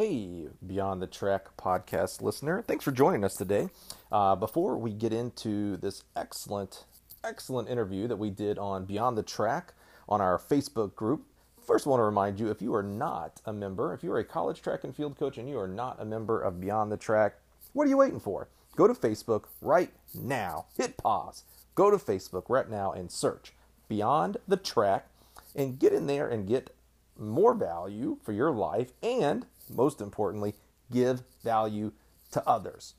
Hey, 0.00 0.46
Beyond 0.66 1.02
the 1.02 1.06
Track 1.06 1.54
podcast 1.58 2.22
listener. 2.22 2.62
Thanks 2.62 2.84
for 2.84 2.90
joining 2.90 3.22
us 3.22 3.34
today. 3.34 3.68
Uh, 4.10 4.34
before 4.34 4.78
we 4.78 4.94
get 4.94 5.12
into 5.12 5.76
this 5.76 6.04
excellent, 6.16 6.86
excellent 7.22 7.68
interview 7.68 8.08
that 8.08 8.16
we 8.16 8.30
did 8.30 8.56
on 8.56 8.86
Beyond 8.86 9.18
the 9.18 9.22
Track 9.22 9.74
on 10.08 10.22
our 10.22 10.38
Facebook 10.38 10.94
group, 10.94 11.26
first 11.66 11.86
I 11.86 11.90
want 11.90 12.00
to 12.00 12.04
remind 12.04 12.40
you 12.40 12.48
if 12.48 12.62
you 12.62 12.74
are 12.74 12.82
not 12.82 13.42
a 13.44 13.52
member, 13.52 13.92
if 13.92 14.02
you 14.02 14.10
are 14.12 14.18
a 14.18 14.24
college 14.24 14.62
track 14.62 14.84
and 14.84 14.96
field 14.96 15.18
coach 15.18 15.36
and 15.36 15.46
you 15.46 15.58
are 15.58 15.68
not 15.68 16.00
a 16.00 16.06
member 16.06 16.40
of 16.40 16.62
Beyond 16.62 16.90
the 16.90 16.96
Track, 16.96 17.34
what 17.74 17.86
are 17.86 17.90
you 17.90 17.98
waiting 17.98 18.20
for? 18.20 18.48
Go 18.76 18.86
to 18.86 18.94
Facebook 18.94 19.48
right 19.60 19.92
now. 20.14 20.64
Hit 20.78 20.96
pause. 20.96 21.44
Go 21.74 21.90
to 21.90 21.98
Facebook 21.98 22.44
right 22.48 22.70
now 22.70 22.90
and 22.90 23.12
search 23.12 23.52
Beyond 23.86 24.38
the 24.48 24.56
Track 24.56 25.08
and 25.54 25.78
get 25.78 25.92
in 25.92 26.06
there 26.06 26.26
and 26.26 26.48
get 26.48 26.74
more 27.18 27.52
value 27.52 28.16
for 28.24 28.32
your 28.32 28.50
life 28.50 28.92
and 29.02 29.44
most 29.74 30.00
importantly, 30.00 30.54
give 30.92 31.22
value 31.42 31.92
to 32.32 32.46
others. 32.46 32.94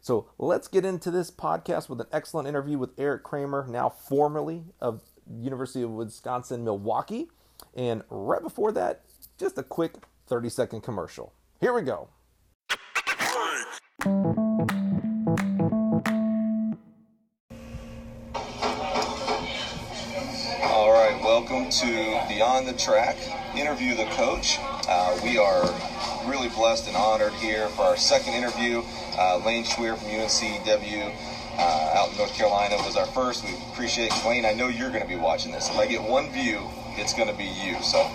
So 0.00 0.28
let's 0.38 0.66
get 0.66 0.84
into 0.84 1.10
this 1.10 1.30
podcast 1.30 1.88
with 1.88 2.00
an 2.00 2.08
excellent 2.12 2.48
interview 2.48 2.76
with 2.76 2.90
Eric 2.98 3.22
Kramer, 3.22 3.66
now 3.68 3.88
formerly 3.88 4.64
of 4.80 5.02
University 5.30 5.82
of 5.82 5.90
Wisconsin 5.90 6.64
Milwaukee. 6.64 7.28
And 7.74 8.02
right 8.10 8.42
before 8.42 8.72
that, 8.72 9.02
just 9.38 9.58
a 9.58 9.62
quick 9.62 9.94
30 10.26 10.48
second 10.48 10.80
commercial. 10.80 11.32
Here 11.60 11.72
we 11.72 11.82
go. 11.82 12.08
All 20.64 20.90
right, 20.90 21.20
welcome 21.22 21.70
to 21.70 22.24
Beyond 22.28 22.66
the 22.66 22.74
Track, 22.76 23.16
Interview 23.54 23.94
the 23.94 24.06
Coach. 24.06 24.58
Uh, 24.88 25.18
we 25.22 25.38
are 25.38 25.62
really 26.26 26.48
blessed 26.50 26.88
and 26.88 26.96
honored 26.96 27.32
here 27.34 27.68
for 27.68 27.82
our 27.82 27.96
second 27.96 28.34
interview. 28.34 28.82
Uh, 29.18 29.40
Lane 29.44 29.64
Schweer 29.64 29.96
from 29.96 30.08
UNCW 30.08 31.14
uh, 31.58 31.92
out 31.94 32.10
in 32.10 32.18
North 32.18 32.34
Carolina 32.34 32.76
was 32.78 32.96
our 32.96 33.06
first. 33.06 33.44
We 33.44 33.54
appreciate 33.72 34.12
it. 34.12 34.26
Lane, 34.26 34.44
I 34.44 34.52
know 34.52 34.68
you're 34.68 34.90
going 34.90 35.02
to 35.02 35.08
be 35.08 35.16
watching 35.16 35.52
this. 35.52 35.68
If 35.68 35.76
I 35.76 35.86
get 35.86 36.02
one 36.02 36.30
view, 36.30 36.60
it's 36.96 37.14
going 37.14 37.28
to 37.28 37.36
be 37.36 37.44
you. 37.44 37.80
So 37.82 38.08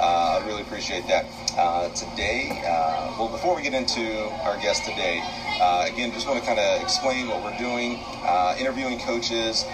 I 0.00 0.44
really 0.46 0.62
appreciate 0.62 1.06
that. 1.08 1.26
Uh, 1.58 1.88
today, 1.90 2.62
uh, 2.64 3.16
well, 3.18 3.28
before 3.28 3.56
we 3.56 3.62
get 3.62 3.74
into 3.74 4.30
our 4.46 4.56
guest 4.58 4.84
today, 4.84 5.20
uh, 5.60 5.88
again, 5.90 6.12
just 6.12 6.28
want 6.28 6.38
to 6.38 6.46
kind 6.46 6.60
of 6.60 6.80
explain 6.80 7.26
what 7.26 7.42
we're 7.42 7.58
doing, 7.58 7.98
uh, 8.22 8.54
interviewing 8.58 8.98
coaches 9.00 9.64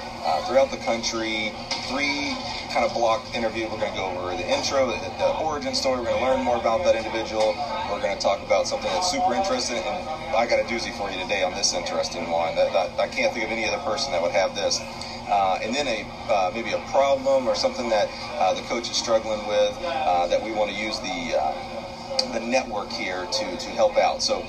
throughout 0.49 0.71
the 0.71 0.79
country. 0.79 1.53
Three 1.89 2.33
kind 2.73 2.85
of 2.85 2.93
block 2.95 3.23
interview. 3.35 3.65
We're 3.69 3.79
going 3.79 3.93
to 3.93 3.99
go 3.99 4.11
over 4.19 4.35
the 4.35 4.49
intro, 4.49 4.87
the, 4.89 4.99
the 5.19 5.31
origin 5.39 5.75
story. 5.75 6.01
We're 6.01 6.11
going 6.11 6.19
to 6.19 6.25
learn 6.25 6.43
more 6.43 6.57
about 6.57 6.83
that 6.85 6.97
individual. 6.97 7.55
We're 7.93 8.01
going 8.01 8.17
to 8.17 8.23
talk 8.23 8.41
about 8.43 8.67
something 8.67 8.91
that's 8.91 9.11
super 9.11 9.35
interesting. 9.35 9.79
And 9.79 10.09
I 10.35 10.47
got 10.49 10.59
a 10.59 10.65
doozy 10.65 10.91
for 10.97 11.11
you 11.11 11.21
today 11.23 11.45
on 11.45 11.53
this 11.53 11.75
interesting 11.75 12.31
one. 12.31 12.57
That, 12.57 12.73
that 12.73 12.99
I 12.99 13.07
can't 13.09 13.33
think 13.33 13.45
of 13.45 13.53
any 13.53 13.69
other 13.69 13.83
person 13.85 14.13
that 14.13 14.23
would 14.23 14.33
have 14.33 14.55
this. 14.57 14.81
Uh, 15.29 15.59
and 15.63 15.75
then 15.75 15.87
a 15.89 16.05
uh, 16.31 16.51
maybe 16.55 16.73
a 16.73 16.79
problem 16.91 17.49
or 17.49 17.55
something 17.55 17.89
that 17.89 18.09
uh, 18.39 18.55
the 18.55 18.63
coach 18.63 18.91
is 18.91 18.97
struggling 18.97 19.47
with 19.49 19.77
uh, 19.83 20.27
that 20.27 20.43
we 20.43 20.53
want 20.53 20.71
to 20.71 20.77
use 20.77 20.99
the 21.01 21.37
uh, 21.37 22.33
the 22.33 22.41
network 22.41 22.91
here 22.91 23.27
to 23.33 23.57
to 23.57 23.71
help 23.71 23.97
out. 23.97 24.23
So 24.23 24.41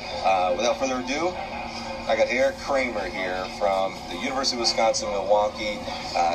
without 0.58 0.78
further 0.78 1.00
ado, 1.00 1.30
I 2.08 2.16
got 2.16 2.28
Eric 2.30 2.58
Kramer 2.60 3.08
here 3.08 3.44
from 3.58 3.96
the 4.10 4.18
University 4.18 4.58
of 4.58 4.62
Wisconsin 4.62 5.10
Milwaukee. 5.10 5.80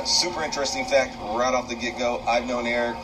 Super 0.05 0.43
interesting 0.43 0.85
fact 0.85 1.17
right 1.21 1.55
off 1.55 1.69
the 1.69 1.77
get 1.77 1.99
go. 1.99 2.23
I've 2.27 2.47
known 2.47 2.67
Eric 2.67 2.97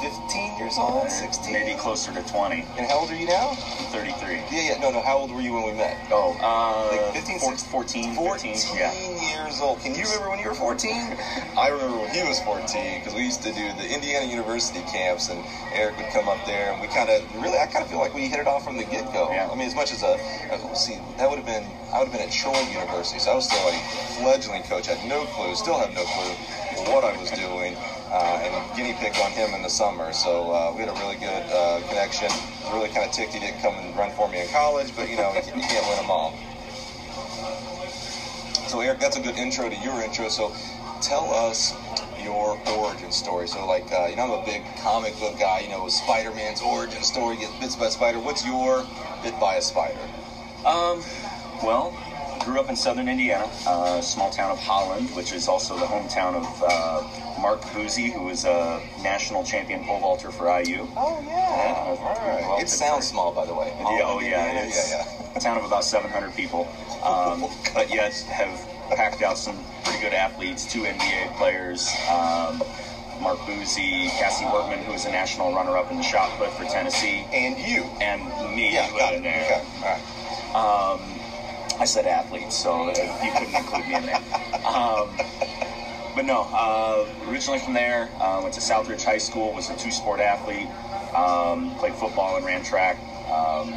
15 0.00 0.58
years 0.58 0.78
old, 0.78 1.10
16, 1.10 1.52
maybe 1.52 1.78
closer 1.78 2.12
to 2.12 2.22
20. 2.22 2.64
And 2.78 2.86
how 2.86 3.00
old 3.00 3.10
are 3.10 3.16
you 3.16 3.26
now? 3.26 3.54
33. 3.90 4.42
Yeah, 4.50 4.74
yeah. 4.74 4.80
No, 4.80 4.90
no. 4.90 5.02
How 5.02 5.18
old 5.18 5.30
were 5.30 5.40
you 5.40 5.52
when 5.52 5.64
we 5.64 5.72
met? 5.72 5.98
Oh, 6.10 6.38
uh, 6.38 6.94
like 6.94 7.14
15, 7.14 7.40
16, 7.40 7.70
14, 7.70 8.14
14 8.14 8.54
15, 8.54 8.78
yeah. 8.78 9.44
years 9.44 9.60
old. 9.60 9.80
Can 9.80 9.94
you 9.94 10.04
remember 10.04 10.30
when 10.30 10.38
you 10.38 10.48
were 10.48 10.54
14? 10.54 10.90
I 11.58 11.68
remember 11.68 11.98
when 11.98 12.10
he 12.14 12.22
was 12.22 12.40
14 12.42 13.00
because 13.00 13.14
we 13.14 13.22
used 13.24 13.42
to 13.42 13.52
do 13.52 13.64
the 13.74 13.86
Indiana 13.90 14.26
University 14.26 14.80
camps, 14.86 15.28
and 15.30 15.42
Eric 15.74 15.96
would 15.98 16.10
come 16.14 16.28
up 16.28 16.38
there, 16.46 16.72
and 16.72 16.80
we 16.80 16.86
kind 16.88 17.10
of 17.10 17.18
really, 17.42 17.58
I 17.58 17.66
kind 17.66 17.82
of 17.84 17.90
feel 17.90 17.98
like 17.98 18.14
we 18.14 18.28
hit 18.28 18.38
it 18.38 18.46
off 18.46 18.64
from 18.64 18.78
the 18.78 18.84
get 18.84 19.12
go. 19.12 19.30
Yeah. 19.32 19.50
I 19.50 19.54
mean, 19.54 19.66
as 19.66 19.74
much 19.74 19.92
as 19.92 20.02
a, 20.02 20.14
a 20.54 20.76
see, 20.76 20.98
that 21.18 21.28
would 21.28 21.38
have 21.38 21.46
been, 21.46 21.66
I 21.92 21.98
would 21.98 22.08
have 22.08 22.14
been 22.14 22.26
at 22.26 22.32
Troy 22.32 22.58
University, 22.70 23.18
so 23.18 23.32
I 23.32 23.34
was 23.34 23.46
still 23.46 23.66
a 23.66 23.74
fledgling 24.22 24.62
coach. 24.64 24.88
I 24.88 24.94
had 24.94 25.08
no 25.08 25.26
clue, 25.34 25.54
still 25.54 25.78
have 25.78 25.92
no 25.94 26.04
clue 26.04 26.34
what 26.86 27.04
I 27.04 27.16
was 27.20 27.30
doing. 27.32 27.76
Uh, 28.10 28.40
and 28.42 28.76
guinea 28.76 28.94
pig 28.94 29.12
on 29.20 29.30
him 29.32 29.52
in 29.52 29.62
the 29.62 29.68
summer. 29.68 30.12
So 30.12 30.50
uh, 30.50 30.72
we 30.72 30.80
had 30.80 30.88
a 30.88 30.98
really 31.00 31.16
good 31.16 31.44
uh, 31.52 31.80
connection. 31.88 32.28
Really 32.72 32.88
kind 32.88 33.04
of 33.04 33.12
ticked 33.12 33.34
he 33.34 33.40
didn't 33.40 33.60
come 33.60 33.74
and 33.74 33.94
run 33.96 34.10
for 34.12 34.28
me 34.28 34.40
in 34.40 34.48
college, 34.48 34.96
but 34.96 35.10
you 35.10 35.16
know, 35.16 35.32
you 35.34 35.42
can't, 35.42 35.86
win 35.86 35.96
them 35.96 36.10
all. 36.10 36.32
So 38.68 38.80
Eric, 38.80 39.00
that's 39.00 39.16
a 39.16 39.20
good 39.20 39.36
intro 39.36 39.68
to 39.68 39.76
your 39.76 40.00
intro. 40.02 40.28
So 40.28 40.54
tell 41.02 41.30
us 41.32 41.74
your 42.22 42.58
origin 42.78 43.12
story. 43.12 43.46
So 43.46 43.66
like, 43.66 43.92
uh, 43.92 44.06
you 44.08 44.16
know, 44.16 44.24
I'm 44.24 44.42
a 44.42 44.44
big 44.44 44.64
comic 44.78 45.18
book 45.18 45.38
guy. 45.38 45.60
You 45.60 45.68
know, 45.68 45.86
Spider-Man's 45.88 46.62
origin 46.62 47.02
story, 47.02 47.36
gets 47.36 47.56
bits 47.56 47.76
by 47.76 47.86
a 47.86 47.90
spider. 47.90 48.18
What's 48.20 48.44
your 48.44 48.86
bit 49.22 49.38
by 49.38 49.56
a 49.56 49.62
spider? 49.62 50.00
Um, 50.64 51.02
well, 51.62 51.96
grew 52.44 52.58
up 52.58 52.68
in 52.70 52.76
southern 52.76 53.08
Indiana, 53.08 53.48
uh, 53.66 54.00
small 54.00 54.30
town 54.30 54.50
of 54.50 54.58
Holland, 54.58 55.10
which 55.10 55.32
is 55.32 55.48
also 55.48 55.78
the 55.78 55.84
hometown 55.84 56.34
of 56.34 56.62
uh, 56.66 57.27
Mark 57.40 57.60
Boozy, 57.72 58.10
who 58.10 58.28
is 58.28 58.44
a 58.44 58.80
national 59.02 59.44
champion 59.44 59.84
pole 59.84 60.00
vaulter 60.00 60.30
for 60.30 60.46
IU. 60.60 60.86
Oh 60.96 61.20
yeah. 61.20 61.94
All 62.00 62.54
right. 62.54 62.62
It 62.62 62.68
sounds 62.68 63.06
small, 63.06 63.32
by 63.32 63.46
the 63.46 63.54
way. 63.54 63.68
Yeah, 63.78 64.00
oh 64.04 64.20
yeah, 64.20 64.52
yeah, 64.52 64.64
it's 64.64 64.90
yeah, 64.90 65.04
yeah. 65.32 65.36
a 65.36 65.40
town 65.40 65.56
of 65.56 65.64
about 65.64 65.84
700 65.84 66.34
people, 66.34 66.66
um, 67.04 67.44
but 67.74 67.92
yet 67.92 68.12
have 68.32 68.50
packed 68.96 69.22
out 69.22 69.38
some 69.38 69.56
pretty 69.84 70.00
good 70.00 70.12
athletes, 70.14 70.70
two 70.70 70.82
NBA 70.82 71.36
players. 71.36 71.88
Um, 72.10 72.62
Mark 73.20 73.44
Boozy, 73.46 74.08
Cassie 74.18 74.44
Workman, 74.46 74.78
who 74.84 74.92
is 74.92 75.04
a 75.04 75.10
national 75.10 75.52
runner-up 75.52 75.90
in 75.90 75.96
the 75.96 76.02
shot 76.04 76.30
put 76.38 76.50
for 76.52 76.64
Tennessee, 76.64 77.26
And 77.32 77.58
you. 77.58 77.82
and 78.00 78.22
me 78.54 78.72
Yeah, 78.74 78.88
got 78.90 79.12
it. 79.12 79.16
in 79.16 79.22
there. 79.24 79.44
Okay. 79.44 79.64
All 80.54 80.94
right. 80.94 80.94
Um, 81.00 81.80
I 81.80 81.84
said 81.84 82.06
athletes, 82.06 82.56
so 82.56 82.88
you 82.88 83.32
couldn't 83.32 83.54
include 83.56 83.86
me 83.88 83.94
in 83.96 84.06
there. 84.06 84.22
Um, 84.64 85.08
but 86.18 86.24
no, 86.24 86.48
uh, 86.52 87.06
originally 87.30 87.60
from 87.60 87.74
there, 87.74 88.10
uh, 88.18 88.40
went 88.42 88.52
to 88.52 88.60
Southridge 88.60 89.04
High 89.04 89.18
School, 89.18 89.52
was 89.52 89.70
a 89.70 89.76
two-sport 89.76 90.18
athlete, 90.18 90.66
um, 91.14 91.76
played 91.76 91.94
football 91.94 92.34
and 92.34 92.44
ran 92.44 92.64
track. 92.64 92.96
Um, 93.30 93.72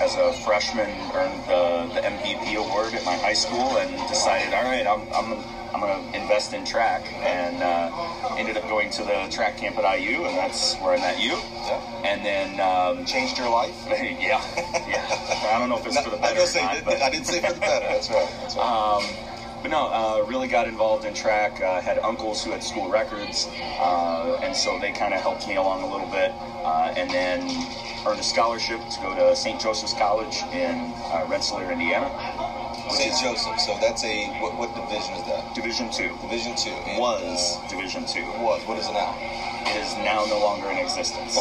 as 0.00 0.14
a 0.16 0.32
freshman, 0.32 0.88
earned 1.12 1.44
the, 1.44 1.92
the 1.92 2.00
MVP 2.00 2.56
award 2.56 2.94
at 2.94 3.04
my 3.04 3.14
high 3.16 3.34
school, 3.34 3.76
and 3.76 3.90
decided, 4.08 4.54
all 4.54 4.62
right, 4.64 4.86
I'm, 4.86 5.02
I'm, 5.12 5.38
I'm 5.74 5.80
going 5.82 6.10
to 6.10 6.18
invest 6.22 6.54
in 6.54 6.64
track, 6.64 7.04
and 7.22 7.62
uh, 7.62 8.34
ended 8.38 8.56
up 8.56 8.66
going 8.66 8.88
to 8.88 9.02
the 9.04 9.28
track 9.30 9.58
camp 9.58 9.76
at 9.76 10.00
IU, 10.00 10.24
and 10.24 10.38
that's 10.38 10.76
where 10.76 10.94
I 10.94 10.96
met 10.96 11.20
you. 11.20 11.32
Yeah. 11.32 12.02
And 12.02 12.24
then 12.24 12.60
um, 12.60 13.04
Changed 13.04 13.36
your 13.36 13.50
life? 13.50 13.76
yeah, 13.90 14.40
yeah. 14.88 15.50
I 15.52 15.58
don't 15.58 15.68
know 15.68 15.76
if 15.76 15.84
it's 15.84 16.00
for 16.00 16.08
the 16.08 16.16
better 16.16 16.40
or 16.40 16.62
not, 16.62 16.82
did- 16.82 17.02
I 17.02 17.10
didn't 17.10 17.26
say 17.26 17.42
for 17.42 17.52
the 17.52 17.60
better. 17.60 17.88
That's 17.88 18.08
right. 18.08 18.34
That's 18.40 18.56
right. 18.56 19.30
but 19.64 19.70
no, 19.70 19.86
uh, 19.86 20.22
really 20.28 20.46
got 20.46 20.66
involved 20.66 21.06
in 21.06 21.14
track. 21.14 21.58
Uh, 21.58 21.80
had 21.80 21.96
uncles 22.00 22.44
who 22.44 22.50
had 22.50 22.62
school 22.62 22.86
records, 22.90 23.46
uh, 23.80 24.38
and 24.42 24.54
so 24.54 24.78
they 24.78 24.90
kind 24.90 25.14
of 25.14 25.22
helped 25.22 25.48
me 25.48 25.56
along 25.56 25.80
a 25.80 25.90
little 25.90 26.06
bit. 26.08 26.30
Uh, 26.62 26.92
and 26.98 27.08
then 27.08 27.40
earned 28.04 28.20
a 28.20 28.22
scholarship 28.22 28.78
to 28.90 29.00
go 29.00 29.14
to 29.14 29.34
St. 29.34 29.58
Joseph's 29.58 29.94
College 29.94 30.42
in 30.52 30.92
uh, 31.10 31.26
Rensselaer, 31.30 31.72
Indiana. 31.72 32.53
St. 32.90 33.14
Joseph. 33.20 33.58
So 33.58 33.76
that's 33.80 34.04
a 34.04 34.28
what, 34.40 34.54
what 34.56 34.74
division 34.74 35.14
is 35.14 35.22
that? 35.24 35.54
Division 35.54 35.90
two 35.90 36.16
Division 36.20 36.54
two. 36.54 36.70
And, 36.86 36.98
was 36.98 37.56
uh, 37.56 37.68
Division 37.68 38.04
two. 38.04 38.24
was. 38.42 38.62
What 38.66 38.76
is 38.76 38.88
it 38.88 38.92
now? 38.92 39.14
It 39.66 39.76
is 39.76 39.96
now 39.96 40.24
no 40.28 40.38
longer 40.38 40.68
in 40.70 40.76
existence. 40.76 41.38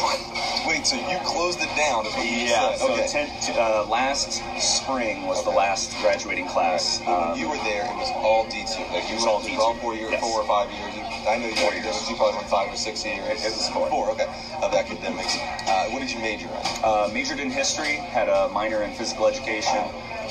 Wait, 0.65 0.85
so 0.87 0.95
you 0.95 1.19
closed 1.25 1.61
it 1.61 1.69
down? 1.75 2.05
Is 2.05 2.15
what 2.15 2.25
you 2.25 2.47
Yeah. 2.47 2.73
So 2.75 2.93
okay. 2.93 3.05
ten, 3.07 3.27
t- 3.41 3.51
uh, 3.57 3.83
last 3.83 4.41
spring 4.61 5.25
was 5.25 5.43
the 5.43 5.49
last 5.49 5.91
graduating 6.01 6.47
class. 6.47 6.99
When 7.03 7.13
Um, 7.15 7.37
you 7.37 7.49
were 7.49 7.57
there, 7.57 7.83
it 7.83 7.95
was 7.97 8.09
all 8.23 8.45
D 8.45 8.63
two. 8.63 8.81
Like 8.93 9.03
you 9.09 9.11
It 9.11 9.15
was 9.15 9.23
were 9.25 9.29
all 9.29 9.39
through 9.39 9.55
D2, 9.55 9.59
all 9.59 9.73
four 9.75 9.93
years, 9.93 10.11
yes. 10.11 10.21
four 10.21 10.39
or 10.39 10.45
five 10.47 10.71
years. 10.71 10.95
You, 10.95 11.03
I 11.27 11.37
know 11.37 11.47
you 11.47 11.55
Four 11.55 11.73
years. 11.73 12.09
You 12.09 12.15
probably 12.15 12.37
went 12.37 12.47
five 12.49 12.71
or 12.71 12.75
six 12.75 13.03
years. 13.03 13.43
It- 13.43 13.47
it 13.47 13.51
was 13.55 13.67
four. 13.69 13.87
Four. 13.89 14.09
Okay. 14.11 14.25
Of 14.61 14.73
academics. 14.73 15.37
Uh, 15.67 15.87
what 15.89 15.99
did 15.99 16.11
you 16.11 16.19
major 16.19 16.47
in? 16.47 16.83
uh, 16.83 17.07
majored 17.11 17.39
in 17.39 17.49
history, 17.51 17.97
had 17.97 18.29
a 18.29 18.47
minor 18.49 18.81
in 18.83 18.91
physical 18.91 19.27
education. 19.27 19.83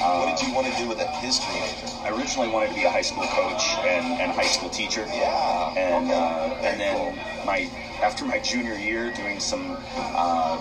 Uh, 0.03 0.27
What 0.27 0.37
did 0.37 0.47
you 0.49 0.53
want 0.55 0.67
to 0.67 0.77
do 0.83 0.89
with 0.89 0.99
a 1.01 1.07
history 1.23 1.55
major? 1.55 1.87
I 2.03 2.11
originally 2.11 2.49
wanted 2.49 2.71
to 2.71 2.75
be 2.75 2.83
a 2.83 2.91
high 2.91 3.03
school 3.07 3.23
coach 3.23 3.63
and, 3.87 4.21
and 4.21 4.33
high 4.33 4.51
school 4.51 4.69
teacher. 4.69 5.07
Yeah. 5.07 5.75
And 5.79 6.07
okay. 6.11 6.15
uh, 6.15 6.67
and 6.67 6.81
then 6.81 6.97
cool. 6.97 7.47
my 7.47 7.71
after 8.03 8.25
my 8.25 8.41
junior 8.41 8.75
year, 8.75 9.13
doing 9.15 9.39
some 9.39 9.77
um, 10.19 10.59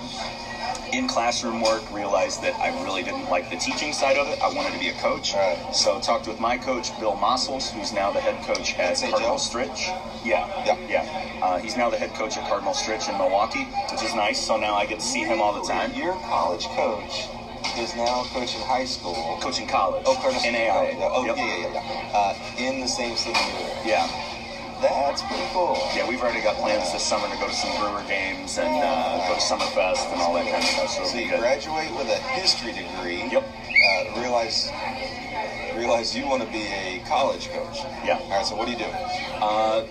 in 0.94 1.08
classroom 1.08 1.62
work, 1.62 1.82
realized 1.92 2.44
that 2.44 2.54
I 2.60 2.70
really 2.84 3.02
didn't 3.02 3.30
like 3.32 3.50
the 3.50 3.56
teaching 3.58 3.94
side 3.94 4.18
of 4.18 4.28
it. 4.28 4.40
I 4.44 4.54
wanted 4.54 4.74
to 4.74 4.80
be 4.80 4.90
a 4.90 4.94
coach. 5.02 5.34
Right. 5.34 5.58
So 5.74 6.00
talked 6.00 6.28
with 6.28 6.40
my 6.40 6.58
coach, 6.60 6.98
Bill 7.00 7.16
Mossels, 7.16 7.72
who's 7.72 7.92
now 7.92 8.12
the 8.12 8.22
head 8.22 8.38
coach 8.46 8.78
at. 8.78 9.00
Cardinal? 9.00 9.38
Stritch. 9.38 9.90
Yeah. 10.24 10.46
Yeah. 10.66 10.78
Yeah. 10.88 11.40
Uh, 11.42 11.58
he's 11.58 11.76
now 11.76 11.90
the 11.90 11.98
head 11.98 12.14
coach 12.14 12.38
at 12.38 12.48
Cardinal 12.48 12.74
Stritch 12.74 13.10
in 13.10 13.18
Milwaukee, 13.18 13.66
which 13.92 14.04
is 14.04 14.14
nice. 14.14 14.40
So 14.40 14.58
now 14.58 14.76
I 14.76 14.86
get 14.86 15.00
to 15.00 15.06
see 15.06 15.22
him 15.22 15.42
all 15.42 15.60
the 15.60 15.68
time. 15.68 15.96
Your 15.96 16.14
college 16.30 16.66
coach 16.78 17.26
is 17.78 17.96
now 17.96 18.24
coaching 18.34 18.62
high 18.62 18.86
school. 18.86 19.38
Coaching 19.42 19.68
college. 19.68 20.04
Oh, 20.06 20.16
Cardinal 20.16 20.42
NAIA. 20.42 20.98
Yeah. 20.98 21.10
Oh, 21.12 21.26
Yep. 21.26 21.38
yeah, 21.38 21.46
yeah, 21.46 21.74
yeah. 21.74 21.74
yeah. 21.74 22.18
Uh, 22.18 22.36
in 22.58 22.80
the 22.82 22.88
same 22.88 23.16
city. 23.16 23.40
Yeah. 23.86 24.08
That's 24.82 25.22
pretty 25.22 25.46
cool. 25.54 25.78
Yeah, 25.96 26.10
we've 26.10 26.20
already 26.22 26.42
got 26.42 26.56
plans 26.58 26.92
this 26.92 27.04
summer 27.06 27.28
to 27.30 27.38
go 27.38 27.48
to 27.48 27.54
some 27.54 27.70
Brewer 27.78 28.02
games 28.10 28.58
and 28.58 28.68
uh, 28.68 29.28
go 29.28 29.36
to 29.36 29.40
Summerfest 29.40 30.12
and 30.12 30.20
all 30.22 30.34
that 30.34 30.46
kind 30.50 30.58
of 30.58 30.64
stuff. 30.64 30.90
So, 30.90 31.06
So 31.06 31.18
you 31.20 31.30
good. 31.30 31.40
graduate 31.40 31.92
with 31.96 32.10
a 32.10 32.18
history 32.34 32.74
degree. 32.74 33.22
Yep. 33.30 33.46
Uh, 33.46 34.20
realize 34.22 34.72
realize 35.78 36.16
you 36.16 36.26
want 36.28 36.42
to 36.44 36.50
be 36.50 36.66
a 36.68 37.02
college 37.08 37.50
coach. 37.50 37.78
Yeah. 38.04 38.18
All 38.24 38.30
right. 38.30 38.46
So 38.46 38.56
what 38.56 38.66
do 38.66 38.72
you 38.74 38.80
do? 38.80 38.90
Uh, 39.38 39.86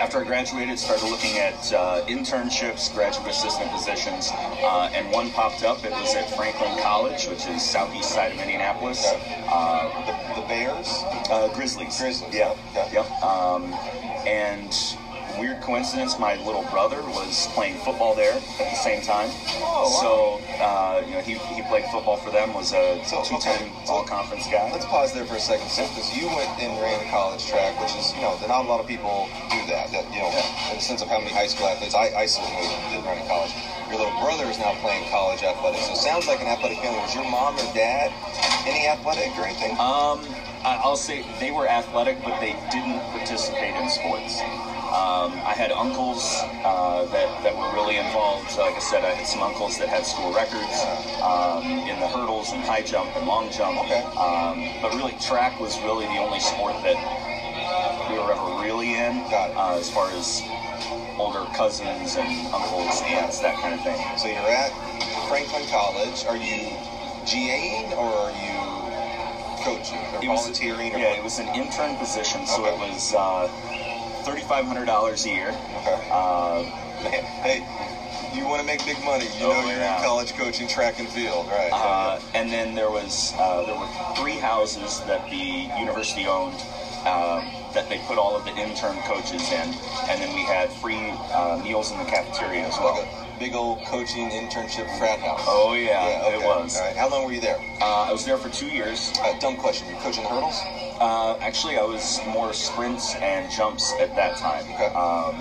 after 0.00 0.20
I 0.20 0.24
graduated, 0.24 0.78
started 0.78 1.06
looking 1.08 1.38
at 1.38 1.72
uh, 1.72 2.02
internships, 2.06 2.92
graduate 2.92 3.28
assistant 3.28 3.70
positions, 3.70 4.30
uh, 4.32 4.90
and 4.94 5.10
one 5.12 5.30
popped 5.30 5.62
up. 5.62 5.84
It 5.84 5.92
was 5.92 6.14
at 6.14 6.28
Franklin 6.36 6.78
College, 6.82 7.26
which 7.26 7.46
is 7.46 7.62
southeast 7.62 8.10
side 8.10 8.32
of 8.32 8.38
Indianapolis. 8.40 9.04
Uh, 9.48 9.88
The, 10.06 10.40
the 10.40 10.46
Bears. 10.48 11.02
uh, 11.30 11.48
Grizzlies. 11.54 11.98
Grizzlies, 11.98 12.34
Yeah. 12.34 12.54
okay. 12.76 12.88
Yep. 12.92 13.22
Um, 13.22 13.72
and 14.26 14.72
weird 15.38 15.60
coincidence, 15.60 16.18
my 16.18 16.34
little 16.44 16.62
brother 16.70 17.02
was 17.02 17.46
playing 17.54 17.76
football 17.76 18.14
there 18.14 18.32
at 18.34 18.42
the 18.58 18.74
same 18.74 19.00
time. 19.00 19.28
Oh, 19.60 19.88
wow. 19.88 20.00
So 20.00 20.10
uh, 20.62 21.02
you 21.06 21.14
know, 21.14 21.20
he, 21.20 21.34
he 21.54 21.62
played 21.62 21.84
football 21.86 22.16
for 22.16 22.30
them. 22.30 22.52
Was 22.52 22.72
a 22.72 23.02
So, 23.04 23.22
two-time 23.22 23.68
okay. 23.68 23.72
All-conference 23.88 24.46
guy. 24.48 24.70
Let's 24.70 24.84
pause 24.86 25.12
there 25.12 25.24
for 25.24 25.36
a 25.36 25.40
second, 25.40 25.66
because 25.68 26.16
you 26.16 26.26
went 26.26 26.48
and 26.58 26.72
ran 26.80 26.98
the 26.98 27.10
college 27.10 27.44
track, 27.46 27.78
which 27.80 27.94
is, 27.94 28.12
you 28.14 28.20
know, 28.20 28.36
not 28.48 28.64
a 28.64 28.68
lot 28.68 28.80
of 28.80 28.86
people 28.86 29.28
do 29.50 29.60
that. 29.68 29.92
That 29.92 30.04
you 30.12 30.20
know, 30.20 30.30
in 30.70 30.76
the 30.76 30.82
sense 30.82 31.02
of 31.02 31.08
how 31.08 31.18
many 31.18 31.32
high 31.32 31.46
school 31.46 31.66
athletes, 31.66 31.94
I, 31.94 32.10
I 32.14 32.26
certainly 32.26 32.66
did 32.90 33.04
run 33.04 33.18
in 33.18 33.26
college. 33.28 33.52
Your 33.90 33.98
little 34.02 34.18
brother 34.18 34.44
is 34.50 34.58
now 34.58 34.74
playing 34.82 35.08
college 35.10 35.42
athletics. 35.42 35.86
So 35.86 35.92
it 35.92 36.02
sounds 36.02 36.26
like 36.26 36.40
an 36.40 36.48
athletic 36.48 36.78
family. 36.78 36.98
Was 37.00 37.14
your 37.14 37.28
mom 37.30 37.54
or 37.54 37.68
dad 37.72 38.10
any 38.66 38.88
athletic 38.88 39.30
or 39.38 39.46
anything? 39.46 39.72
Um, 39.78 40.18
I'll 40.66 40.96
say 40.96 41.22
they 41.38 41.52
were 41.52 41.68
athletic, 41.68 42.18
but 42.24 42.40
they 42.40 42.58
didn't 42.74 42.98
participate 43.14 43.76
in 43.76 43.88
sports. 43.88 44.42
Um, 44.96 45.32
I 45.44 45.52
had 45.52 45.72
uncles 45.72 46.40
uh, 46.64 47.04
that, 47.12 47.28
that 47.44 47.52
were 47.54 47.68
really 47.76 47.98
involved. 48.00 48.56
Like 48.56 48.74
I 48.74 48.78
said, 48.80 49.04
I 49.04 49.12
had 49.12 49.26
some 49.26 49.42
uncles 49.42 49.76
that 49.78 49.88
had 49.92 50.06
school 50.06 50.32
records 50.32 50.72
um, 51.20 51.84
in 51.84 52.00
the 52.00 52.08
hurdles 52.08 52.52
and 52.52 52.62
high 52.64 52.80
jump 52.80 53.12
and 53.14 53.26
long 53.28 53.50
jump. 53.52 53.76
Okay. 53.84 54.00
Um, 54.16 54.64
but 54.80 54.94
really, 54.96 55.12
track 55.20 55.60
was 55.60 55.76
really 55.84 56.06
the 56.06 56.16
only 56.16 56.40
sport 56.40 56.80
that 56.80 56.96
we 58.08 58.16
were 58.16 58.32
ever 58.32 58.62
really 58.64 58.94
in, 58.96 59.20
Got 59.28 59.50
it. 59.52 59.56
uh, 59.56 59.76
as 59.76 59.90
far 59.92 60.08
as 60.16 60.40
older 61.20 61.44
cousins 61.52 62.16
and 62.16 62.32
uncles, 62.56 63.02
aunts, 63.04 63.40
that 63.44 63.60
kind 63.60 63.74
of 63.76 63.82
thing. 63.84 64.00
So 64.16 64.28
you're 64.32 64.48
at 64.48 64.72
Franklin 65.28 65.68
College. 65.68 66.24
Are 66.24 66.40
you 66.40 66.72
GAing 67.28 67.92
or 68.00 68.08
are 68.08 68.32
you 68.32 68.56
coaching 69.60 70.00
or 70.16 70.24
It 70.24 70.28
was- 70.32 70.40
volunteering? 70.48 70.94
or 70.94 70.98
yeah, 70.98 71.12
it 71.20 71.22
was 71.22 71.38
an 71.38 71.48
intern 71.52 71.96
position, 71.96 72.46
so 72.46 72.64
Okay. 72.64 72.72
it 72.72 72.78
was 72.80 73.12
uh, 73.12 73.48
$3,500 74.26 75.24
a 75.24 75.28
year. 75.28 75.48
Okay. 75.82 76.08
Uh, 76.10 76.62
hey, 77.46 77.62
you 78.36 78.44
want 78.44 78.60
to 78.60 78.66
make 78.66 78.84
big 78.84 78.98
money. 79.04 79.24
You 79.38 79.46
Oh, 79.46 79.52
know 79.52 79.68
you're 79.68 79.78
yeah. 79.78 79.98
in 79.98 80.02
college 80.04 80.32
coaching 80.34 80.66
track 80.66 80.98
and 80.98 81.08
field, 81.08 81.46
right? 81.46 81.70
uh, 81.72 82.18
and 82.34 82.50
then 82.50 82.74
there 82.74 82.90
was 82.90 83.32
uh, 83.38 83.62
there 83.62 83.76
were 83.76 83.86
three 84.16 84.36
houses 84.38 85.00
that 85.06 85.22
the 85.30 85.70
university 85.78 86.26
owned 86.26 86.58
um, 87.06 87.46
that 87.72 87.86
they 87.88 87.98
put 87.98 88.18
all 88.18 88.34
of 88.34 88.44
the 88.44 88.50
intern 88.58 88.96
coaches 89.06 89.52
in, 89.52 89.68
and 90.10 90.20
then 90.20 90.34
we 90.34 90.42
had 90.42 90.68
free 90.72 90.98
uh, 91.32 91.56
meals 91.62 91.92
in 91.92 91.98
the 91.98 92.04
cafeteria 92.04 92.66
as 92.66 92.74
well. 92.80 92.98
like 92.98 93.06
a 93.06 93.38
big 93.38 93.54
old 93.54 93.78
coaching 93.86 94.28
internship 94.30 94.90
frat 94.98 95.20
house. 95.20 95.44
Oh 95.46 95.74
yeah, 95.74 96.24
okay. 96.26 96.34
it 96.34 96.42
was. 96.44 96.76
All 96.76 96.82
right. 96.84 96.96
How 96.96 97.08
long 97.08 97.24
were 97.24 97.32
you 97.32 97.40
there? 97.40 97.58
Uh, 97.80 98.08
I 98.08 98.12
was 98.12 98.24
there 98.24 98.36
for 98.36 98.48
two 98.48 98.66
years. 98.66 99.12
Uh, 99.22 99.38
dumb 99.38 99.56
question. 99.56 99.88
You 99.88 99.94
coaching 99.96 100.24
hurdles? 100.24 100.60
Uh, 101.00 101.36
actually, 101.40 101.78
I 101.78 101.84
was 101.84 102.20
more 102.28 102.52
sprints 102.52 103.14
and 103.16 103.50
jumps 103.50 103.92
at 104.00 104.14
that 104.16 104.36
time. 104.36 104.64
Okay. 104.74 104.86
Um, 104.94 105.36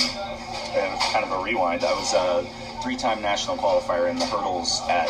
it 0.75 0.92
was 0.92 1.13
kind 1.13 1.24
of 1.24 1.31
a 1.31 1.42
rewind. 1.44 1.84
I 1.84 1.94
was 1.94 2.13
a 2.13 2.44
three-time 2.84 3.22
national 3.22 3.56
qualifier 3.57 4.10
in 4.10 4.19
the 4.19 4.25
hurdles 4.25 4.81
at 4.90 5.07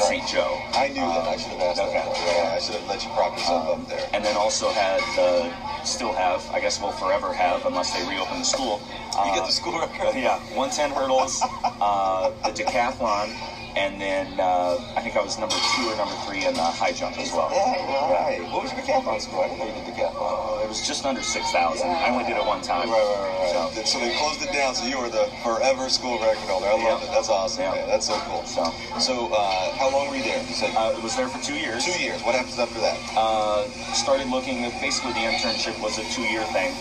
St. 0.00 0.26
Joe. 0.26 0.58
I 0.72 0.88
knew 0.88 1.04
that. 1.06 1.28
I 1.28 1.36
should 1.36 1.52
have 1.52 1.60
asked 1.60 1.80
Okay. 1.80 1.92
that. 1.92 2.16
Yeah, 2.26 2.54
I 2.56 2.58
should 2.58 2.74
have 2.76 2.88
let 2.88 3.04
you 3.04 3.10
prop 3.10 3.36
yourself 3.36 3.68
up 3.68 3.88
there. 3.88 4.08
And 4.14 4.24
then 4.24 4.36
also 4.36 4.70
had, 4.70 5.02
uh, 5.18 5.84
still 5.84 6.12
have, 6.14 6.42
I 6.52 6.60
guess 6.60 6.80
we'll 6.80 6.90
forever 6.92 7.32
have, 7.32 7.64
unless 7.66 7.92
they 7.92 8.02
reopen 8.08 8.38
the 8.38 8.44
school. 8.44 8.80
You 9.24 9.30
get 9.36 9.42
uh, 9.42 9.46
the 9.46 9.52
school 9.52 9.78
record. 9.78 10.16
Yeah, 10.16 10.38
110 10.56 10.90
hurdles, 10.90 11.42
uh, 11.80 12.30
the 12.44 12.50
decathlon, 12.50 13.36
and 13.76 14.00
then 14.00 14.26
uh, 14.38 14.76
I 14.96 15.00
think 15.00 15.16
I 15.16 15.22
was 15.22 15.38
number 15.38 15.56
two 15.76 15.84
or 15.88 15.96
number 15.96 16.14
three 16.26 16.44
in 16.44 16.54
the 16.54 16.62
high 16.62 16.92
jump 16.92 17.18
as 17.18 17.32
well. 17.32 17.48
Yeah, 17.52 18.12
right. 18.12 18.40
What 18.52 18.62
was 18.62 18.72
your 18.72 18.82
decathlon 18.82 19.20
score? 19.20 19.44
I 19.44 19.48
didn't 19.48 19.60
know 19.60 19.66
you 19.66 19.72
did 19.84 19.94
decathlon. 19.94 20.60
Uh, 20.60 20.64
it 20.64 20.68
was 20.68 20.86
just 20.86 21.04
under 21.04 21.22
6,000. 21.22 21.88
I 21.88 22.08
only 22.10 22.24
did 22.24 22.36
it 22.36 22.44
one 22.44 22.60
time. 22.62 22.88
Right, 22.90 22.96
right, 23.00 23.52
right, 23.54 23.54
right. 23.54 23.72
So, 23.74 23.84
So 23.84 23.98
they 24.00 24.12
closed 24.16 24.42
it 24.42 24.52
down, 24.52 24.74
so 24.74 24.84
you 24.84 24.98
were 24.98 25.08
the 25.08 25.26
forever 25.42 25.88
school 25.88 26.20
record 26.20 26.36
holder. 26.48 26.66
I 26.68 26.72
love 26.72 27.00
Yeah. 27.02 27.08
it. 27.08 27.12
That's 27.12 27.28
awesome, 27.28 27.62
Yeah. 27.64 27.72
man. 27.74 27.88
That's 27.88 28.06
so 28.06 28.18
cool. 28.28 28.44
So. 28.44 28.64
So, 29.00 29.32
uh, 29.32 29.72
how 29.80 29.88
long 29.90 30.08
were 30.08 30.16
you 30.16 30.22
there? 30.22 30.40
You 30.44 30.54
said 30.54 30.72
uh, 30.76 30.92
it 30.96 31.02
was 31.02 31.16
there 31.16 31.28
for 31.28 31.42
two 31.42 31.56
years. 31.56 31.84
two 31.84 31.98
years. 31.98 32.22
What 32.22 32.34
happens 32.34 32.58
after 32.58 32.80
that? 32.80 32.96
uh, 33.16 33.64
started 33.94 34.28
looking 34.28 34.62
basically 34.80 35.12
the 35.12 35.24
internship 35.28 35.78
was 35.80 35.98
a 35.98 36.04
two 36.12 36.22
year 36.22 36.44
thing 36.52 36.72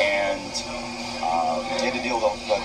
and 0.00 0.52
um, 1.24 1.60
You 1.76 1.90
had 1.90 1.94
to 1.94 2.02
deal 2.02 2.16
with 2.16 2.24
a, 2.24 2.54
a 2.54 2.58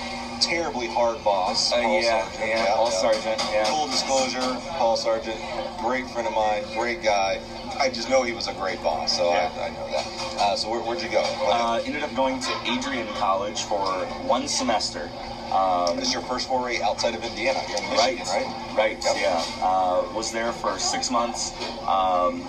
terribly 0.44 0.86
hard 0.86 1.22
boss. 1.24 1.72
uh, 1.72 1.76
yeah, 1.76 2.22
Sargent. 2.28 2.48
yeah, 2.48 2.66
Paul 2.74 2.90
Sargent, 2.90 3.40
yeah. 3.52 3.64
Full 3.64 3.86
disclosure, 3.86 4.60
Paul 4.78 4.96
Sargent, 4.96 5.38
great 5.80 6.06
friend 6.10 6.26
of 6.26 6.34
mine, 6.34 6.62
great 6.74 7.02
guy. 7.02 7.40
I 7.78 7.88
just 7.88 8.08
know 8.08 8.22
he 8.22 8.32
was 8.32 8.46
a 8.46 8.52
great 8.54 8.80
boss, 8.82 9.16
so 9.16 9.30
Yeah. 9.30 9.50
I, 9.56 9.66
I 9.66 9.70
know 9.70 9.90
that. 9.90 10.06
Uh, 10.40 10.56
so 10.56 10.70
where, 10.70 10.80
where'd 10.80 11.02
you 11.02 11.08
go? 11.10 11.22
Uh, 11.50 11.80
ended 11.84 12.02
up 12.02 12.14
going 12.14 12.40
to 12.40 12.52
Adrian 12.70 13.06
College 13.14 13.62
for 13.62 13.84
one 14.26 14.46
semester. 14.48 15.10
Um, 15.52 15.96
this 15.96 16.08
is 16.08 16.12
your 16.12 16.22
first 16.22 16.48
foray 16.48 16.80
outside 16.82 17.14
of 17.14 17.22
Indiana. 17.22 17.60
You're 17.68 17.78
in 17.78 17.90
right, 17.90 18.18
right? 18.26 18.74
right, 18.76 19.04
Yep. 19.04 19.16
yeah. 19.20 19.44
Uh, 19.62 20.04
was 20.14 20.32
there 20.32 20.52
for 20.52 20.78
six 20.78 21.10
months. 21.10 21.52
Um, 21.86 22.42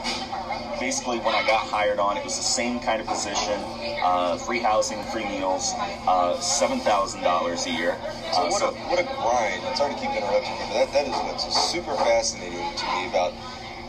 basically, 0.80 1.20
when 1.20 1.36
I 1.36 1.44
got 1.46 1.66
hired 1.66 2.00
on, 2.00 2.18
it 2.18 2.24
was 2.24 2.38
the 2.38 2.44
same 2.44 2.80
kind 2.80 3.02
of 3.02 3.08
position: 3.08 3.60
uh, 4.04 4.38
free 4.38 4.60
housing, 4.60 5.02
free 5.04 5.26
meals, 5.26 5.74
uh, 6.08 6.40
seven 6.40 6.80
thousand 6.80 7.24
dollars 7.24 7.66
a 7.66 7.72
year. 7.72 7.98
So 8.34 8.42
Uh, 8.44 8.50
what 8.50 8.62
a 8.62 8.72
what 8.90 9.00
a 9.00 9.04
grind! 9.22 9.64
I'm 9.66 9.76
sorry 9.76 9.94
to 9.94 10.00
keep 10.00 10.12
interrupting 10.12 10.54
you, 10.58 10.66
but 10.68 10.74
that, 10.74 10.94
that 10.94 11.06
is 11.08 11.16
what's 11.24 11.46
super 11.72 11.96
fascinating 11.96 12.66
to 12.78 12.86
me 12.94 13.08
about 13.08 13.34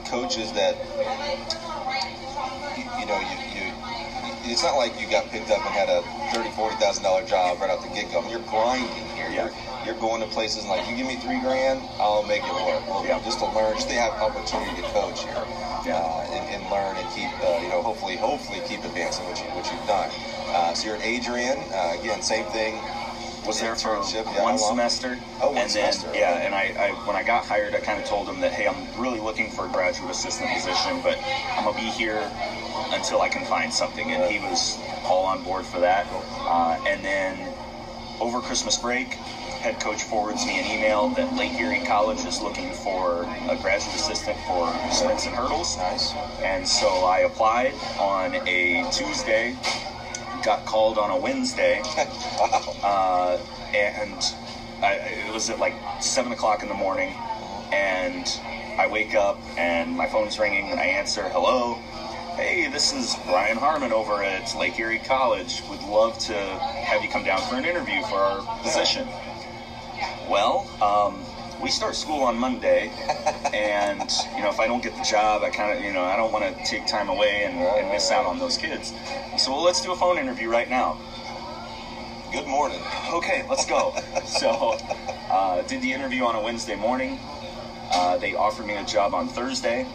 coaches 0.07 0.53
that 0.53 0.77
you, 2.77 2.85
you 3.01 3.07
know 3.07 3.19
you, 3.21 3.37
you 3.55 3.73
it's 4.45 4.63
not 4.63 4.77
like 4.77 4.99
you 5.01 5.07
got 5.11 5.31
picked 5.31 5.51
up 5.51 5.65
and 5.65 5.75
had 5.75 5.89
a 5.89 6.03
thirty 6.33 6.51
forty 6.51 6.77
thousand 6.77 7.03
dollar 7.03 7.25
job 7.25 7.61
right 7.61 7.71
out 7.71 7.83
the 7.83 7.89
get 7.89 8.11
go. 8.13 8.23
You're 8.29 8.41
grinding 8.51 9.07
here. 9.17 9.29
Yeah. 9.29 9.45
You're 9.51 9.53
you're 9.87 9.95
going 9.95 10.21
to 10.21 10.27
places 10.27 10.67
like 10.67 10.87
you 10.91 10.97
give 10.97 11.07
me 11.07 11.15
three 11.17 11.39
grand, 11.41 11.81
I'll 12.01 12.27
make 12.27 12.43
it 12.43 12.53
work. 12.53 12.83
Well, 12.91 13.05
Yeah. 13.07 13.21
Just 13.25 13.39
to 13.39 13.47
learn, 13.47 13.75
just 13.77 13.89
to 13.89 13.95
have 13.95 14.13
opportunity 14.21 14.75
to 14.83 14.89
coach 14.89 15.23
here, 15.23 15.43
Yeah. 15.87 15.97
uh, 16.03 16.27
and, 16.35 16.45
and 16.63 16.71
learn 16.71 16.97
and 16.97 17.07
keep 17.15 17.31
uh, 17.43 17.59
you 17.63 17.69
know 17.69 17.81
hopefully 17.83 18.17
hopefully 18.17 18.61
keep 18.67 18.83
advancing 18.85 19.25
what 19.27 19.39
you 19.39 19.47
what 19.55 19.65
you've 19.71 19.87
done. 19.87 20.11
Uh, 20.53 20.75
so 20.75 20.89
you're 20.89 20.97
at 20.97 21.05
Adrian 21.05 21.59
uh, 21.73 21.97
again, 21.99 22.21
same 22.23 22.45
thing. 22.47 22.75
was 23.47 23.61
there 23.61 23.77
for 23.77 24.03
yeah, 24.13 24.43
one 24.43 24.59
semester. 24.59 25.19
Oh, 25.41 25.51
one 25.51 25.59
and 25.59 25.71
then, 25.71 25.93
semester, 25.93 26.11
Yeah, 26.19 26.35
okay. 26.35 26.47
and 26.47 26.55
I, 26.55 26.65
I 26.79 26.91
when 27.07 27.15
I 27.17 27.23
got 27.23 27.45
hired, 27.45 27.75
I 27.75 27.81
kind 27.81 28.01
of 28.01 28.07
told 28.07 28.29
him 28.29 28.41
that 28.41 28.53
hey, 28.53 28.67
I'm 28.67 28.83
really 29.01 29.21
looking 29.21 29.51
for 29.51 29.67
a 29.67 29.69
graduate 29.71 30.11
assistant 30.11 30.51
position, 30.51 31.01
but 31.03 31.17
I'm 31.57 31.65
gonna 31.65 31.77
be 31.77 31.87
here 31.87 32.29
until 32.93 33.21
I 33.23 33.29
can 33.29 33.45
find 33.45 33.73
something. 33.73 34.11
And 34.11 34.31
he 34.31 34.39
was 34.41 34.79
all 35.05 35.25
on 35.27 35.43
board 35.45 35.65
for 35.65 35.79
that. 35.81 36.07
Uh, 36.11 36.79
and 36.87 37.05
then 37.05 37.39
over 38.21 38.41
Christmas 38.41 38.77
break, 38.77 39.17
head 39.61 39.81
coach 39.81 40.03
forwards 40.03 40.45
me 40.47 40.59
an 40.59 40.67
email 40.67 41.09
that 41.11 41.35
Lake 41.37 41.53
Erie 41.59 41.85
College 41.85 42.25
is 42.25 42.41
looking 42.41 42.73
for 42.73 43.23
a 43.49 43.57
graduate 43.57 43.95
assistant 43.95 44.39
for 44.47 44.73
sprints 44.93 45.27
and 45.27 45.35
hurdles. 45.35 45.77
Nice. 45.77 46.13
And 46.43 46.67
so 46.67 46.87
I 47.05 47.21
applied 47.21 47.75
on 47.99 48.35
a 48.47 48.89
Tuesday, 48.93 49.57
got 50.45 50.65
called 50.65 50.99
on 50.99 51.11
a 51.11 51.17
Wednesday, 51.17 51.81
wow. 52.39 52.75
uh, 52.83 53.39
and 53.75 54.35
I, 54.83 54.95
it 55.27 55.33
was 55.33 55.51
at 55.51 55.59
like 55.59 55.75
seven 56.01 56.33
o'clock 56.33 56.63
in 56.63 56.69
the 56.69 56.75
morning, 56.75 57.13
and 57.73 58.27
I 58.79 58.87
wake 58.87 59.15
up 59.15 59.39
and 59.57 59.97
my 59.97 60.07
phone's 60.07 60.39
ringing, 60.39 60.71
and 60.71 60.79
I 60.79 60.85
answer, 60.85 61.29
"Hello, 61.31 61.75
hey, 62.37 62.69
this 62.69 62.93
is 62.93 63.17
Brian 63.27 63.57
Harmon 63.57 63.91
over 63.91 64.23
at 64.23 64.55
Lake 64.57 64.79
Erie 64.79 64.99
College. 64.99 65.63
Would 65.71 65.83
love 65.83 66.19
to 66.19 66.35
have 66.35 67.03
you 67.03 67.09
come 67.09 67.25
down 67.25 67.41
for 67.49 67.57
an 67.57 67.65
interview 67.65 68.03
for 68.03 68.17
our 68.17 68.63
position." 68.63 69.09
Well, 70.29 70.67
um, 70.83 71.25
we 71.63 71.71
start 71.71 71.95
school 71.95 72.23
on 72.23 72.37
Monday, 72.37 72.91
and 73.55 74.11
you 74.37 74.43
know 74.43 74.51
if 74.51 74.59
I 74.59 74.67
don't 74.67 74.83
get 74.83 74.97
the 74.97 75.05
job, 75.05 75.43
I 75.45 75.51
kind 75.51 75.79
of 75.79 75.85
you 75.85 75.93
know 75.93 76.03
I 76.03 76.17
don't 76.17 76.33
want 76.33 76.45
to 76.45 76.65
take 76.65 76.87
time 76.87 77.09
away 77.09 77.45
and, 77.45 77.57
and 77.61 77.89
miss 77.91 78.11
out 78.11 78.27
on 78.27 78.39
those 78.41 78.57
kids. 78.57 78.93
So 79.39 79.53
well, 79.53 79.63
let's 79.63 79.81
do 79.81 79.93
a 79.93 79.97
phone 79.97 80.19
interview 80.19 80.49
right 80.49 80.69
now. 80.69 80.99
Good 82.33 82.49
morning. 82.49 82.81
Okay, 83.13 83.47
let's 83.49 83.67
go. 83.67 83.95
so, 84.27 84.77
uh, 85.31 85.63
did 85.63 85.81
the 85.81 85.93
interview 85.93 86.25
on 86.25 86.35
a 86.35 86.41
Wednesday 86.41 86.75
morning. 86.75 87.21
Uh, 87.93 88.17
they 88.19 88.35
offered 88.35 88.67
me 88.67 88.75
a 88.75 88.85
job 88.85 89.15
on 89.15 89.29
Thursday. 89.29 89.87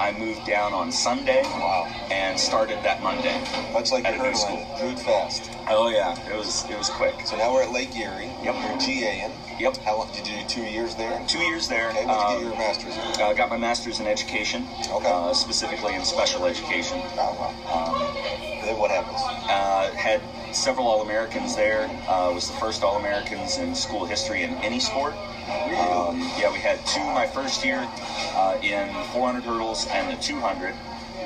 I 0.00 0.12
moved 0.12 0.46
down 0.46 0.72
on 0.72 0.90
Sunday 0.90 1.42
Wow. 1.44 1.84
and 2.10 2.40
started 2.40 2.78
that 2.82 3.02
Monday. 3.02 3.38
Much 3.74 3.92
like 3.92 4.06
At 4.06 4.14
your 4.14 4.24
hurdling, 4.24 4.66
moved 4.80 5.00
fast. 5.00 5.50
Oh 5.68 5.88
yeah, 5.88 6.16
it 6.26 6.34
was 6.34 6.64
it 6.70 6.76
was 6.78 6.88
quick. 6.88 7.14
So 7.26 7.36
now 7.36 7.52
we're 7.52 7.62
at 7.64 7.70
Lake 7.70 7.94
Erie. 7.94 8.30
Yep. 8.42 8.54
You're 8.64 8.78
GAing. 8.80 9.30
Yep. 9.60 9.76
How 9.84 9.98
long 9.98 10.10
did 10.12 10.26
you 10.26 10.40
do? 10.40 10.48
Two 10.48 10.62
years 10.62 10.94
there. 10.96 11.22
Two 11.28 11.40
years 11.40 11.68
there. 11.68 11.90
Okay. 11.90 12.06
When 12.06 12.08
did 12.08 12.14
you 12.14 12.26
Um, 12.26 12.32
get 12.38 12.40
your 12.48 12.56
master's? 12.56 12.96
in? 12.96 13.22
uh, 13.22 13.32
got 13.34 13.50
my 13.50 13.58
master's 13.58 14.00
in 14.00 14.06
education, 14.06 14.66
Okay. 14.90 15.06
uh, 15.06 15.34
specifically 15.34 15.94
in 15.94 16.02
special 16.04 16.46
education. 16.46 16.98
Oh, 17.18 17.36
wow. 17.38 17.52
Um, 17.70 18.64
Then 18.64 18.78
what 18.78 18.90
happens? 18.90 19.20
uh, 19.50 19.90
had 19.96 20.20
several 20.52 20.86
All 20.86 21.02
Americans 21.02 21.56
there. 21.56 21.84
Uh, 22.08 22.32
was 22.32 22.48
the 22.48 22.56
first 22.56 22.82
All 22.82 22.96
Americans 22.96 23.58
in 23.58 23.74
school 23.74 24.04
history 24.04 24.42
in 24.42 24.54
any 24.56 24.80
sport. 24.80 25.14
Um, 25.14 26.20
yeah, 26.38 26.52
we 26.52 26.58
had 26.58 26.84
two 26.86 27.04
my 27.12 27.26
first 27.26 27.64
year 27.64 27.88
uh, 28.34 28.58
in 28.62 28.88
400 29.12 29.42
hurdles 29.44 29.86
and 29.90 30.16
the 30.16 30.22
200, 30.22 30.74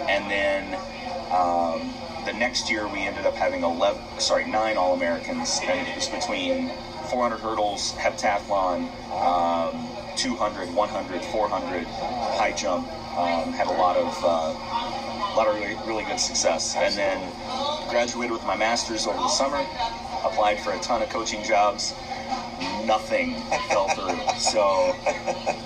and 0.09 0.31
then 0.31 0.75
um, 1.31 1.93
the 2.25 2.33
next 2.33 2.71
year 2.71 2.89
we 2.89 3.01
ended 3.01 3.27
up 3.27 3.35
having 3.35 3.63
11, 3.63 4.01
sorry, 4.19 4.45
nine 4.47 4.77
All 4.77 4.95
Americans, 4.95 5.61
and 5.63 5.87
it 5.87 5.95
was 5.95 6.09
between 6.09 6.71
400 7.11 7.39
hurdles, 7.39 7.93
heptathlon, 7.95 8.89
um, 9.13 9.89
200, 10.17 10.75
100, 10.75 11.23
400, 11.23 11.85
high 11.85 12.53
jump. 12.53 12.87
Um, 13.17 13.53
had 13.53 13.67
a 13.69 13.73
lot 13.73 13.97
of 13.97 14.25
uh, 14.25 15.04
a 15.35 15.37
lot 15.37 15.49
of 15.49 15.55
really, 15.57 15.75
really 15.87 16.05
good 16.05 16.21
success, 16.21 16.77
and 16.77 16.95
then 16.95 17.19
graduated 17.91 18.31
with 18.31 18.45
my 18.45 18.57
master's 18.57 19.07
over 19.07 19.19
the 19.19 19.29
summer. 19.29 19.67
Applied 20.25 20.61
for 20.61 20.73
a 20.73 20.79
ton 20.79 21.03
of 21.03 21.09
coaching 21.11 21.43
jobs 21.43 21.93
nothing 22.87 23.35
fell 23.69 23.89
through. 23.89 24.39
So 24.39 24.95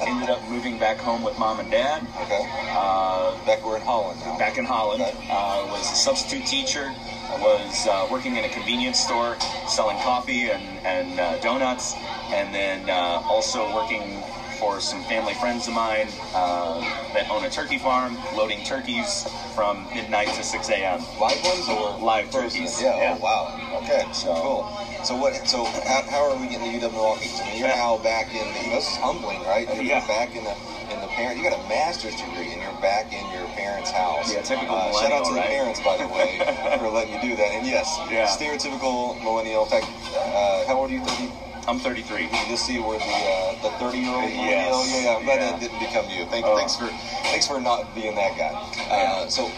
ended 0.07 0.31
up 0.31 0.47
moving 0.49 0.79
back 0.79 0.99
home 0.99 1.23
with 1.23 1.39
mom 1.39 1.61
and 1.61 1.71
dad. 1.71 2.07
Okay. 2.23 2.47
Uh, 2.71 3.45
Back 3.45 3.65
we're 3.65 3.77
in 3.77 3.83
Holland 3.83 4.21
now. 4.21 4.39
back 4.39 4.59
in 4.59 4.65
Holland. 4.65 5.03
Uh, 5.03 5.67
was 5.71 5.91
a 5.93 5.97
substitute 5.97 6.47
teacher. 6.47 6.93
Was 7.41 7.87
uh, 7.87 8.09
working 8.11 8.37
in 8.37 8.45
a 8.45 8.49
convenience 8.49 8.99
store 8.99 9.37
selling 9.69 9.99
coffee 9.99 10.51
and, 10.51 10.63
and 10.87 11.21
uh, 11.21 11.39
donuts, 11.41 11.95
and 12.31 12.55
then 12.55 12.89
uh, 12.89 13.23
also 13.29 13.73
working 13.75 14.23
for 14.59 14.81
some 14.81 15.01
family 15.03 15.35
friends 15.35 15.67
of 15.69 15.73
mine 15.75 16.09
uh, 16.35 16.81
that 17.15 17.31
own 17.31 17.45
a 17.45 17.49
turkey 17.49 17.79
farm, 17.79 18.17
loading 18.35 18.63
turkeys 18.63 19.23
from 19.55 19.87
midnight 19.95 20.29
to 20.35 20.43
6 20.43 20.69
a.m. 20.69 21.01
Live 21.19 21.43
ones 21.45 21.69
or 21.69 21.97
Live 21.99 22.31
turkeys, 22.31 22.81
Yeah. 22.81 22.99
yeah. 22.99 23.17
Oh, 23.19 23.23
wow. 23.23 23.79
Okay. 23.83 24.05
So- 24.13 24.35
cool. 24.43 24.67
So 25.05 25.15
what? 25.15 25.33
So 25.47 25.65
how, 25.87 26.03
how 26.11 26.23
are 26.29 26.35
we 26.35 26.49
getting 26.49 26.67
to 26.81 26.87
UW 26.87 26.91
Milwaukee? 26.93 27.27
So 27.29 27.45
you're 27.55 27.69
now 27.69 27.97
back 27.99 28.35
in. 28.35 28.45
The, 28.53 28.69
this 28.75 28.91
is 28.91 28.97
humbling, 28.97 29.41
right? 29.45 29.65
You're 29.73 29.85
Yeah. 29.85 30.05
back 30.09 30.35
in 30.35 30.43
the 30.43 30.51
in 30.93 31.01
the 31.01 31.07
parent. 31.15 31.39
You 31.39 31.49
got 31.49 31.53
a 31.57 31.69
master's 31.69 32.17
degree, 32.17 32.51
and 32.53 32.61
you're 32.61 32.73
back 32.83 33.13
in 33.13 33.31
your 33.31 33.47
parents' 33.55 33.91
house. 33.93 34.29
Yeah, 34.33 34.43
typical 34.43 34.75
Uh, 34.75 34.91
shout 35.01 35.13
out 35.13 35.25
to 35.27 35.31
millennial, 35.31 35.35
the 35.35 35.49
parents, 35.55 35.81
by 35.81 35.97
the 35.99 36.09
way, 36.09 36.39
for 36.79 36.89
letting 36.91 37.13
you 37.15 37.21
do 37.21 37.37
that. 37.37 37.53
And 37.55 37.65
yes, 37.65 37.87
Yeah. 38.11 38.27
stereotypical 38.27 39.23
millennial. 39.23 39.63
In 39.63 39.71
fact, 39.71 39.87
uh, 40.17 40.67
how 40.67 40.75
old 40.81 40.91
are 40.91 40.95
you? 40.95 41.01
30? 41.01 41.31
I'm 41.69 41.79
33. 41.79 42.23
You 42.23 42.29
just 42.49 42.65
see 42.65 42.79
where 42.79 42.99
the 42.99 43.05
uh, 43.05 43.53
the 43.61 43.69
30 43.77 43.99
year 43.99 44.09
old 44.09 44.31
Yes. 44.31 44.41
millennial. 44.73 44.87
Yeah, 44.87 45.03
yeah. 45.03 45.17
I'm 45.17 45.25
glad 45.25 45.41
Yeah. 45.41 45.51
that 45.51 45.61
didn't 45.61 45.79
become 45.81 46.09
you. 46.09 46.25
Thank, 46.25 46.47
Oh. 46.47 46.57
Thanks 46.57 46.75
for 46.77 46.87
thanks 47.29 47.47
for 47.47 47.61
not 47.61 47.95
being 47.95 48.15
that 48.15 48.35
guy. 48.39 48.55
Uh, 48.89 49.29
so 49.29 49.51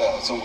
uh, 0.00 0.18
so 0.20 0.36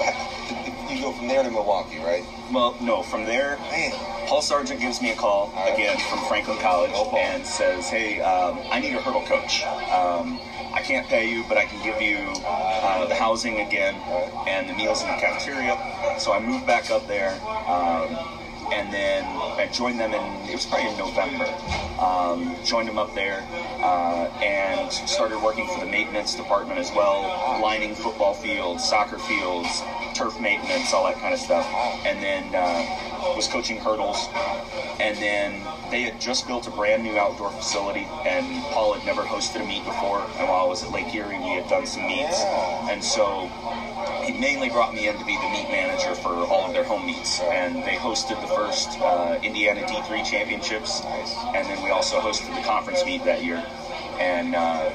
you 0.90 1.00
go 1.02 1.14
from 1.14 1.30
there 1.30 1.42
to 1.42 1.50
Milwaukee, 1.50 2.00
right? 2.00 2.22
Well, 2.52 2.76
no, 2.82 3.02
from 3.02 3.24
there, 3.24 3.56
Man, 3.72 3.92
Paul 4.28 4.42
Sargent 4.42 4.82
gives 4.82 5.02
me 5.02 5.12
a 5.12 5.16
call 5.16 5.50
right. 5.56 5.74
again 5.74 5.98
from 6.10 6.20
Franklin 6.28 6.58
College 6.58 6.92
and 7.18 7.46
says, 7.46 7.90
"Hey, 7.90 8.20
um, 8.20 8.60
I 8.70 8.80
need 8.80 8.94
a 8.94 9.00
hurdle 9.00 9.22
coach. 9.24 9.64
Um, 9.64 10.38
I 10.74 10.82
can't 10.82 11.08
pay 11.08 11.32
you, 11.32 11.46
but 11.48 11.56
I 11.58 11.64
can 11.64 11.82
give 11.82 12.02
you 12.02 12.18
uh, 12.46 13.06
the 13.06 13.16
housing 13.16 13.62
again 13.62 13.96
and 14.48 14.68
the 14.68 14.74
meals 14.74 15.02
in 15.02 15.08
the 15.08 15.16
cafeteria." 15.16 15.78
So 16.20 16.34
I 16.34 16.40
moved 16.40 16.66
back 16.68 16.92
up 16.92 17.08
there, 17.08 17.32
um, 17.68 18.18
and 18.72 18.92
then 18.92 19.26
I 19.26 19.68
joined 19.72 20.00
them 20.00 20.14
in 20.14 20.22
it 20.50 20.56
was 20.56 20.66
probably 20.66 20.90
in 20.90 20.98
November. 20.98 21.46
Um, 22.00 22.56
joined 22.64 22.88
them 22.88 22.98
up 22.98 23.14
there 23.14 23.44
uh, 23.82 24.30
and 24.42 24.92
started 24.92 25.42
working 25.42 25.68
for 25.68 25.80
the 25.80 25.86
maintenance 25.86 26.36
department 26.36 26.80
as 26.80 26.92
well, 26.92 27.22
lining 27.62 27.94
football 27.94 28.34
fields, 28.34 28.84
soccer 28.84 29.18
fields, 29.18 29.82
turf 30.14 30.40
maintenance, 30.40 30.94
all 30.94 31.06
that 31.06 31.18
kind 31.20 31.34
of 31.34 31.40
stuff. 31.40 31.66
And 32.06 32.22
then 32.22 32.54
uh, 32.54 33.34
was 33.36 33.48
coaching 33.48 33.78
hurdles. 33.80 34.28
And 35.00 35.18
then 35.18 35.66
they 35.90 36.04
had 36.04 36.20
just 36.20 36.48
built 36.48 36.68
a 36.68 36.70
brand 36.70 37.04
new 37.04 37.18
outdoor 37.18 37.52
facility, 37.52 38.08
and 38.26 38.46
Paul 38.72 38.94
had 38.94 39.06
never 39.06 39.24
hosted 39.24 39.62
a 39.62 39.66
meet 39.66 39.84
before. 39.84 40.22
And 40.38 40.48
while 40.48 40.66
I 40.66 40.68
was 40.68 40.84
at 40.84 40.92
Lake 40.92 41.14
Erie, 41.14 41.38
we 41.38 41.52
had 41.52 41.68
done 41.68 41.86
some 41.86 42.06
meets. 42.08 42.42
And 42.90 43.04
so 43.04 43.50
he 44.26 44.34
mainly 44.40 44.70
brought 44.70 44.94
me 44.94 45.08
in 45.08 45.18
to 45.18 45.26
be 45.26 45.36
the 45.36 45.50
meet 45.50 45.70
manager 45.70 46.16
for 46.16 46.30
all 46.30 46.66
of 46.66 46.74
their 46.74 46.84
home 46.84 47.06
meets. 47.06 47.40
And 47.42 47.84
they 47.84 47.96
hosted 47.96 48.40
the 48.42 48.48
first 48.48 49.00
uh, 49.00 49.40
Indiana 49.44 49.82
D3 49.82 50.26
championships. 50.26 51.02
And 51.04 51.68
then 51.68 51.82
we 51.84 51.92
also 51.92 52.20
hosted 52.20 52.56
the 52.56 52.62
conference 52.62 53.06
meet 53.06 53.24
that 53.26 53.44
year. 53.44 53.64
And 54.20 54.56
uh, 54.56 54.92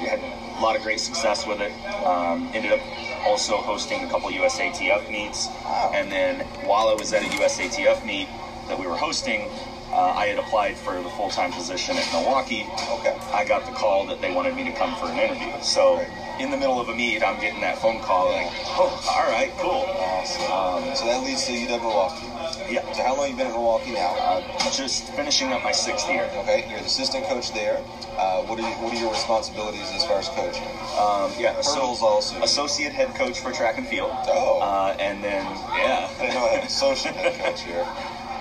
we 0.00 0.06
had 0.06 0.20
a 0.20 0.60
lot 0.62 0.76
of 0.76 0.82
great 0.82 1.00
success 1.00 1.46
with 1.46 1.60
it. 1.60 1.72
Um, 2.04 2.48
ended 2.54 2.72
up 2.72 2.80
also 3.26 3.56
hosting 3.56 4.04
a 4.04 4.08
couple 4.08 4.30
USATF 4.30 5.10
meets. 5.10 5.48
And 5.92 6.10
then 6.10 6.40
while 6.66 6.88
I 6.88 6.94
was 6.94 7.12
at 7.12 7.22
a 7.22 7.26
USATF 7.26 8.04
meet 8.06 8.28
that 8.68 8.78
we 8.78 8.86
were 8.86 8.96
hosting, 8.96 9.48
uh, 9.90 10.14
I 10.16 10.26
had 10.26 10.38
applied 10.38 10.76
for 10.76 10.94
the 11.02 11.10
full 11.10 11.30
time 11.30 11.50
position 11.50 11.96
at 11.96 12.08
Milwaukee. 12.12 12.64
Okay. 13.00 13.18
I 13.32 13.44
got 13.44 13.66
the 13.66 13.72
call 13.72 14.06
that 14.06 14.20
they 14.20 14.32
wanted 14.32 14.54
me 14.54 14.62
to 14.64 14.72
come 14.72 14.94
for 14.96 15.06
an 15.06 15.18
interview. 15.18 15.52
So 15.62 15.96
Right. 15.96 16.29
In 16.40 16.50
the 16.50 16.56
middle 16.56 16.80
of 16.80 16.88
a 16.88 16.94
meet, 16.94 17.22
I'm 17.22 17.38
getting 17.40 17.60
that 17.60 17.78
phone 17.78 18.00
call 18.00 18.32
like, 18.32 18.46
oh, 18.80 18.88
all 19.08 19.30
right, 19.30 19.52
cool. 19.58 19.84
Awesome. 19.86 20.50
Um, 20.88 20.96
so 20.96 21.04
that 21.06 21.22
leads 21.22 21.44
to 21.46 21.52
UW 21.52 21.80
Milwaukee. 21.80 22.26
Yeah, 22.72 22.90
So 22.92 23.02
how 23.02 23.16
long 23.16 23.28
you 23.30 23.36
been 23.36 23.46
in 23.46 23.52
Milwaukee 23.52 23.92
now? 23.92 24.40
just 24.72 25.12
finishing 25.14 25.52
up 25.52 25.62
my 25.62 25.72
sixth 25.72 26.08
year. 26.08 26.30
Okay, 26.36 26.66
you're 26.70 26.78
the 26.80 26.86
assistant 26.86 27.26
coach 27.26 27.52
there. 27.52 27.82
Uh, 28.16 28.42
what 28.44 28.58
are 28.58 28.62
you, 28.68 28.74
what 28.76 28.92
are 28.94 28.98
your 28.98 29.10
responsibilities 29.12 29.90
as 29.92 30.04
far 30.06 30.18
as 30.18 30.28
coaching? 30.28 30.62
Um, 30.96 31.32
yeah, 31.38 31.54
Hurdles 31.62 32.00
also. 32.02 32.40
associate 32.42 32.92
head 32.92 33.14
coach 33.14 33.40
for 33.40 33.52
track 33.52 33.76
and 33.78 33.86
field. 33.86 34.10
Oh. 34.28 34.60
Uh, 34.60 34.96
and 34.98 35.22
then, 35.22 35.44
yeah. 35.44 36.08
I 36.18 36.20
didn't 36.22 36.34
know 36.34 36.46
I 36.46 36.48
had 36.54 36.60
an 36.60 36.66
associate 36.72 37.14
head 37.16 37.38
coach 37.40 37.62
here. 37.62 37.86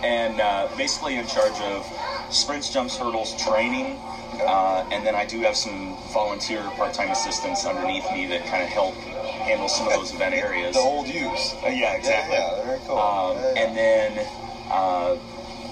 and 0.03 0.39
uh, 0.39 0.69
basically 0.77 1.15
in 1.17 1.27
charge 1.27 1.59
of 1.61 1.85
sprints, 2.33 2.69
jumps, 2.71 2.95
hurdles 2.97 3.35
training. 3.43 3.99
Uh, 4.41 4.87
and 4.91 5.05
then 5.05 5.15
I 5.15 5.25
do 5.25 5.39
have 5.41 5.55
some 5.55 5.95
volunteer 6.13 6.61
part-time 6.77 7.09
assistants 7.09 7.65
underneath 7.65 8.09
me 8.11 8.25
that 8.27 8.45
kind 8.47 8.63
of 8.63 8.69
help 8.69 8.93
handle 9.45 9.67
some 9.67 9.87
of 9.87 9.93
those 9.93 10.13
event 10.13 10.33
areas. 10.45 10.75
The 10.75 10.79
old 10.81 11.07
use. 11.07 11.55
Uh, 11.63 11.67
yeah, 11.67 11.93
exactly. 11.95 12.35
Yeah, 12.35 12.57
yeah, 12.57 12.65
very 12.65 12.79
cool. 12.87 12.97
Um, 12.97 13.37
Yeah, 13.37 13.53
yeah. 13.53 13.59
And 13.67 13.77
then 13.77 14.27
uh, 14.69 15.17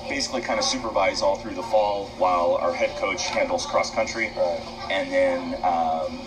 basically 0.10 0.42
kind 0.42 0.60
of 0.60 0.66
supervise 0.66 1.22
all 1.22 1.38
through 1.38 1.56
the 1.56 1.64
fall 1.64 2.08
while 2.18 2.56
our 2.62 2.74
head 2.74 2.96
coach 2.98 3.24
handles 3.30 3.66
cross 3.66 3.94
country. 3.94 4.32
Right. 4.36 4.62
And 4.90 5.12
then 5.12 5.54
um, 5.64 6.20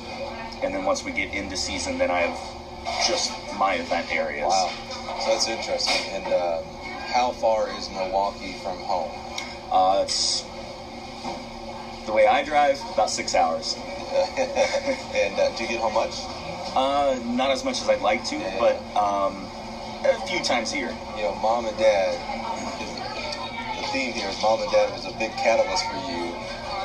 and 0.62 0.75
then 0.75 0.85
once 0.85 1.04
we 1.04 1.12
get 1.12 1.32
into 1.32 1.56
season, 1.56 1.99
then 1.99 2.11
I 2.11 2.20
have 2.23 3.06
just 3.06 3.32
my 3.59 3.75
event 3.75 4.12
areas. 4.12 4.47
Wow. 4.49 4.70
So 5.25 5.30
that's 5.30 5.49
interesting. 5.49 6.12
And 6.14 6.26
um, 6.26 6.64
how 7.12 7.32
far 7.32 7.70
is 7.70 7.88
Milwaukee 7.90 8.54
from 8.62 8.78
home? 8.78 9.11
Uh, 9.70 10.02
it's 10.04 10.44
the 12.11 12.17
way 12.17 12.26
I 12.26 12.43
drive 12.43 12.83
about 12.93 13.09
six 13.09 13.37
hours. 13.37 13.76
and 15.14 15.38
uh, 15.38 15.49
do 15.55 15.62
you 15.62 15.69
get 15.69 15.79
home 15.79 15.95
much? 15.95 16.11
Uh, 16.75 17.21
not 17.23 17.52
as 17.52 17.62
much 17.62 17.81
as 17.81 17.88
I'd 17.88 18.00
like 18.00 18.25
to, 18.25 18.37
Yeah. 18.37 18.59
but 18.59 18.75
um, 18.99 19.47
a 20.05 20.19
few 20.26 20.40
times 20.43 20.73
a 20.73 20.76
year. 20.76 20.93
You 21.14 21.23
know, 21.23 21.35
mom 21.35 21.67
and 21.67 21.79
dad. 21.79 22.19
The 23.76 23.83
theme 23.95 24.11
here 24.11 24.26
is 24.26 24.43
mom 24.43 24.61
and 24.61 24.71
dad 24.73 24.90
was 24.90 25.07
a 25.07 25.12
big 25.12 25.31
catalyst 25.38 25.87
for 25.87 25.95
you. 26.11 26.35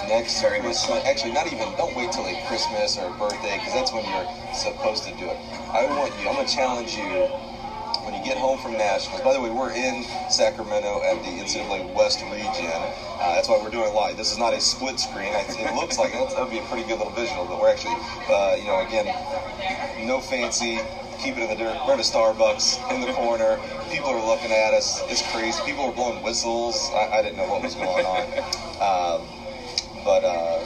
Next 0.08 0.40
Very 0.40 0.60
Christmas, 0.60 1.04
actually, 1.08 1.32
not 1.34 1.48
even. 1.52 1.74
Don't 1.76 1.96
wait 1.96 2.12
till 2.12 2.22
like 2.24 2.38
Christmas 2.46 2.96
or 2.96 3.10
birthday 3.18 3.58
because 3.58 3.74
that's 3.74 3.92
when 3.92 4.06
you're 4.06 4.28
supposed 4.54 5.06
to 5.06 5.12
do 5.14 5.26
it. 5.26 5.38
I 5.74 5.86
want 5.98 6.14
you. 6.22 6.28
I'm 6.30 6.36
gonna 6.36 6.48
challenge 6.48 6.96
you 6.96 7.26
when 8.06 8.14
you 8.14 8.24
get 8.24 8.38
home 8.38 8.58
from 8.60 8.74
nationals. 8.74 9.22
By 9.22 9.34
the 9.34 9.42
way, 9.42 9.50
we're 9.50 9.74
in 9.74 10.04
Sacramento 10.30 11.02
at 11.04 11.22
the 11.24 11.32
NCAA 11.42 11.94
West 11.94 12.22
region. 12.32 12.70
Uh, 12.70 13.34
that's 13.34 13.50
why 13.50 13.58
we're 13.58 13.72
doing 13.74 13.94
live. 13.94 14.16
This 14.16 14.32
is 14.32 14.38
not 14.38 14.54
a 14.54 14.62
split 14.62 15.00
screen. 15.00 15.34
It 15.34 15.76
looks 15.76 15.98
like 15.98 16.14
that 16.14 16.38
would 16.38 16.52
be 16.52 16.60
a 16.60 16.68
pretty 16.70 16.88
good 16.88 17.00
little 17.00 17.14
visual, 17.14 17.46
but 17.46 17.60
we're 17.60 17.70
actually, 17.70 17.96
uh, 18.30 18.56
you 18.58 18.66
know, 18.66 18.86
again, 18.86 19.06
no 20.06 20.20
fancy. 20.22 20.80
Keep 21.20 21.38
it 21.38 21.44
in 21.44 21.50
the 21.50 21.56
dirt. 21.56 21.80
We're 21.88 21.94
at 21.94 22.00
a 22.00 22.04
Starbucks 22.04 22.94
in 22.94 23.02
the 23.02 23.12
corner. 23.14 23.58
People 23.90 24.10
are 24.10 24.26
looking 24.26 24.52
at 24.52 24.74
us. 24.74 25.02
It's 25.10 25.26
crazy. 25.32 25.58
People 25.66 25.86
are 25.86 25.94
blowing 25.94 26.22
whistles. 26.22 26.92
I, 26.94 27.18
I 27.18 27.22
didn't 27.22 27.38
know 27.38 27.48
what 27.48 27.64
was 27.64 27.74
going 27.74 28.06
on. 28.06 28.22
Um, 28.78 29.28
but 30.04 30.24
uh, 30.24 30.60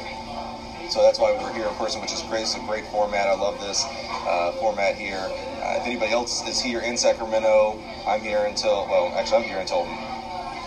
So 0.89 1.03
that's 1.03 1.19
why 1.19 1.31
we're 1.33 1.53
here 1.53 1.67
in 1.67 1.75
person, 1.75 2.01
which 2.01 2.11
is 2.11 2.23
great. 2.23 2.41
It's 2.41 2.55
a 2.55 2.59
great 2.61 2.83
format. 2.85 3.27
I 3.27 3.35
love 3.35 3.59
this 3.59 3.85
uh, 3.85 4.51
format 4.59 4.95
here. 4.95 5.21
Uh, 5.21 5.77
if 5.77 5.85
anybody 5.85 6.11
else 6.11 6.47
is 6.47 6.59
here 6.59 6.81
in 6.81 6.97
Sacramento, 6.97 7.77
I'm 8.07 8.21
here 8.21 8.45
until 8.45 8.87
well, 8.89 9.13
actually, 9.15 9.43
I'm 9.43 9.49
here 9.49 9.59
until 9.59 9.85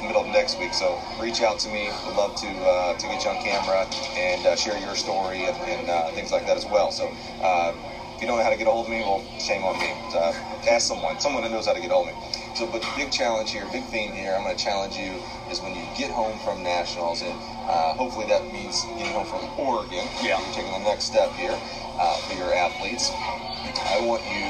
middle 0.06 0.22
of 0.22 0.28
next 0.28 0.58
week. 0.60 0.74
So 0.74 1.00
reach 1.20 1.42
out 1.42 1.58
to 1.60 1.68
me. 1.68 1.90
Would 2.06 2.14
love 2.14 2.36
to 2.36 2.46
uh, 2.46 2.94
to 2.98 3.06
get 3.08 3.24
you 3.24 3.30
on 3.30 3.42
camera 3.42 3.86
and 4.14 4.46
uh, 4.46 4.54
share 4.54 4.78
your 4.78 4.94
story 4.94 5.46
and, 5.46 5.56
and 5.56 5.88
uh, 5.88 6.10
things 6.12 6.30
like 6.30 6.46
that 6.46 6.56
as 6.56 6.66
well. 6.66 6.92
So 6.92 7.10
uh, 7.42 7.72
if 8.14 8.20
you 8.20 8.26
don't 8.28 8.38
know 8.38 8.44
how 8.44 8.50
to 8.50 8.56
get 8.56 8.68
a 8.68 8.70
hold 8.70 8.86
of 8.86 8.92
me, 8.92 9.00
well, 9.00 9.22
shame 9.40 9.64
on 9.64 9.78
me. 9.78 9.90
Uh, 10.14 10.32
ask 10.68 10.86
someone, 10.86 11.18
someone 11.18 11.42
that 11.42 11.50
knows 11.50 11.66
how 11.66 11.72
to 11.72 11.80
get 11.80 11.90
a 11.90 11.94
hold 11.94 12.08
of 12.08 12.14
me. 12.14 12.41
So, 12.54 12.66
but 12.66 12.84
big 12.96 13.10
challenge 13.10 13.50
here, 13.52 13.66
big 13.72 13.82
theme 13.84 14.12
here. 14.12 14.34
I'm 14.34 14.42
going 14.44 14.54
to 14.54 14.62
challenge 14.62 14.96
you 14.96 15.18
is 15.50 15.60
when 15.60 15.74
you 15.74 15.82
get 15.96 16.10
home 16.10 16.38
from 16.44 16.62
nationals, 16.62 17.22
and 17.22 17.32
uh, 17.66 17.94
hopefully 17.94 18.26
that 18.26 18.44
means 18.52 18.84
getting 18.98 19.12
home 19.12 19.24
from 19.24 19.40
Oregon. 19.58 20.04
Yeah. 20.22 20.38
You're 20.38 20.54
taking 20.54 20.72
the 20.72 20.78
next 20.84 21.04
step 21.04 21.30
here 21.32 21.56
uh, 21.98 22.16
for 22.28 22.34
your 22.34 22.52
athletes. 22.52 23.10
I 23.12 23.98
want 24.00 24.22
you 24.28 24.44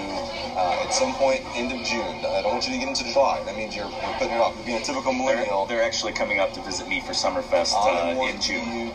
uh, 0.56 0.82
at 0.84 0.92
some 0.92 1.12
point 1.14 1.42
end 1.54 1.70
of 1.70 1.78
June. 1.84 2.24
I 2.24 2.42
don't 2.42 2.52
want 2.52 2.66
you 2.66 2.72
to 2.72 2.78
get 2.78 2.88
into 2.88 3.04
July. 3.04 3.40
That 3.44 3.54
means 3.56 3.74
you're, 3.74 3.88
you're 3.88 4.14
putting 4.18 4.34
it 4.34 4.40
off. 4.40 4.54
You're 4.56 4.66
being 4.66 4.78
a 4.78 4.84
typical 4.84 5.12
They're, 5.12 5.36
millennial. 5.36 5.66
they're 5.66 5.82
actually 5.82 6.12
coming 6.12 6.40
up 6.40 6.52
to 6.54 6.60
visit 6.60 6.88
me 6.88 7.00
for 7.00 7.12
Summerfest 7.12 7.74
I 7.74 8.12
uh, 8.12 8.16
want 8.16 8.34
in 8.34 8.40
June. 8.40 8.92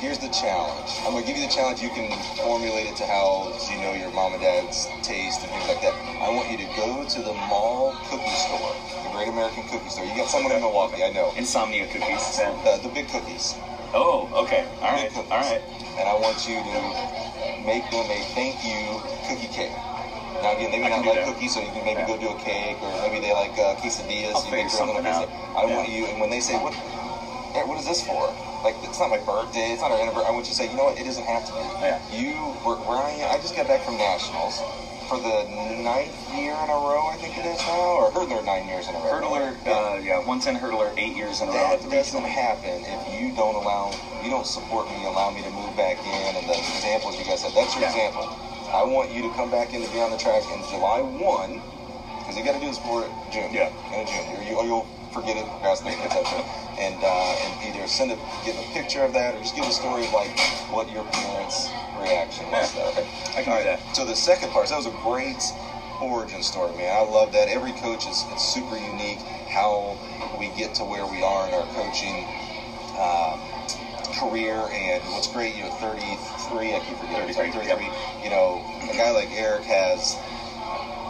You. 0.00 0.06
Here's 0.06 0.18
the 0.18 0.28
challenge. 0.28 0.90
I'm 1.04 1.12
gonna 1.12 1.24
give 1.26 1.36
you 1.36 1.46
the 1.46 1.52
challenge. 1.52 1.80
You 1.82 1.90
can 1.90 2.10
formulate 2.40 2.86
it 2.86 2.96
to 2.96 3.06
how 3.06 3.52
you 3.70 3.78
know 3.80 3.92
your 3.92 4.10
mom 4.10 4.32
and 4.32 4.40
dad's 4.42 4.88
taste 5.02 5.42
and 5.42 5.50
things 5.52 5.68
like 5.68 5.80
that. 5.82 5.94
I 6.20 6.28
want 6.28 6.50
you 6.50 6.56
to 6.56 6.64
go 6.76 7.04
to 7.04 7.22
the 7.22 7.32
mall 7.32 7.94
cookie 8.08 8.36
store, 8.48 8.72
the 9.04 9.10
Great 9.12 9.28
American 9.28 9.62
Cookie 9.68 9.88
Store. 9.88 10.04
You 10.04 10.16
got 10.16 10.28
someone 10.28 10.52
in 10.52 10.60
Milwaukee, 10.60 11.04
I 11.04 11.10
know. 11.10 11.32
Insomnia 11.36 11.86
cookies. 11.86 12.38
And, 12.40 12.56
The, 12.64 12.78
the 12.82 12.88
big 12.88 13.08
cookies. 13.08 13.54
oh, 13.94 14.28
okay. 14.34 14.64
All 14.80 14.92
right. 14.92 15.10
cookies. 15.12 15.30
All 15.30 15.38
right. 15.38 15.60
And 15.98 16.08
I 16.08 16.14
want 16.14 16.48
you 16.48 16.56
to 16.56 16.80
make 17.66 17.84
them 17.90 18.08
a 18.08 18.22
thank 18.32 18.64
you 18.64 19.00
cookie 19.28 19.48
cake. 19.52 19.72
Now 20.40 20.56
again, 20.56 20.70
they 20.70 20.78
may 20.80 20.86
I 20.86 20.88
not 20.88 21.04
can 21.04 21.84
maybe 21.84 22.00
go 22.08 22.16
do 22.16 22.30
a 22.30 22.34
cake, 22.40 22.80
or 22.80 22.88
maybe 23.04 23.18
they 23.20 23.32
like 23.32 23.54
that. 23.56 23.76
cookies, 23.76 23.96
so 23.96 24.00
you 24.00 24.06
can 24.08 26.99
maybe 27.52 27.58
Yeah. 27.58 27.58
go 27.58 27.58
do 27.58 27.58
a 27.58 27.58
cake, 27.58 27.58
or 27.58 27.58
maybe 27.58 27.58
they 27.58 27.58
like 27.58 27.58
quesadillas. 27.58 27.58
I'll 27.58 27.58
you 27.58 27.58
make 27.58 27.58
figure 27.58 27.58
your 27.58 27.58
own 27.58 27.58
little 27.58 27.58
something 27.58 27.58
quesadilla. 27.58 27.58
out. 27.58 27.58
I 27.58 27.58
Yeah. 27.58 27.58
want 27.58 27.58
you, 27.58 27.60
and 27.60 27.68
when 27.68 27.76
they 27.76 27.76
say 27.76 27.76
what, 27.76 27.78
is 27.78 27.84
this 27.86 28.02
for? 28.02 28.32
Like 28.64 28.76
it's 28.82 28.98
not 28.98 29.10
my 29.10 29.18
birthday, 29.18 29.72
it's 29.72 29.82
not 29.82 29.90
our 29.90 30.00
anniversary. 30.00 30.26
I 30.26 30.30
want 30.30 30.46
you 30.46 30.52
to 30.52 30.58
say, 30.58 30.66
you 30.70 30.76
know 30.76 30.84
what? 30.84 30.98
It 30.98 31.04
doesn't 31.04 31.24
have 31.24 31.44
to 31.46 31.52
be. 31.52 31.58
Yeah. 31.82 31.98
You, 32.12 32.34
where, 32.64 32.76
where 32.76 32.98
I 32.98 33.10
am, 33.10 33.30
I 33.32 33.38
just 33.38 33.54
got 33.54 33.66
back 33.66 33.80
from 33.82 33.96
nationals 33.98 34.60
for 35.08 35.18
the 35.18 35.44
ninth 35.82 36.14
year 36.38 36.54
in 36.54 36.70
a 36.70 36.78
row. 36.78 37.08
I 37.08 37.16
think 37.16 37.36
it 37.38 37.44
is 37.44 37.58
now, 37.66 37.98
or 37.98 38.10
hurdler 38.10 38.44
nine 38.44 38.66
years 38.66 38.88
in 38.88 38.94
a 38.94 38.98
row. 38.98 39.10
Hurdler, 39.20 39.56
uh, 39.66 39.98
yeah, 40.02 40.18
110 40.18 40.56
hurdler, 40.58 40.92
eight 40.98 41.14
years 41.16 41.40
in 41.40 41.48
a 41.48 41.52
row 41.52 41.76
That 41.76 41.82
doesn't 41.90 42.24
happen 42.24 42.84
if 42.86 43.00
you 43.20 43.30
don't 43.32 43.56
allow, 43.56 43.90
you 44.22 44.30
don't 44.30 44.46
support 44.46 44.88
me, 44.90 45.04
allow 45.04 45.30
me 45.30 45.42
to 45.42 45.50
move 45.50 45.74
back 45.76 45.98
in, 45.98 46.36
and 46.36 46.48
the 46.48 46.52
examples 46.58 47.18
you 47.18 47.24
guys 47.24 47.40
said, 47.40 47.52
that's 47.54 47.74
your 47.74 47.82
Yeah. 47.82 47.88
example. 47.90 48.28
I 48.72 48.84
want 48.84 49.10
you 49.10 49.22
to 49.22 49.30
come 49.30 49.50
back 49.50 49.72
in 49.74 49.82
to 49.82 49.88
be 49.90 50.00
on 50.00 50.10
the 50.10 50.16
track 50.16 50.44
in 50.52 50.62
July 50.70 51.00
1, 51.00 51.60
because 52.20 52.36
you 52.36 52.42
got 52.44 52.54
to 52.54 52.60
do 52.60 52.66
this 52.68 52.78
for 52.78 53.08
June. 53.32 53.50
Yeah. 53.52 53.70
In 53.92 54.06
June. 54.06 54.36
Or, 54.36 54.42
you, 54.42 54.54
or 54.58 54.64
you'll 54.64 54.86
forget 55.12 55.36
it, 55.36 55.46
procrastinate, 55.46 55.98
etc. 56.00 56.42
And, 56.78 56.96
uh, 57.02 57.42
and 57.44 57.50
either 57.76 57.86
send 57.86 58.10
a, 58.10 58.18
give 58.44 58.56
a 58.56 58.66
picture 58.72 59.02
of 59.02 59.12
that, 59.12 59.34
or 59.34 59.38
just 59.38 59.54
give 59.54 59.66
a 59.66 59.72
story 59.72 60.04
of 60.04 60.12
like 60.12 60.30
what 60.70 60.90
your 60.90 61.04
parents' 61.04 61.68
reaction 61.98 62.50
was. 62.50 62.74
Yeah. 62.74 62.88
Okay. 62.88 63.06
I 63.36 63.42
can 63.42 63.52
All 63.52 63.58
do 63.60 63.68
right. 63.68 63.78
that. 63.78 63.96
So 63.96 64.04
the 64.04 64.16
second 64.16 64.50
part, 64.50 64.68
so 64.68 64.74
that 64.74 64.84
was 64.84 64.92
a 64.92 64.98
great 65.02 65.42
origin 66.00 66.42
story, 66.42 66.74
man. 66.76 66.90
I 66.94 67.02
love 67.02 67.32
that. 67.32 67.48
Every 67.48 67.72
coach 67.72 68.06
is 68.06 68.24
it's 68.32 68.44
super 68.44 68.76
unique 68.76 69.18
how 69.50 69.98
we 70.38 70.48
get 70.56 70.74
to 70.74 70.84
where 70.84 71.04
we 71.06 71.22
are 71.22 71.46
in 71.48 71.54
our 71.54 71.66
coaching 71.74 72.24
um, 72.96 73.40
career. 74.16 74.68
And 74.72 75.02
what's 75.12 75.26
great, 75.26 75.54
you 75.54 75.62
know, 75.64 75.70
33, 75.82 76.74
I 76.74 76.80
keep 76.80 76.96
forgetting, 76.96 77.34
33, 77.34 77.50
33, 77.66 77.84
you 78.22 78.30
know, 78.30 78.62
a 78.82 78.96
guy 78.96 79.10
like 79.10 79.28
Eric 79.32 79.64
has 79.64 80.16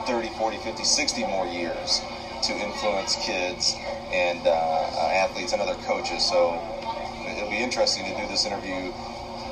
30, 0.07 0.31
40, 0.31 0.57
50, 0.59 0.85
60 0.85 1.25
more 1.25 1.47
years 1.47 2.01
to 2.43 2.53
influence 2.53 3.17
kids 3.25 3.77
and 4.13 4.47
uh, 4.47 4.51
uh, 4.51 5.11
athletes 5.15 5.53
and 5.53 5.61
other 5.61 5.75
coaches. 5.87 6.23
So 6.25 6.61
it'll 7.29 7.51
be 7.51 7.63
interesting 7.63 8.05
to 8.05 8.15
do 8.17 8.27
this 8.27 8.47
interview 8.47 8.93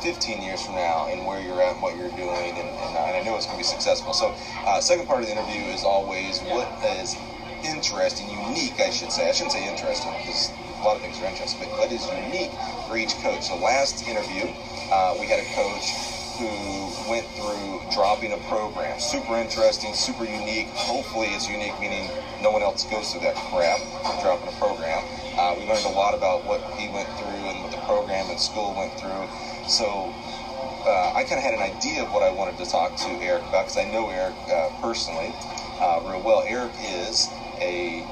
15 0.01 0.43
years 0.43 0.65
from 0.65 0.75
now 0.75 1.09
and 1.09 1.27
where 1.27 1.41
you're 1.41 1.61
at 1.61 1.75
and 1.75 1.83
what 1.83 1.97
you're 1.97 2.11
doing. 2.11 2.55
And, 2.57 2.69
and, 2.69 2.97
uh, 2.97 3.09
and 3.11 3.17
I 3.17 3.23
know 3.25 3.37
it's 3.37 3.47
going 3.47 3.59
to 3.59 3.65
be 3.65 3.69
successful. 3.69 4.13
So, 4.13 4.35
uh, 4.65 4.81
second 4.81 5.07
part 5.07 5.21
of 5.21 5.27
the 5.27 5.33
interview 5.33 5.63
is 5.73 5.85
always 5.85 6.41
what 6.49 6.69
is 6.85 7.17
interesting, 7.65 8.31
unique, 8.31 8.79
I 8.81 8.91
should 8.91 9.11
say. 9.11 9.29
I 9.29 9.33
shouldn't 9.33 9.53
say 9.53 9.69
interesting 9.69 10.13
because 10.13 10.51
a 10.81 10.85
lot 10.85 10.97
of 10.97 11.03
things 11.03 11.21
are 11.21 11.27
interesting, 11.27 11.61
but 11.61 11.79
what 11.79 11.91
is 11.91 12.07
unique 12.25 12.53
for 12.87 12.97
each 12.97 13.15
coach. 13.23 13.43
So, 13.43 13.57
last 13.57 14.07
interview, 14.07 14.47
uh, 14.93 15.17
we 15.19 15.27
had 15.27 15.41
a 15.41 15.49
coach 15.55 16.18
who 16.39 17.11
went 17.11 17.27
through 17.35 17.83
dropping 17.93 18.33
a 18.33 18.39
program. 18.49 18.99
Super 19.01 19.37
interesting, 19.37 19.93
super 19.95 20.25
unique. 20.25 20.69
Hopefully, 20.73 21.29
it's 21.35 21.49
unique, 21.49 21.75
meaning 21.81 22.09
no 22.41 22.51
one 22.51 22.63
else 22.63 22.85
goes 22.89 23.11
through 23.11 23.23
that 23.23 23.35
crap, 23.35 23.81
dropping 24.23 24.49
a 24.49 24.57
program. 24.59 25.03
Uh, 25.37 25.55
we 25.59 25.67
learned 25.67 25.85
a 25.85 25.95
lot 25.95 26.15
about 26.15 26.45
what 26.45 26.63
he 26.79 26.89
went 26.89 27.09
through 27.19 27.43
and 27.51 27.63
what 27.63 27.71
the 27.71 27.83
program 27.87 28.31
and 28.31 28.39
school 28.39 28.75
went 28.75 28.93
through. 28.99 29.27
So, 29.69 30.13
uh, 30.87 31.13
I 31.15 31.25
kind 31.25 31.39
of 31.39 31.45
had 31.45 31.55
an 31.55 31.63
idea 31.63 32.03
of 32.03 32.13
what 32.13 32.23
I 32.23 32.31
wanted 32.31 32.57
to 32.59 32.67
talk 32.71 32.97
to 32.97 33.11
Eric 33.21 33.43
about 33.49 33.67
because 33.67 33.77
I 33.77 33.85
know 33.91 34.09
Eric 34.09 34.35
uh, 34.49 34.71
personally 34.81 35.35
uh, 35.81 36.03
real 36.07 36.23
well. 36.23 36.45
Eric 36.47 36.73
is 36.83 37.29
a 37.61 38.07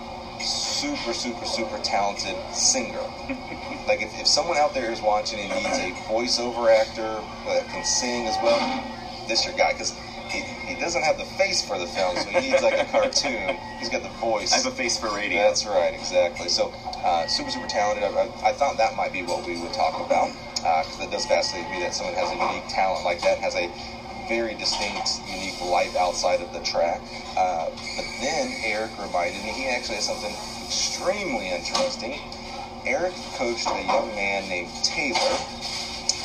super, 0.46 1.12
super, 1.12 1.44
super 1.44 1.78
talented 1.78 2.37
singer. 2.52 3.02
like 3.87 4.02
if, 4.02 4.18
if 4.18 4.26
someone 4.26 4.56
out 4.56 4.74
there 4.74 4.90
is 4.90 5.00
watching 5.00 5.40
and 5.40 5.50
needs 5.50 5.78
a 5.78 5.90
voiceover 6.09 6.74
actor 6.74 7.20
that 7.46 7.68
can 7.68 7.85
sing 7.85 8.26
as 8.26 8.37
well, 8.42 8.85
this 9.28 9.44
your 9.44 9.54
guy 9.54 9.72
because 9.72 9.94
he, 10.30 10.40
he 10.66 10.78
doesn't 10.80 11.02
have 11.02 11.18
the 11.18 11.24
face 11.24 11.62
for 11.62 11.78
the 11.78 11.87
film, 11.87 12.16
so 12.16 12.28
he 12.30 12.50
needs 12.50 12.62
like 12.62 12.78
a 12.78 12.85
cartoon. 12.90 13.56
He's 13.78 13.88
got 13.88 14.02
the 14.02 14.09
voice. 14.20 14.52
I 14.52 14.56
have 14.56 14.66
a 14.66 14.70
face 14.76 14.98
for 14.98 15.14
radio. 15.14 15.38
That's 15.38 15.66
right, 15.66 15.94
exactly. 15.94 16.48
So, 16.48 16.72
uh, 17.04 17.26
super, 17.26 17.50
super 17.50 17.66
talented. 17.66 18.04
I, 18.04 18.09
I, 18.09 18.50
I 18.50 18.52
thought 18.52 18.76
that 18.78 18.96
might 18.96 19.12
be 19.12 19.22
what 19.22 19.46
we 19.46 19.61
would 19.61 19.72
talk 19.72 19.94
about 20.04 20.30
because 20.66 21.00
it 21.00 21.11
does 21.11 21.26
fascinate 21.26 21.70
me 21.70 21.78
that 21.80 21.94
someone 21.94 22.14
has 22.14 22.30
a 22.30 22.35
unique 22.35 22.66
talent 22.68 23.04
like 23.04 23.20
that, 23.22 23.38
has 23.38 23.54
a 23.54 23.70
very 24.28 24.54
distinct, 24.54 25.20
unique 25.28 25.60
life 25.60 25.94
outside 25.96 26.40
of 26.40 26.52
the 26.52 26.60
track. 26.60 27.00
Uh, 27.36 27.70
but 27.96 28.04
then 28.20 28.52
Eric 28.64 28.90
reminded 28.98 29.42
me 29.42 29.50
he 29.50 29.66
actually 29.66 29.96
has 29.96 30.06
something 30.06 30.32
extremely 30.64 31.48
interesting. 31.50 32.20
Eric 32.86 33.14
coached 33.34 33.66
a 33.66 33.82
young 33.86 34.08
man 34.14 34.48
named 34.48 34.70
Taylor 34.82 35.36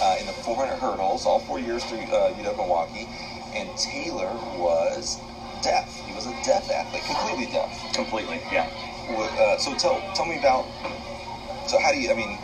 uh, 0.01 0.17
in 0.19 0.25
the 0.25 0.33
400 0.33 0.75
hurdles, 0.75 1.25
all 1.25 1.39
four 1.39 1.59
years 1.59 1.83
through 1.85 1.99
uh, 1.99 2.33
UW 2.33 2.57
Milwaukee, 2.57 3.07
and 3.53 3.69
Taylor 3.77 4.33
was 4.57 5.19
deaf. 5.61 5.87
He 6.05 6.13
was 6.13 6.25
a 6.25 6.33
deaf 6.43 6.69
athlete, 6.69 7.03
completely 7.05 7.45
deaf. 7.51 7.93
Completely, 7.93 8.39
yeah. 8.51 8.69
Uh, 9.09 9.57
so 9.57 9.75
tell 9.75 10.01
tell 10.15 10.25
me 10.25 10.37
about. 10.37 10.65
So 11.67 11.79
how 11.79 11.91
do 11.91 11.99
you? 11.99 12.09
I 12.11 12.15
mean, 12.15 12.37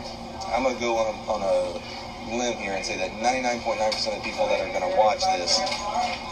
I'm 0.52 0.62
gonna 0.62 0.78
go 0.78 0.96
on 0.98 1.14
a, 1.14 1.30
on 1.30 1.42
a 1.42 1.80
limb 2.32 2.56
here 2.58 2.72
and 2.72 2.84
say 2.84 2.96
that 2.96 3.10
99.9% 3.12 4.16
of 4.16 4.22
people 4.22 4.46
that 4.48 4.60
are 4.60 4.72
gonna 4.72 4.96
watch 4.96 5.20
this 5.32 5.58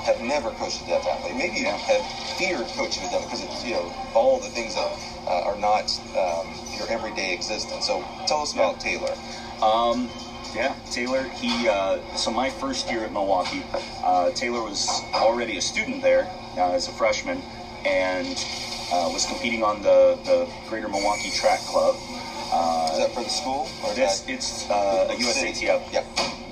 have 0.04 0.20
never 0.20 0.50
coached 0.52 0.82
a 0.82 0.86
deaf 0.86 1.06
athlete. 1.06 1.36
Maybe 1.36 1.60
Yeah. 1.60 1.76
have 1.76 2.02
feared 2.38 2.66
coaching 2.76 3.02
a 3.04 3.10
deaf 3.10 3.22
because 3.24 3.42
it's 3.42 3.64
you 3.64 3.72
know 3.72 3.92
all 4.14 4.38
the 4.38 4.48
things 4.48 4.74
that 4.74 4.90
uh, 5.26 5.40
are 5.44 5.56
not 5.56 5.84
um, 6.16 6.46
your 6.78 6.88
everyday 6.88 7.32
existence. 7.32 7.86
So 7.86 8.04
tell 8.26 8.42
us 8.42 8.52
about 8.52 8.80
Taylor. 8.80 9.14
Um, 9.62 10.08
yeah, 10.54 10.74
Taylor. 10.90 11.24
He. 11.40 11.68
Uh, 11.68 11.98
so 12.16 12.30
my 12.30 12.48
first 12.50 12.90
year 12.90 13.04
at 13.04 13.12
Milwaukee, 13.12 13.64
uh, 14.04 14.30
Taylor 14.30 14.62
was 14.62 14.88
already 15.14 15.56
a 15.56 15.60
student 15.60 16.02
there 16.02 16.28
uh, 16.56 16.72
as 16.72 16.88
a 16.88 16.92
freshman, 16.92 17.42
and 17.84 18.26
uh, 18.92 19.10
was 19.12 19.26
competing 19.26 19.62
on 19.62 19.82
the 19.82 20.16
the 20.24 20.48
Greater 20.68 20.88
Milwaukee 20.88 21.30
Track 21.30 21.60
Club. 21.60 21.96
Uh, 22.52 22.88
Is 22.92 22.98
that 22.98 23.10
for 23.12 23.22
the 23.22 23.28
school 23.30 23.68
or 23.84 23.92
is 23.92 23.98
It's 23.98 24.20
that 24.22 24.32
it's 24.32 24.70
uh, 24.70 25.08
a? 25.10 25.14
USATF. 25.14 25.92
Yeah. 25.92 26.04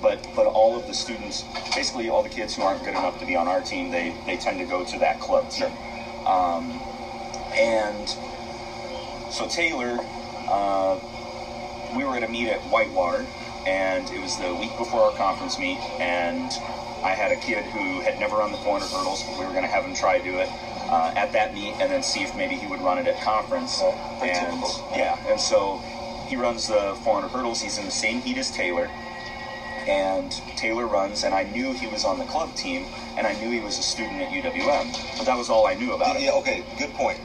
But 0.02 0.26
but 0.36 0.46
all 0.46 0.76
of 0.76 0.86
the 0.86 0.94
students, 0.94 1.44
basically 1.74 2.08
all 2.10 2.22
the 2.22 2.28
kids 2.28 2.54
who 2.54 2.62
aren't 2.62 2.80
good 2.84 2.90
enough 2.90 3.18
to 3.20 3.26
be 3.26 3.36
on 3.36 3.48
our 3.48 3.62
team, 3.62 3.90
they 3.90 4.14
they 4.26 4.36
tend 4.36 4.58
to 4.58 4.64
go 4.66 4.84
to 4.84 4.98
that 4.98 5.18
club. 5.20 5.50
Sure. 5.50 5.70
Um, 6.26 6.80
and 7.54 8.08
so 9.32 9.48
Taylor, 9.48 9.98
uh, 10.48 10.98
we 11.96 12.04
were 12.04 12.16
at 12.16 12.22
a 12.22 12.28
meet 12.28 12.48
at 12.48 12.60
Whitewater, 12.70 13.24
and 13.66 14.10
it 14.10 14.20
was 14.20 14.36
the 14.36 14.54
week 14.54 14.76
before 14.76 15.00
our 15.02 15.12
conference 15.12 15.58
meet, 15.58 15.78
and 16.00 16.52
I 17.02 17.14
had 17.14 17.30
a 17.30 17.36
kid 17.36 17.64
who 17.64 18.00
had 18.00 18.18
never 18.18 18.36
run 18.36 18.50
the 18.50 18.58
400 18.58 18.86
hurdles, 18.86 19.22
but 19.22 19.38
we 19.38 19.44
were 19.44 19.52
going 19.52 19.64
to 19.64 19.68
have 19.68 19.84
him 19.84 19.94
try 19.94 20.18
to 20.18 20.24
do 20.24 20.38
it 20.38 20.48
uh, 20.88 21.12
at 21.16 21.32
that 21.32 21.54
meet, 21.54 21.74
and 21.80 21.90
then 21.90 22.02
see 22.02 22.22
if 22.22 22.34
maybe 22.36 22.54
he 22.54 22.66
would 22.66 22.80
run 22.80 22.98
it 22.98 23.06
at 23.06 23.20
conference. 23.22 23.80
Oh, 23.82 23.92
and 24.22 24.96
yeah, 24.96 25.18
and 25.28 25.40
so 25.40 25.78
he 26.28 26.36
runs 26.36 26.68
the 26.68 26.94
400 27.04 27.28
hurdles. 27.28 27.60
He's 27.60 27.78
in 27.78 27.84
the 27.84 27.90
same 27.90 28.20
heat 28.20 28.36
as 28.38 28.50
Taylor. 28.50 28.90
And 29.86 30.32
Taylor 30.56 30.86
runs, 30.86 31.24
and 31.24 31.34
I 31.34 31.42
knew 31.42 31.72
he 31.72 31.86
was 31.86 32.04
on 32.04 32.18
the 32.18 32.24
club 32.24 32.54
team, 32.54 32.86
and 33.18 33.26
I 33.26 33.34
knew 33.34 33.50
he 33.50 33.60
was 33.60 33.78
a 33.78 33.82
student 33.82 34.22
at 34.22 34.30
UWM. 34.30 35.18
But 35.18 35.26
that 35.26 35.36
was 35.36 35.50
all 35.50 35.66
I 35.66 35.74
knew 35.74 35.92
about 35.92 36.16
him. 36.16 36.22
Yeah, 36.22 36.30
it. 36.30 36.38
okay, 36.38 36.64
good 36.78 36.94
point. 36.94 37.18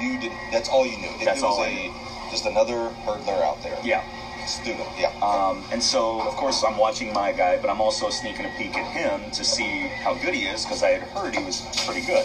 You 0.00 0.18
did. 0.20 0.30
That's 0.52 0.68
all 0.68 0.86
you 0.86 0.96
knew. 0.98 1.10
It, 1.18 1.24
That's 1.24 1.40
it 1.40 1.44
was 1.44 1.58
all 1.58 1.64
a, 1.64 1.90
just 2.30 2.46
another 2.46 2.94
hurdler 3.04 3.42
out 3.42 3.60
there. 3.62 3.76
Yeah. 3.82 4.04
Yeah. 4.98 5.08
Um, 5.22 5.64
and 5.72 5.82
so, 5.82 6.20
of 6.20 6.34
course, 6.36 6.62
I'm 6.62 6.76
watching 6.76 7.12
my 7.12 7.32
guy, 7.32 7.56
but 7.56 7.70
I'm 7.70 7.80
also 7.80 8.10
sneaking 8.10 8.44
a 8.44 8.50
peek 8.58 8.76
at 8.76 8.86
him 8.92 9.30
to 9.32 9.44
see 9.44 9.88
how 10.02 10.14
good 10.14 10.34
he 10.34 10.46
is 10.46 10.64
because 10.64 10.82
I 10.82 10.90
had 10.90 11.02
heard 11.02 11.34
he 11.34 11.42
was 11.42 11.60
pretty 11.86 12.04
good. 12.06 12.24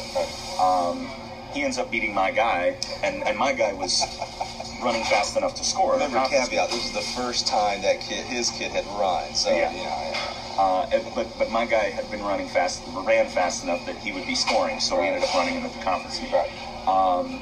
Um, 0.60 1.08
he 1.54 1.64
ends 1.64 1.78
up 1.78 1.90
beating 1.90 2.14
my 2.14 2.32
guy, 2.32 2.76
and, 3.04 3.24
and 3.24 3.38
my 3.38 3.54
guy 3.54 3.74
was 3.74 4.04
running 4.84 5.04
fast 5.06 5.36
enough 5.38 5.56
to 5.56 5.64
score. 5.64 5.94
Remember, 5.94 6.20
caveat, 6.30 6.70
this 6.70 6.86
is 6.86 6.92
the 6.94 7.02
first 7.22 7.48
time 7.48 7.82
that 7.82 8.00
kid, 8.02 8.26
his 8.26 8.50
kid 8.52 8.72
had 8.72 8.86
run, 9.00 9.34
so, 9.34 9.50
Yeah. 9.56 9.72
you 9.72 9.78
know, 9.78 9.84
yeah. 9.84 10.36
Uh, 10.60 10.86
but 11.16 11.26
but 11.40 11.50
my 11.50 11.66
guy 11.66 11.90
had 11.90 12.10
been 12.12 12.22
running 12.22 12.48
fast, 12.50 12.84
ran 12.94 13.28
fast 13.30 13.64
enough 13.64 13.86
that 13.86 13.96
he 13.96 14.12
would 14.12 14.26
be 14.28 14.36
scoring, 14.36 14.78
so 14.80 15.00
we 15.00 15.08
ended 15.08 15.24
up 15.24 15.34
running 15.34 15.56
into 15.56 15.70
the 15.70 15.84
conference 15.84 16.22
meet. 16.22 16.34
Right. 16.34 16.50
Um, 16.86 17.42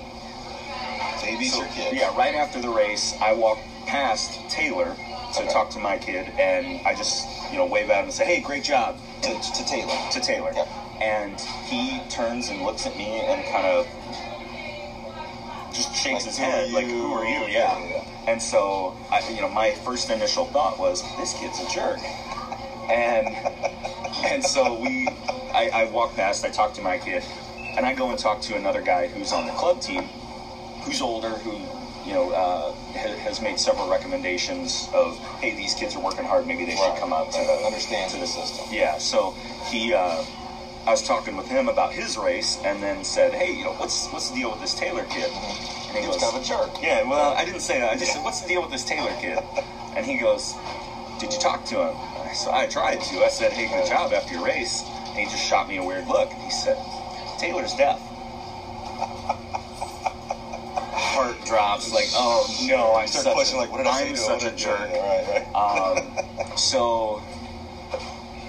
So 1.19 1.25
he 1.25 1.35
beats 1.37 1.53
so, 1.53 1.61
your 1.61 1.69
kid. 1.69 1.95
yeah, 1.97 2.15
right 2.15 2.35
after 2.35 2.61
the 2.61 2.69
race, 2.69 3.15
I 3.19 3.33
walked 3.33 3.61
past 3.87 4.39
Taylor 4.49 4.95
to 5.35 5.41
Okay. 5.43 5.51
talk 5.53 5.69
to 5.71 5.79
my 5.79 5.97
kid, 5.97 6.31
and 6.39 6.79
I 6.85 6.93
just 6.93 7.27
you 7.51 7.57
know 7.57 7.65
wave 7.65 7.89
at 7.89 7.99
him 7.99 8.05
and 8.05 8.13
say, 8.13 8.25
"Hey, 8.25 8.39
great 8.39 8.63
job," 8.63 8.97
To, 9.23 9.33
to 9.35 9.63
Taylor. 9.65 9.95
to 10.11 10.19
Taylor. 10.19 10.51
Yeah. 10.55 10.65
And 11.01 11.39
he 11.69 11.99
turns 12.09 12.49
and 12.49 12.63
looks 12.63 12.85
at 12.85 12.95
me 12.97 13.19
and 13.19 13.43
kind 13.51 13.65
of 13.65 13.87
just 15.73 15.93
shakes 15.95 16.25
Like, 16.25 16.25
his 16.25 16.37
"Who 16.37 16.43
are 16.45 16.49
head, 16.49 16.71
like, 16.71 16.85
"Who 16.87 17.13
are 17.13 17.25
you?" 17.25 17.41
Yeah, 17.47 17.77
Yeah. 17.79 17.87
yeah. 17.89 18.03
And 18.27 18.41
so, 18.41 18.93
I, 19.11 19.21
you 19.29 19.41
know, 19.41 19.49
my 19.49 19.71
first 19.73 20.09
initial 20.09 20.45
thought 20.45 20.77
was, 20.79 21.03
"This 21.17 21.33
kid's 21.33 21.59
a 21.59 21.69
jerk," 21.69 21.99
and 22.89 23.27
and 24.25 24.43
so 24.43 24.73
we, 24.73 25.07
I, 25.53 25.69
I 25.73 25.85
walk 25.85 26.15
past, 26.15 26.43
I 26.45 26.49
talk 26.49 26.73
to 26.73 26.81
my 26.81 26.97
kid, 26.97 27.23
and 27.77 27.85
I 27.85 27.93
go 27.93 28.09
and 28.09 28.19
talk 28.19 28.41
to 28.41 28.55
another 28.55 28.81
guy 28.81 29.07
who's 29.07 29.31
on 29.33 29.45
the 29.45 29.51
club 29.53 29.81
team, 29.81 30.03
who's 30.83 31.01
older, 31.01 31.37
who 31.37 31.59
you 32.07 32.13
know 32.13 32.31
uh, 32.31 32.71
ha- 32.95 33.17
has 33.27 33.41
made 33.41 33.59
several 33.59 33.87
recommendations 33.89 34.87
of, 34.93 35.17
"Hey, 35.41 35.53
these 35.53 35.73
kids 35.73 35.95
are 35.95 35.99
working 35.99 36.23
hard, 36.23 36.47
maybe 36.47 36.63
they 36.63 36.75
should 36.75 36.95
come 36.95 37.11
out 37.11 37.31
to 37.33 37.41
understands 37.65 38.13
to 38.13 38.19
the 38.19 38.25
system. 38.25 38.65
yeah, 38.71 38.97
so 38.97 39.31
he, 39.69 39.93
uh, 39.93 40.23
I 40.87 40.91
was 40.91 41.01
talking 41.01 41.35
with 41.35 41.49
him 41.49 41.67
about 41.67 41.91
his 41.91 42.15
race, 42.17 42.57
and 42.63 42.81
then 42.81 43.03
said, 43.03 43.33
"Hey, 43.33 43.51
you 43.51 43.65
know, 43.65 43.73
what's 43.73 44.07
what's 44.07 44.29
the 44.29 44.35
deal 44.35 44.49
with 44.49 44.61
this 44.61 44.73
Taylor 44.73 45.03
kid?" 45.03 45.29
And 45.89 45.97
he 45.97 46.03
goes, 46.05 46.17
kind 46.21 46.35
of 46.35 46.41
a 46.41 46.45
jerk. 46.45 46.69
"Yeah, 46.81 47.03
well, 47.03 47.33
I 47.37 47.43
didn't 47.43 47.61
say 47.61 47.79
that. 47.79 47.89
I 47.91 47.95
just 47.95 48.13
said, 48.13 48.23
what's 48.23 48.39
the 48.41 48.47
deal 48.47 48.61
with 48.61 48.71
this 48.71 48.85
Taylor 48.85 49.13
kid?" 49.19 49.37
And 49.95 50.05
he 50.05 50.15
goes, 50.15 50.53
"Did 51.19 51.33
you 51.33 51.39
talk 51.39 51.65
to 51.65 51.81
him?" 51.81 51.95
So 52.35 52.51
I 52.53 52.67
tried 52.67 53.01
to. 53.01 53.23
I 53.23 53.29
said, 53.29 53.51
"Hey, 53.51 53.67
good 53.67 53.87
job 53.87 54.13
after 54.13 54.33
your 54.35 54.45
race." 54.45 54.83
And 55.09 55.17
he 55.17 55.25
just 55.25 55.43
shot 55.43 55.67
me 55.67 55.77
a 55.77 55.83
weird 55.83 56.07
look. 56.07 56.31
And 56.31 56.41
he 56.41 56.51
said, 56.51 56.77
"Taylor's 57.39 57.73
deaf." 57.73 57.99
Heart 61.17 61.45
drops. 61.45 61.91
Like, 61.91 62.05
oh 62.13 62.45
no, 62.69 62.93
I'm 62.95 63.07
Start 63.07 63.23
such 63.23 63.33
questioning, 63.33 63.57
a, 63.57 63.65
like, 63.65 63.71
what 63.71 63.77
did 63.79 63.87
I 63.87 64.01
I'm 64.01 64.13
to 64.13 64.17
such 64.17 64.43
a 64.43 64.51
jerk. 64.55 64.89
Right, 64.93 65.25
right. 65.27 65.55
Um, 65.55 66.57
so, 66.57 67.21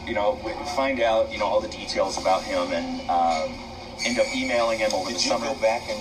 you 0.07 0.12
know, 0.14 0.38
we 0.44 0.52
find 0.76 1.00
out, 1.00 1.33
you 1.33 1.38
know, 1.38 1.46
all 1.46 1.61
the 1.61 1.68
details 1.68 2.18
about 2.18 2.42
him 2.42 2.72
and 2.72 3.00
um, 3.09 3.54
end 4.04 4.18
up 4.18 4.26
emailing 4.37 4.78
him 4.78 4.92
over 4.92 5.09
Did 5.09 5.18
the 5.18 5.22
you 5.22 5.28
summer. 5.31 5.46
go 5.46 5.54
back 5.57 5.88
and 5.88 5.98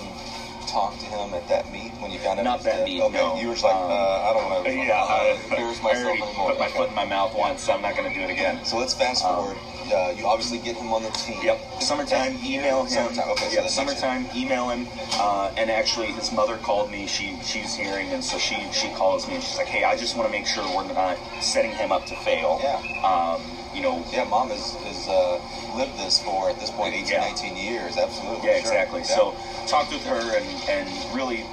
talk 0.68 0.98
to 0.98 1.06
him 1.06 1.32
at 1.34 1.48
that 1.48 1.70
meet 1.72 1.90
when 2.00 2.10
you 2.10 2.18
found 2.18 2.38
out? 2.38 2.44
Not 2.44 2.62
that 2.64 2.84
dead? 2.84 2.84
meet, 2.84 3.00
Okay, 3.02 3.16
no. 3.18 3.36
you 3.40 3.48
were 3.48 3.54
just 3.54 3.64
like, 3.64 3.74
Um, 3.74 3.90
uh, 3.90 4.28
I 4.28 4.32
don't 4.32 4.50
want 4.50 4.64
to 4.66 4.72
yeah, 4.72 4.92
I, 5.02 5.38
embarrass 5.44 5.80
I 5.82 5.88
already 5.88 6.22
anymore. 6.22 6.50
put 6.50 6.58
my 6.58 6.66
Okay. 6.66 6.76
foot 6.76 6.88
in 6.90 6.94
my 6.94 7.04
mouth 7.04 7.34
once, 7.34 7.62
so 7.62 7.72
I'm 7.72 7.82
not 7.82 7.96
going 7.96 8.08
to 8.12 8.14
do 8.14 8.24
it 8.24 8.30
again. 8.30 8.64
So 8.64 8.76
let's 8.78 8.94
fast 8.94 9.24
Um, 9.24 9.34
forward. 9.36 9.56
uh, 9.92 10.12
you 10.16 10.26
obviously 10.26 10.58
get 10.58 10.76
him 10.76 10.92
on 10.92 11.02
the 11.02 11.10
team. 11.10 11.40
Yep. 11.42 11.80
Summertime, 11.80 12.38
email 12.44 12.82
him. 12.84 12.90
Summertime. 12.90 13.30
Okay. 13.30 13.54
yeah, 13.54 13.60
year. 13.60 13.68
summertime, 13.68 14.28
email 14.34 14.68
him. 14.68 14.86
Uh, 15.14 15.50
and 15.56 15.70
actually, 15.70 16.08
his 16.12 16.30
mother 16.32 16.58
called 16.58 16.90
me. 16.90 17.06
She 17.06 17.38
she's 17.42 17.74
hearing, 17.74 18.08
and 18.10 18.22
so 18.22 18.36
she 18.38 18.56
she 18.72 18.88
calls 18.90 19.26
me 19.26 19.34
and 19.36 19.42
she's 19.42 19.56
like, 19.56 19.66
"Hey, 19.66 19.84
I 19.84 19.96
just 19.96 20.16
want 20.16 20.28
to 20.28 20.32
make 20.32 20.46
sure 20.46 20.64
we're 20.76 20.92
not 20.92 21.16
setting 21.40 21.72
him 21.72 21.90
up 21.92 22.04
to 22.06 22.16
fail." 22.16 22.60
Yeah. 22.62 22.76
Um, 23.02 23.40
you 23.78 23.84
know, 23.84 24.04
Yeah, 24.10 24.24
mom 24.24 24.50
has, 24.50 24.74
has 24.82 25.06
uh, 25.06 25.38
lived 25.76 25.96
this 25.96 26.18
for 26.18 26.50
at 26.50 26.58
this 26.58 26.68
point 26.70 26.94
18, 26.94 27.06
Yeah. 27.06 27.20
19 27.20 27.56
years. 27.56 27.96
Absolutely. 27.96 28.48
Yeah, 28.48 28.58
sure. 28.58 28.74
exactly. 28.74 29.00
Yeah. 29.00 29.14
So 29.14 29.34
talked 29.68 29.92
with 29.92 30.02
her 30.04 30.36
and, 30.36 30.46
and 30.68 31.14
really 31.14 31.44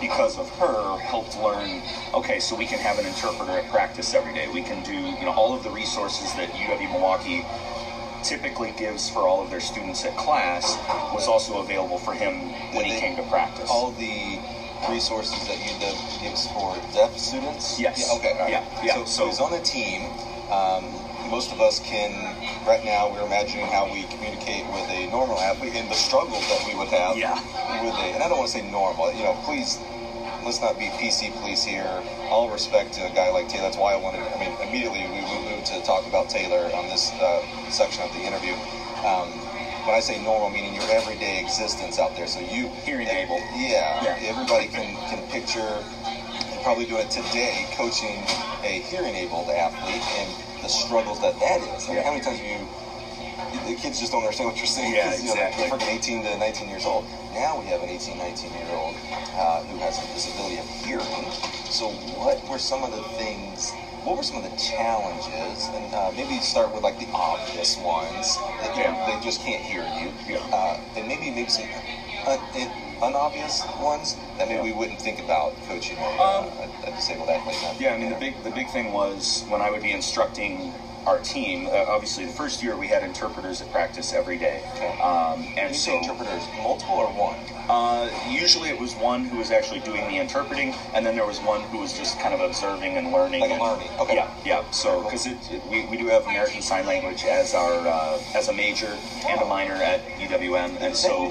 because 0.00 0.36
of 0.36 0.48
her 0.58 0.98
helped 0.98 1.36
learn 1.38 1.80
okay 2.12 2.40
so 2.40 2.54
we 2.54 2.66
can 2.66 2.78
have 2.78 2.98
an 2.98 3.06
interpreter 3.06 3.52
at 3.52 3.64
practice 3.70 4.12
every 4.12 4.34
day 4.34 4.48
we 4.48 4.60
can 4.60 4.82
do 4.82 4.92
you 4.92 5.24
know 5.24 5.30
all 5.32 5.54
of 5.54 5.62
the 5.62 5.70
resources 5.70 6.34
that 6.34 6.48
uw 6.50 6.90
milwaukee 6.92 7.42
typically 8.22 8.72
gives 8.72 9.08
for 9.08 9.20
all 9.20 9.40
of 9.42 9.48
their 9.50 9.60
students 9.60 10.04
at 10.04 10.14
class 10.16 10.76
was 11.14 11.26
also 11.28 11.62
available 11.62 11.96
for 11.98 12.12
him 12.12 12.50
when 12.74 12.84
he 12.84 12.98
came 12.98 13.16
to 13.16 13.22
practice 13.30 13.70
all 13.70 13.92
the 13.92 14.38
resources 14.90 15.46
that 15.46 15.56
UW 15.56 16.22
gives 16.22 16.46
for 16.52 16.76
deaf 16.92 17.16
students. 17.18 17.80
Yes. 17.80 17.98
Yeah, 17.98 18.16
okay. 18.18 18.38
right. 18.38 18.50
Yeah, 18.50 18.84
yeah. 18.84 18.94
So, 18.94 19.04
so 19.04 19.06
So- 19.06 19.26
he's 19.26 19.40
on 19.40 19.50
the 19.52 19.60
team. 19.60 20.02
Um, 20.50 20.84
most 21.28 21.52
of 21.52 21.60
us 21.60 21.78
can, 21.80 22.10
right 22.66 22.82
now, 22.84 23.08
we're 23.08 23.24
imagining 23.24 23.66
how 23.66 23.90
we 23.90 24.04
communicate 24.04 24.64
with 24.72 24.88
a 24.90 25.06
normal 25.10 25.38
athlete 25.40 25.74
and 25.74 25.88
the 25.90 25.94
struggles 25.94 26.46
that 26.48 26.62
we 26.66 26.74
would 26.74 26.88
have 26.88 27.16
Yeah. 27.16 27.34
with 27.84 27.94
a, 28.00 28.14
and 28.14 28.22
I 28.22 28.28
don't 28.28 28.38
want 28.38 28.50
to 28.50 28.58
say 28.58 28.64
normal, 28.70 29.12
you 29.12 29.22
know, 29.22 29.34
please, 29.44 29.78
let's 30.44 30.60
not 30.60 30.78
be 30.78 30.86
PC 30.96 31.30
police 31.40 31.64
here. 31.64 32.02
All 32.30 32.48
respect 32.48 32.94
to 32.94 33.04
a 33.06 33.10
guy 33.14 33.28
like 33.30 33.48
Taylor. 33.48 33.64
That's 33.64 33.76
why 33.76 33.92
I 33.92 33.96
wanted, 33.96 34.20
I 34.20 34.38
mean, 34.38 34.52
immediately 34.66 35.04
we 35.12 35.20
moved 35.50 35.66
to 35.66 35.80
talk 35.82 36.06
about 36.06 36.28
Taylor 36.28 36.70
on 36.74 36.88
this 36.88 37.12
uh, 37.20 37.42
section 37.70 38.02
of 38.02 38.12
the 38.12 38.20
interview. 38.20 38.54
Um, 39.04 39.28
when 39.86 39.96
I 39.96 40.00
say 40.00 40.22
normal, 40.22 40.50
meaning 40.50 40.74
your 40.74 40.84
everyday 40.90 41.40
existence 41.40 41.98
out 41.98 42.14
there. 42.16 42.26
So 42.26 42.40
you, 42.40 42.68
Hearing 42.84 43.08
able. 43.08 43.38
yeah, 43.56 44.02
Yeah. 44.04 44.18
everybody 44.28 44.66
can 44.68 44.84
can 45.08 45.22
picture 45.30 45.80
probably 46.62 46.84
doing 46.84 47.06
it 47.06 47.10
today, 47.10 47.64
coaching 47.72 48.20
a 48.64 48.80
hearing 48.90 49.14
abled 49.14 49.48
athlete 49.48 50.02
and 50.20 50.28
the 50.68 50.74
struggles 50.74 51.18
that 51.20 51.38
that 51.40 51.60
is. 51.60 51.84
I 51.84 51.88
mean, 51.88 51.96
Yeah. 51.96 52.02
how 52.04 52.10
many 52.10 52.20
times 52.22 52.38
have 52.38 52.46
you? 52.46 52.68
The 53.64 53.74
kids 53.74 53.98
just 53.98 54.12
don't 54.12 54.22
understand 54.22 54.48
what 54.50 54.58
you're 54.58 54.66
saying. 54.66 54.92
Yeah, 54.94 55.14
you 55.16 55.24
know, 55.24 55.32
exactly. 55.32 55.68
they're 55.68 55.78
freaking 55.78 55.94
18 55.94 56.22
to 56.24 56.36
19 56.36 56.68
years 56.68 56.84
old. 56.84 57.04
Now 57.32 57.56
we 57.56 57.66
have 57.66 57.80
an 57.82 57.88
18, 57.88 58.18
19 58.18 58.52
year 58.52 58.68
old 58.76 58.94
uh, 59.34 59.62
who 59.64 59.78
has 59.78 59.96
a 59.98 60.04
disability 60.12 60.58
of 60.58 60.66
hearing. 60.84 61.24
So, 61.70 61.88
what 62.20 62.36
were 62.48 62.58
some 62.58 62.84
of 62.84 62.90
the 62.90 63.00
things? 63.16 63.72
What 64.04 64.16
were 64.16 64.22
some 64.22 64.36
of 64.36 64.42
the 64.42 64.54
challenges? 64.56 65.68
And 65.72 65.94
uh, 65.94 66.10
maybe 66.14 66.38
start 66.40 66.72
with 66.72 66.82
like 66.82 66.98
the 66.98 67.08
obvious 67.12 67.76
ones 67.78 68.36
that 68.60 68.76
you 68.76 68.84
know, 68.84 68.92
Yeah. 68.92 69.16
they 69.16 69.24
just 69.24 69.40
can't 69.40 69.62
hear 69.62 69.82
you. 70.00 70.12
Yeah. 70.26 70.44
Uh, 70.52 70.76
and 70.96 71.08
maybe 71.08 71.30
maybe 71.30 71.48
some 71.48 71.64
un- 72.26 72.40
unobvious 73.02 73.64
ones 73.80 74.16
that 74.38 74.48
maybe 74.48 74.62
we 74.62 74.72
wouldn't 74.72 75.00
think 75.00 75.18
about 75.20 75.52
coaching 75.66 75.96
a, 75.98 76.02
uh, 76.02 76.38
Um, 76.38 76.44
a, 76.84 76.88
a 76.88 76.90
disabled 76.94 77.28
athlete. 77.28 77.58
Yeah, 77.80 77.94
I 77.94 77.98
mean 77.98 78.08
the 78.10 78.16
big 78.16 78.42
the 78.42 78.50
big 78.50 78.68
thing 78.70 78.92
was 78.92 79.44
when 79.48 79.60
I 79.60 79.70
would 79.70 79.82
be 79.82 79.92
instructing 79.92 80.72
our 81.06 81.18
team. 81.20 81.66
Uh, 81.66 81.84
obviously, 81.88 82.26
the 82.26 82.32
first 82.32 82.62
year 82.62 82.76
we 82.76 82.88
had 82.88 83.02
interpreters 83.02 83.62
at 83.62 83.70
practice 83.72 84.12
every 84.12 84.36
day, 84.36 84.62
Okay. 84.76 84.98
um, 85.00 85.42
and 85.56 85.70
you 85.72 85.78
so 85.78 85.90
say 85.92 85.96
interpreters, 85.98 86.42
multiple 86.62 86.96
or 86.96 87.06
one? 87.08 87.38
uh, 87.70 88.10
usually 88.28 88.68
it 88.68 88.78
was 88.78 88.94
one 88.94 89.24
who 89.24 89.36
was 89.38 89.50
actually 89.50 89.80
doing 89.80 90.06
the 90.08 90.16
interpreting, 90.18 90.74
and 90.94 91.06
then 91.06 91.14
there 91.14 91.24
was 91.24 91.38
one 91.40 91.62
who 91.70 91.78
was 91.78 91.96
just 91.96 92.18
kind 92.20 92.34
of 92.34 92.40
observing 92.40 92.96
and 92.98 93.10
learning. 93.12 93.40
Like 93.40 93.52
and- 93.52 93.60
learning, 93.62 93.88
okay. 94.00 94.16
Yeah, 94.16 94.28
yeah. 94.44 94.70
So 94.70 95.02
because 95.04 95.26
we, 95.70 95.86
we 95.86 95.96
do 95.96 96.06
have 96.08 96.26
American 96.26 96.60
Sign 96.60 96.84
Language 96.86 97.24
as 97.24 97.54
our 97.54 97.86
uh, 97.88 98.18
as 98.34 98.48
a 98.48 98.52
major 98.52 98.94
and 99.28 99.40
a 99.40 99.46
minor 99.46 99.74
at 99.74 100.00
UWM, 100.18 100.80
and 100.82 100.94
so? 100.96 101.30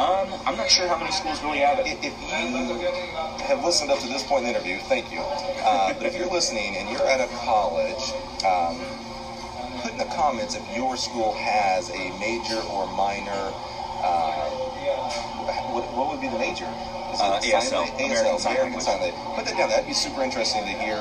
Um, 0.00 0.32
I'm 0.46 0.56
not 0.56 0.70
sure 0.70 0.88
how 0.88 0.96
many 0.96 1.12
schools 1.12 1.42
really 1.42 1.58
have 1.58 1.78
it. 1.78 1.86
If 2.00 2.16
you 2.24 3.44
have 3.44 3.62
listened 3.62 3.90
up 3.90 3.98
to 4.00 4.08
this 4.08 4.22
point 4.22 4.46
in 4.46 4.52
the 4.52 4.58
interview, 4.58 4.78
thank 4.88 5.12
you. 5.12 5.20
Uh, 5.20 5.92
but 5.92 6.06
if 6.06 6.16
you're 6.16 6.30
listening 6.30 6.74
and 6.76 6.88
you're 6.88 7.06
at 7.06 7.20
a 7.20 7.28
college, 7.44 8.00
um, 8.48 8.80
put 9.82 9.92
in 9.92 9.98
the 9.98 10.08
comments 10.16 10.54
if 10.56 10.64
your 10.74 10.96
school 10.96 11.34
has 11.34 11.90
a 11.90 12.18
major 12.18 12.60
or 12.72 12.86
minor. 12.96 13.52
Uh, 14.02 14.48
what, 15.70 15.84
what 15.94 16.08
would 16.10 16.20
be 16.20 16.28
the 16.28 16.38
major? 16.38 16.66
Uh, 17.20 17.36
ASL, 17.42 17.84
lang- 17.84 18.06
American 18.06 18.38
Sign 18.38 18.54
American 18.54 18.80
Language. 18.80 18.84
Sign 18.86 19.00
Language. 19.02 19.34
Put 19.36 19.44
that 19.46 19.56
down. 19.58 19.68
That'd 19.68 19.86
be 19.86 19.92
super 19.92 20.22
interesting 20.22 20.62
to 20.64 20.72
hear 20.78 20.96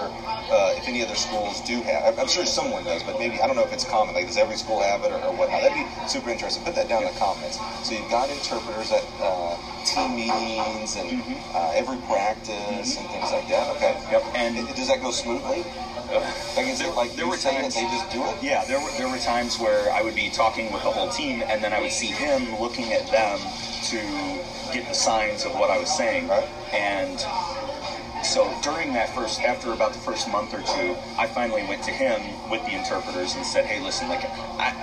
uh, 0.51 0.73
if 0.75 0.87
any 0.87 1.03
other 1.05 1.15
schools 1.15 1.61
do 1.61 1.79
have. 1.85 2.03
I'm- 2.03 2.19
I'm 2.19 2.27
sure 2.27 2.45
someone 2.45 2.83
does, 2.83 3.03
but 3.03 3.17
maybe 3.19 3.39
I 3.41 3.47
don't 3.47 3.55
know 3.55 3.63
if 3.63 3.71
it's 3.71 3.85
common. 3.85 4.15
Like, 4.15 4.25
does 4.27 4.37
every 4.37 4.57
school 4.57 4.81
have 4.81 5.03
it 5.05 5.11
or, 5.13 5.21
or 5.21 5.31
whatnot? 5.37 5.61
That'd 5.61 5.77
be 5.77 5.85
super 6.09 6.29
interesting. 6.29 6.63
Put 6.65 6.75
that 6.75 6.89
down 6.89 7.03
in 7.05 7.13
the 7.13 7.19
comments. 7.19 7.59
So 7.87 7.93
you've 7.93 8.09
got 8.09 8.29
interpreters 8.29 8.91
at 8.91 9.05
uh, 9.21 9.55
team 9.85 10.15
meetings 10.17 10.97
and 10.97 11.21
uh, 11.53 11.71
every 11.77 11.97
practice 12.09 12.97
and 12.97 13.07
things 13.13 13.31
like 13.31 13.47
that. 13.49 13.69
Okay. 13.77 13.93
Yep, 14.11 14.23
and 14.35 14.57
And 14.57 14.67
does 14.75 14.87
that 14.89 15.01
go 15.01 15.11
smoothly? 15.11 15.63
Like, 16.55 16.67
is 16.67 16.81
it 16.81 16.93
like 16.95 17.15
there 17.15 17.27
were 17.27 17.37
times- 17.37 17.75
they 17.75 17.83
just 17.83 18.09
do 18.09 18.23
it? 18.25 18.37
Yeah, 18.41 18.63
there 18.63 18.79
were 18.79 18.89
there 18.97 19.07
were 19.07 19.17
times 19.17 19.59
where 19.59 19.91
I 19.91 20.01
would 20.01 20.15
be 20.15 20.29
talking 20.29 20.71
with 20.71 20.83
the 20.83 20.89
whole 20.91 21.07
team, 21.07 21.43
and 21.47 21.63
then 21.63 21.71
I 21.73 21.79
would 21.79 21.91
see 21.91 22.07
him 22.11 22.59
looking 22.59 22.91
at 22.93 23.05
them 23.07 23.39
to 23.89 24.39
get 24.73 24.87
the 24.87 24.93
signs 24.93 25.45
of 25.45 25.53
what 25.55 25.69
I 25.69 25.77
was 25.77 25.89
saying. 25.89 26.27
Right. 26.27 26.47
And 26.73 27.19
so 28.23 28.53
during 28.61 28.93
that 28.93 29.09
first, 29.09 29.41
after 29.41 29.71
about 29.71 29.93
the 29.93 29.99
first 29.99 30.27
month 30.27 30.53
or 30.53 30.61
two, 30.61 30.95
I 31.17 31.25
finally 31.27 31.63
went 31.63 31.83
to 31.83 31.91
him 31.91 32.21
with 32.49 32.63
the 32.65 32.73
interpreters 32.73 33.35
and 33.35 33.45
said, 33.45 33.65
"Hey, 33.65 33.79
listen, 33.79 34.07
like 34.09 34.23
I, 34.59 34.73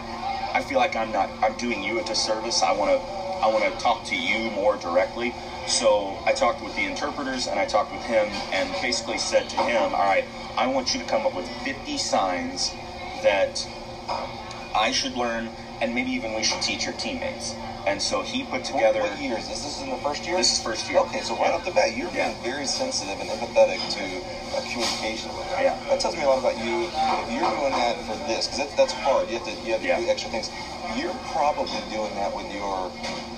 I 0.55 0.61
feel 0.61 0.79
like 0.79 0.97
I'm 0.97 1.11
not, 1.13 1.29
I'm 1.43 1.55
doing 1.55 1.83
you 1.83 1.99
a 1.99 2.03
disservice. 2.03 2.63
I 2.63 2.73
want 2.73 2.91
to, 2.91 3.07
I 3.43 3.49
want 3.49 3.65
to 3.65 3.71
talk 3.83 4.05
to 4.05 4.17
you 4.17 4.51
more 4.51 4.77
directly. 4.77 5.35
So 5.67 6.17
I 6.25 6.33
talked 6.33 6.63
with 6.63 6.77
the 6.77 6.85
interpreters 6.85 7.49
and 7.49 7.59
I 7.59 7.67
talked 7.67 7.93
with 7.93 8.05
him 8.05 8.29
and 8.53 8.71
basically 8.81 9.19
said 9.19 9.49
to 9.51 9.57
him, 9.57 9.95
all 9.95 10.01
right, 10.01 10.25
I 10.57 10.67
want 10.67 10.95
you 10.95 11.01
to 11.01 11.07
come 11.07 11.27
up 11.27 11.35
with 11.35 11.49
50 11.65 11.99
signs 11.99 12.73
that 13.23 13.67
I 14.75 14.93
should 14.93 15.17
learn 15.17 15.51
and 15.81 15.95
maybe 15.95 16.11
even 16.11 16.35
we 16.35 16.45
should 16.45 16.63
teach 16.63 16.85
your 16.85 16.95
teammates. 16.95 17.55
And 17.87 18.03
so 18.03 18.21
he 18.23 18.43
put 18.43 18.65
together. 18.65 18.99
What, 19.01 19.11
what 19.15 19.21
years? 19.23 19.49
Is 19.49 19.63
this 19.63 19.81
in 19.81 19.91
the 19.91 19.97
first 20.03 20.27
year? 20.27 20.37
This 20.37 20.59
is 20.59 20.59
first 20.59 20.91
year. 20.91 20.99
Okay, 21.07 21.21
so 21.23 21.35
right 21.39 21.47
Yeah. 21.51 21.55
off 21.55 21.65
the 21.65 21.71
bat, 21.71 21.95
you're 21.97 22.11
Yeah. 22.11 22.35
being 22.35 22.43
very 22.43 22.67
sensitive 22.67 23.21
and 23.21 23.31
empathetic 23.31 23.79
to 23.95 24.03
uh, 24.57 24.61
communication. 24.67 25.31
with 25.37 25.47
them. 25.51 25.63
Yeah. 25.63 25.79
That 25.89 26.01
tells 26.01 26.17
me 26.17 26.23
a 26.23 26.27
lot 26.27 26.39
about 26.39 26.59
you. 26.59 26.91
If 26.91 27.31
you're 27.31 27.47
doing 27.47 27.71
that 27.73 27.95
for 28.03 28.17
this, 28.27 28.47
because 28.47 28.59
that, 28.59 28.77
that's 28.77 28.93
hard. 28.93 29.31
You 29.31 29.39
have 29.39 29.47
to 29.47 29.55
you 29.63 29.73
have 29.73 29.83
to 29.83 29.87
Yeah. 29.87 30.01
do 30.01 30.09
extra 30.11 30.31
things. 30.31 30.51
You're 30.99 31.15
probably 31.31 31.79
doing 31.91 32.13
that 32.17 32.35
with 32.35 32.51
your 32.53 32.91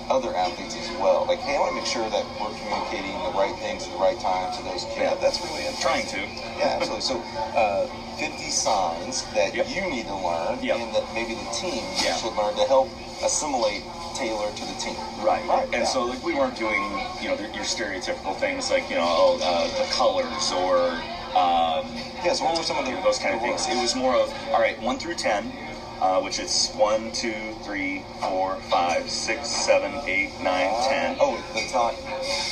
other 0.09 0.33
athletes 0.35 0.75
as 0.75 0.89
well. 0.97 1.25
Like, 1.29 1.39
hey, 1.45 1.55
I 1.55 1.59
want 1.59 1.69
to 1.71 1.75
make 1.77 1.85
sure 1.85 2.09
that 2.09 2.25
we're 2.41 2.49
communicating 2.57 3.13
the 3.21 3.29
right 3.37 3.53
things 3.61 3.85
at 3.85 3.93
the 3.93 3.99
right 4.01 4.19
time 4.19 4.49
to 4.57 4.63
those 4.63 4.83
kids. 4.85 4.97
Yeah. 4.97 5.13
That's 5.21 5.37
really 5.45 5.61
Trying 5.79 6.07
to. 6.07 6.17
Yeah, 6.57 6.81
absolutely. 6.81 7.01
So, 7.05 7.21
uh, 7.53 7.85
50 8.17 8.49
signs 8.49 9.23
that 9.35 9.53
Yep. 9.53 9.69
you 9.69 9.85
need 9.89 10.07
to 10.07 10.15
learn 10.17 10.57
Yep. 10.61 10.75
and 10.81 10.95
that 10.95 11.05
maybe 11.13 11.35
the 11.35 11.49
team 11.53 11.83
Yeah. 12.01 12.17
should 12.17 12.33
learn 12.35 12.55
to 12.55 12.65
help 12.65 12.89
assimilate 13.23 13.83
Taylor 14.19 14.51
to 14.51 14.65
the 14.65 14.73
team. 14.73 14.95
Right. 15.23 15.47
Right, 15.47 15.63
And 15.71 15.73
yeah. 15.75 15.83
so 15.85 16.03
like 16.03 16.21
we 16.23 16.35
weren't 16.35 16.57
doing 16.57 16.81
you 17.21 17.29
know 17.29 17.35
your 17.55 17.63
stereotypical 17.63 18.35
things 18.35 18.69
like 18.69 18.89
you 18.89 18.97
know 18.97 19.07
oh, 19.07 19.39
uh, 19.41 19.67
the 19.79 19.89
colors 19.95 20.51
or 20.51 20.91
um, 21.39 21.87
Yeah, 22.25 22.33
so 22.33 22.43
what 22.43 22.57
were 22.57 22.63
some 22.63 22.77
of 22.77 22.85
the 22.85 22.91
those 23.01 23.17
kind 23.19 23.33
of 23.33 23.39
things. 23.41 23.65
It 23.67 23.79
was 23.81 23.95
more 23.95 24.15
of 24.15 24.27
all 24.51 24.59
right, 24.59 24.79
one 24.81 24.97
through 24.99 25.15
ten, 25.15 25.53
uh, 26.01 26.19
which 26.21 26.39
is 26.39 26.69
one, 26.75 27.11
two, 27.11 27.53
three, 27.63 28.01
four, 28.21 28.55
five, 28.69 29.09
six, 29.09 29.47
seven, 29.47 29.91
eight, 30.07 30.29
nine, 30.41 30.69
ten. 30.87 31.15
Oh, 31.19 31.35
that's 31.53 31.73
not. 31.73 31.93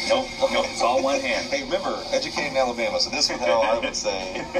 Nope, 0.07 0.25
nope, 0.51 0.65
it's 0.69 0.81
all 0.81 1.01
one 1.01 1.19
hand. 1.19 1.45
Hey, 1.47 1.63
remember, 1.63 2.01
educated 2.11 2.51
in 2.51 2.57
Alabama, 2.57 2.99
so 2.99 3.09
this 3.09 3.29
is 3.29 3.39
how 3.39 3.61
I 3.61 3.77
would 3.79 3.95
say. 3.95 4.45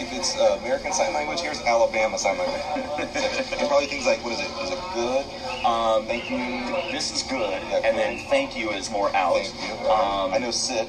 If 0.00 0.12
it's 0.12 0.36
uh, 0.36 0.56
American 0.60 0.92
Sign 0.92 1.12
Language, 1.12 1.40
here's 1.40 1.60
Alabama 1.60 2.16
Sign 2.18 2.38
Language. 2.38 2.60
and 3.58 3.68
probably 3.68 3.86
things 3.86 4.06
like, 4.06 4.22
what 4.22 4.32
is 4.32 4.40
it? 4.40 4.50
Is 4.62 4.70
it 4.70 4.78
good? 4.94 5.24
Um, 5.64 6.04
Thank 6.06 6.30
you. 6.30 6.36
this 6.92 7.10
is 7.10 7.22
good, 7.22 7.60
Yeah, 7.68 7.80
and 7.84 7.96
then 7.96 8.18
thank 8.28 8.56
you 8.56 8.70
is 8.70 8.90
more 8.90 9.14
out. 9.14 9.34
Thank 9.36 9.54
you. 9.68 9.90
Um, 9.90 10.32
I 10.32 10.38
know 10.38 10.50
sit. 10.50 10.88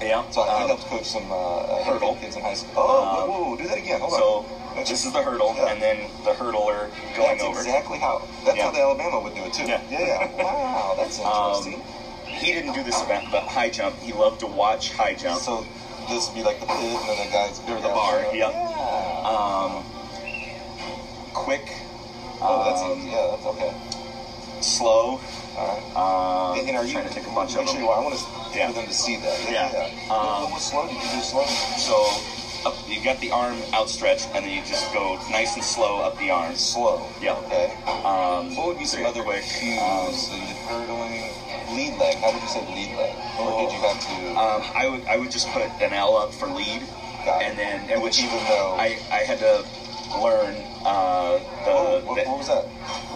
Yeah. 0.00 0.28
So 0.30 0.42
I, 0.42 0.46
I 0.58 0.62
um, 0.62 0.68
helped 0.68 0.84
coach 0.86 1.04
some 1.04 1.30
uh, 1.32 1.82
Hurdle. 1.84 2.14
kids 2.20 2.36
in 2.36 2.42
high 2.42 2.54
school. 2.54 2.72
Oh, 2.76 3.02
Um, 3.22 3.28
whoa, 3.28 3.44
whoa, 3.50 3.56
do 3.56 3.66
that 3.66 3.78
again. 3.78 4.00
Hold 4.00 4.12
So 4.12 4.24
on. 4.46 4.57
This 4.84 5.04
is 5.04 5.12
the 5.12 5.22
hurdle, 5.22 5.54
Yeah. 5.56 5.72
and 5.72 5.80
then 5.82 6.10
the 6.24 6.32
hurdler 6.32 6.90
going 7.16 7.38
That's 7.38 7.42
over. 7.42 7.58
exactly 7.60 7.98
how. 7.98 8.22
That's 8.44 8.56
Yeah. 8.56 8.64
how 8.64 8.70
the 8.72 8.80
Alabama 8.80 9.20
would 9.20 9.34
do 9.34 9.42
it 9.44 9.52
too. 9.52 9.64
Yeah. 9.66 9.80
yeah. 9.90 10.28
Wow, 10.42 10.94
that's 10.96 11.18
interesting. 11.18 11.74
Um, 11.74 11.82
he 12.26 12.52
didn't 12.52 12.72
do 12.74 12.82
this 12.82 13.00
event, 13.02 13.26
but 13.32 13.42
high 13.44 13.70
jump. 13.70 13.96
He 14.00 14.12
loved 14.12 14.40
to 14.40 14.46
watch 14.46 14.92
high 14.92 15.14
jump. 15.14 15.40
so 15.42 15.66
this 16.08 16.26
would 16.28 16.34
be 16.34 16.42
like 16.42 16.60
the 16.60 16.66
pit, 16.66 16.76
and 16.76 17.08
then 17.08 17.26
the 17.26 17.32
guys. 17.32 17.60
Or 17.68 17.80
the 17.80 17.88
bar, 17.88 18.20
yep. 18.34 18.52
Yeah. 18.52 19.22
Um, 19.24 19.84
quick, 21.34 21.66
Oh, 22.40 22.62
that's 22.64 22.82
um. 22.82 23.02
Yeah, 23.08 23.34
that's 23.34 23.46
okay. 23.46 23.72
slow. 24.60 25.20
All 25.56 25.66
right. 25.66 26.52
Um, 26.54 26.58
And, 26.60 26.68
and 26.68 26.76
are 26.78 26.84
you 26.84 26.92
trying 26.92 27.08
to 27.08 27.14
take 27.14 27.26
a 27.26 27.34
bunch 27.34 27.54
make 27.54 27.62
of 27.62 27.68
sure 27.70 27.74
them. 27.74 27.82
you 27.84 27.90
are. 27.90 28.00
I 28.00 28.04
want 28.04 28.14
to 28.16 28.58
Yeah. 28.58 28.68
for 28.68 28.74
them 28.74 28.86
to 28.86 28.94
see 28.94 29.16
that. 29.16 29.38
Yeah. 29.50 29.70
Yeah. 29.72 29.90
yeah. 29.90 30.14
Um, 30.14 30.18
what, 30.18 30.42
what 30.42 30.52
was 30.54 30.62
slow? 30.62 30.86
Did 30.86 30.94
you 31.02 31.10
do 31.18 31.22
slow? 31.22 31.46
So 31.78 31.96
up, 32.66 32.74
you 32.88 33.02
got 33.02 33.18
the 33.20 33.30
arm 33.30 33.56
outstretched, 33.74 34.28
and 34.34 34.44
then 34.44 34.52
you 34.52 34.62
just 34.64 34.92
go 34.92 35.16
nice 35.30 35.54
and 35.54 35.64
slow 35.64 36.00
up 36.00 36.16
the 36.18 36.30
arm. 36.30 36.54
Slow. 36.54 37.06
Yeah. 37.20 37.34
Okay. 37.46 37.70
Um, 37.86 38.54
What 38.56 38.66
would 38.68 38.78
be 38.78 38.84
some 38.84 39.04
other 39.04 39.24
way? 39.24 39.40
cues? 39.40 39.78
um, 39.80 40.12
you 41.12 41.76
lead 41.76 41.98
leg. 41.98 42.16
How 42.18 42.32
would 42.32 42.42
you 42.42 42.48
say 42.48 42.60
lead 42.74 42.96
leg? 42.96 43.14
Or 43.38 43.60
did 43.62 43.72
you 43.72 43.80
have 43.80 44.00
to? 44.00 44.38
Um, 44.38 44.62
I 44.74 44.88
would 44.88 45.04
I 45.06 45.16
would 45.16 45.30
just 45.30 45.48
put 45.50 45.62
an 45.62 45.92
L 45.92 46.16
up 46.16 46.32
for 46.32 46.48
lead, 46.48 46.82
Got 47.24 47.42
it. 47.42 47.48
and 47.50 47.58
then 47.58 47.90
and 47.90 48.02
which 48.02 48.18
Even 48.18 48.38
though- 48.48 48.76
I 48.78 48.98
I 49.12 49.22
had 49.24 49.38
to 49.40 49.64
learn 50.18 50.56
uh, 50.84 51.36
the, 51.64 51.70
oh, 51.70 52.00
what, 52.06 52.26
what 52.26 52.38
was 52.38 52.46
that? 52.48 52.64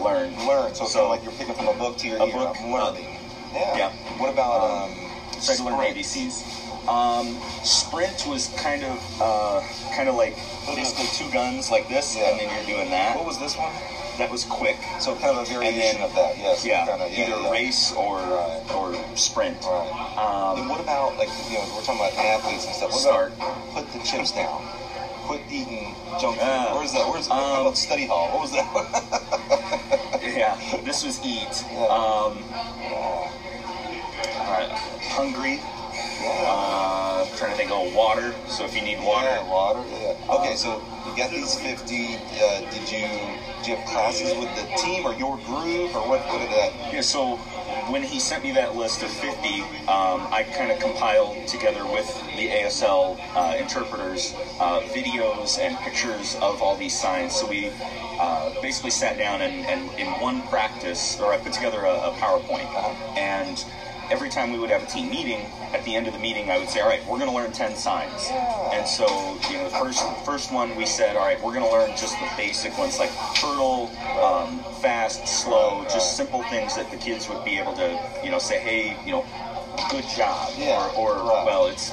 learn 0.03 0.29
Learn. 0.47 0.75
So, 0.75 0.85
So- 0.87 1.09
like 1.09 1.23
you're 1.25 1.33
picking 1.33 1.55
from 1.55 1.69
a 1.69 1.75
book 1.75 1.97
to 1.99 2.09
your 2.09 2.19
A 2.19 2.27
ear. 2.27 2.33
book, 2.33 2.57
I'm 2.61 2.71
learning. 2.73 3.19
yeah. 3.55 3.77
yeah. 3.77 3.93
What 4.19 4.29
about 4.31 4.61
Um, 4.61 4.93
um? 4.93 5.41
so 5.41 5.53
I 5.53 5.57
had 5.57 5.59
to 5.59 5.65
learn 5.65 5.75
sprint? 5.75 5.97
ABCs. 5.97 6.62
Um, 6.89 7.39
sprint 7.63 8.27
was 8.27 8.49
kind 8.59 8.83
of 8.83 8.99
uh, 9.21 9.63
kind 9.95 10.09
of 10.09 10.17
like 10.17 10.35
basically 10.75 11.07
two 11.15 11.31
guns 11.33 11.71
like 11.71 11.89
this, 11.89 12.17
Yeah. 12.17 12.31
and 12.31 12.41
then 12.41 12.49
you're 12.67 12.77
doing 12.77 12.91
that. 12.91 13.17
What 13.17 13.25
was 13.27 13.39
this 13.39 13.57
one? 13.57 13.73
That 14.19 14.31
was 14.31 14.45
quick. 14.45 14.77
So 15.01 15.15
kind 15.17 15.37
of 15.39 15.47
a 15.49 15.51
variation 15.53 16.01
then- 16.01 16.03
of 16.03 16.15
that. 16.17 16.37
Yes. 16.37 16.65
Yeah, 16.67 16.85
Kind 16.87 17.01
of, 17.03 17.11
yeah 17.13 17.27
either 17.29 17.41
yeah. 17.43 17.51
race 17.51 17.93
or 17.95 18.19
Right. 18.19 18.75
or 18.75 19.17
sprint. 19.17 19.57
Right. 19.65 20.19
Um, 20.19 20.59
And 20.61 20.69
what 20.69 20.81
about 20.81 21.17
like 21.19 21.31
you 21.49 21.59
know 21.59 21.65
we're 21.75 21.83
talking 21.83 22.01
about 22.03 22.15
athletes 22.19 22.67
and 22.67 22.75
stuff. 22.75 22.91
What 22.91 23.01
Start. 23.01 23.33
put 23.75 23.91
the 23.93 24.01
chips 24.01 24.33
down? 24.33 24.61
Quit 25.25 25.41
eating 25.51 25.95
junk 26.21 26.37
food. 26.39 26.45
Ah. 26.51 26.75
Where's 26.77 26.93
that? 26.93 27.09
Where's 27.09 27.31
Um, 27.31 27.39
about 27.39 27.77
study 27.79 28.07
hall? 28.07 28.29
What 28.35 28.43
was 28.43 28.53
that? 28.53 30.21
yeah, 30.23 30.59
this 30.85 31.05
was 31.05 31.21
eat. 31.25 31.65
Yeah. 31.73 31.87
Um, 31.87 32.43
all 34.43 34.51
right, 34.51 34.69
hungry. 35.15 35.61
Uh, 36.25 37.27
trying 37.37 37.51
to 37.51 37.57
think 37.57 37.71
of 37.71 37.95
water. 37.95 38.33
So 38.49 38.65
if 38.65 38.75
you 38.75 38.83
need 38.83 38.99
water, 39.01 39.29
Yeah, 39.29 39.51
water. 39.51 39.83
Yeah. 39.89 40.37
Okay, 40.37 40.55
so 40.55 40.83
you 41.07 41.17
got 41.17 41.31
these 41.31 41.55
fifty. 41.55 42.17
Uh, 42.41 42.61
did 42.71 42.91
you 42.91 43.07
did 43.59 43.67
you 43.67 43.77
have 43.77 43.87
classes 43.89 44.35
with 44.39 44.55
the 44.55 44.65
team 44.77 45.05
or 45.05 45.15
your 45.15 45.37
group 45.39 45.95
or 45.95 46.07
what? 46.09 46.21
What 46.29 46.41
did 46.41 46.51
that? 46.51 46.73
Yeah, 46.93 47.01
so 47.01 47.37
when 47.89 48.03
he 48.03 48.21
sent 48.21 48.43
me 48.43 48.53
that 48.53 48.77
list 48.77 49.03
of 49.03 49.11
50, 49.11 49.61
um, 49.89 50.27
I 50.31 50.47
kind 50.55 50.71
of 50.71 50.79
compiled 50.79 51.47
together 51.49 51.85
with 51.85 52.07
the 52.37 52.49
ASL 52.49 53.19
uh, 53.35 53.57
interpreters 53.59 54.35
uh, 54.61 54.81
videos 54.93 55.59
and 55.59 55.77
pictures 55.79 56.37
of 56.37 56.63
all 56.63 56.77
these 56.77 56.99
signs. 56.99 57.35
So 57.35 57.47
we 57.47 57.71
uh, 58.21 58.61
basically 58.63 58.91
sat 58.91 59.19
down 59.19 59.43
and, 59.43 59.67
and 59.67 59.91
in 59.99 60.07
one 60.21 60.43
practice, 60.49 61.19
or 61.21 61.33
I 61.33 61.39
put 61.39 61.53
together 61.53 61.85
a, 61.85 61.93
a 61.93 62.13
PowerPoint. 62.13 62.69
And 63.17 63.65
every 64.11 64.29
time 64.29 64.51
we 64.51 64.59
would 64.59 64.71
have 64.71 64.83
a 64.83 64.87
team 64.87 65.11
meeting, 65.11 65.47
at 65.73 65.85
the 65.85 65.95
end 65.95 66.07
of 66.07 66.13
the 66.13 66.19
meeting, 66.19 66.51
I 66.51 66.59
would 66.59 66.69
say, 66.69 66.81
all 66.81 66.89
right, 66.89 67.01
we're 67.07 67.19
going 67.19 67.31
to 67.31 67.35
learn 67.35 67.53
10 67.53 67.77
signs. 67.77 68.29
And 68.73 68.87
so, 68.87 69.07
you 69.51 69.57
know, 69.57 69.65
the 69.65 69.77
first, 69.77 70.05
first 70.25 70.53
one 70.53 70.75
we 70.77 70.85
said, 70.87 71.17
all 71.17 71.25
right, 71.25 71.41
we're 71.43 71.53
going 71.53 71.65
to 71.65 71.71
learn 71.71 71.91
just 71.97 72.19
the 72.19 72.29
basic 72.37 72.77
ones 72.77 72.99
like 72.99 73.11
turtle, 73.37 73.91
um, 74.21 74.59
fast, 74.81 75.27
slow, 75.27 75.85
just 75.85 76.17
simple 76.17 76.43
things 76.45 76.75
that 76.77 76.91
the 76.91 76.97
kids 76.97 77.29
would 77.29 77.45
be 77.45 77.59
able 77.59 77.73
to, 77.75 77.99
you 78.23 78.31
know, 78.31 78.39
say, 78.39 78.59
hey, 78.59 78.97
you 79.05 79.13
know, 79.13 79.25
good 79.91 80.07
job. 80.09 80.53
Yeah, 80.57 80.93
Or, 80.97 81.17
or 81.17 81.45
well, 81.45 81.67
it's, 81.67 81.91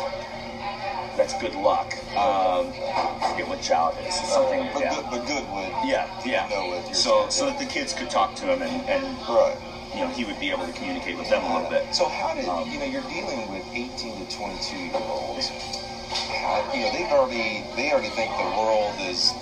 that's 1.15 1.38
good 1.39 1.56
luck. 1.56 1.93
Um, 2.15 2.72
I 2.76 3.32
forget 3.32 3.48
what 3.48 3.62
job 3.62 3.95
it 3.98 4.08
is. 4.08 4.19
It's 4.19 4.34
something, 4.34 4.69
But 4.74 4.82
yeah. 4.82 4.95
good, 4.95 5.06
but 5.10 5.28
good 5.28 5.50
would. 5.52 5.72
Yeah, 5.84 6.08
yeah. 6.26 6.48
So, 6.93 7.30
so 7.30 7.45
that 7.45 7.60
the 7.60 7.65
kids 7.65 7.93
could 7.93 8.10
talk 8.10 8.36
to 8.36 8.52
him 8.52 8.62
and, 8.62 8.89
and 8.89 9.17
Right. 9.28 9.58
You 10.00 10.06
know, 10.06 10.12
he 10.12 10.24
would 10.24 10.40
be 10.40 10.50
able 10.50 10.66
to 10.66 10.72
communicate 10.72 11.18
with 11.18 11.28
them 11.28 11.44
a 11.44 11.54
little 11.54 11.68
bit. 11.70 11.84
So 11.94 12.08
how 12.08 12.34
did 12.34 12.48
Um, 12.48 12.72
you 12.72 12.78
know 12.80 12.86
you're 12.86 13.02
dealing 13.10 13.50
with 13.50 13.64
18 13.74 14.16
to 14.16 14.36
22 14.36 14.78
year 14.78 14.96
olds? 14.96 15.50
How, 16.40 16.64
you 16.74 16.84
know 16.86 16.92
they've 16.92 17.12
already 17.12 17.62
they 17.76 17.92
already 17.92 18.08
think 18.10 18.32
the 18.38 18.46
world 18.58 18.96
is 19.02 19.34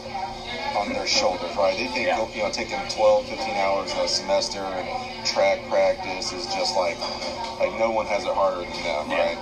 on 0.76 0.92
their 0.92 1.06
shoulders, 1.06 1.56
right? 1.56 1.78
They 1.78 1.86
think 1.86 2.08
Yeah. 2.08 2.26
you 2.34 2.42
know 2.42 2.50
taking 2.50 2.80
12, 2.90 3.26
15 3.26 3.56
hours 3.56 3.94
a 3.94 4.08
semester 4.08 4.64
and 4.64 5.26
track 5.26 5.60
practice 5.70 6.32
is 6.32 6.48
just 6.48 6.76
like 6.76 6.98
like 7.60 7.78
no 7.78 7.92
one 7.92 8.08
has 8.08 8.26
it 8.26 8.34
harder 8.34 8.62
than 8.62 8.82
them, 8.84 9.12
Yeah. 9.12 9.28
right? 9.30 9.38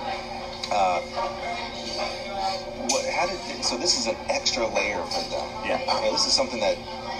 Uh, 0.70 1.00
what, 2.92 3.04
how 3.06 3.24
did 3.24 3.38
so 3.64 3.74
this 3.76 3.96
is 3.98 4.06
an 4.06 4.16
extra 4.28 4.66
layer 4.66 5.02
for 5.04 5.22
them. 5.30 5.48
Yeah. 5.64 5.80
You 5.80 5.86
know, 6.06 6.12
this 6.12 6.26
is 6.26 6.32
something 6.34 6.60
that 6.60 6.76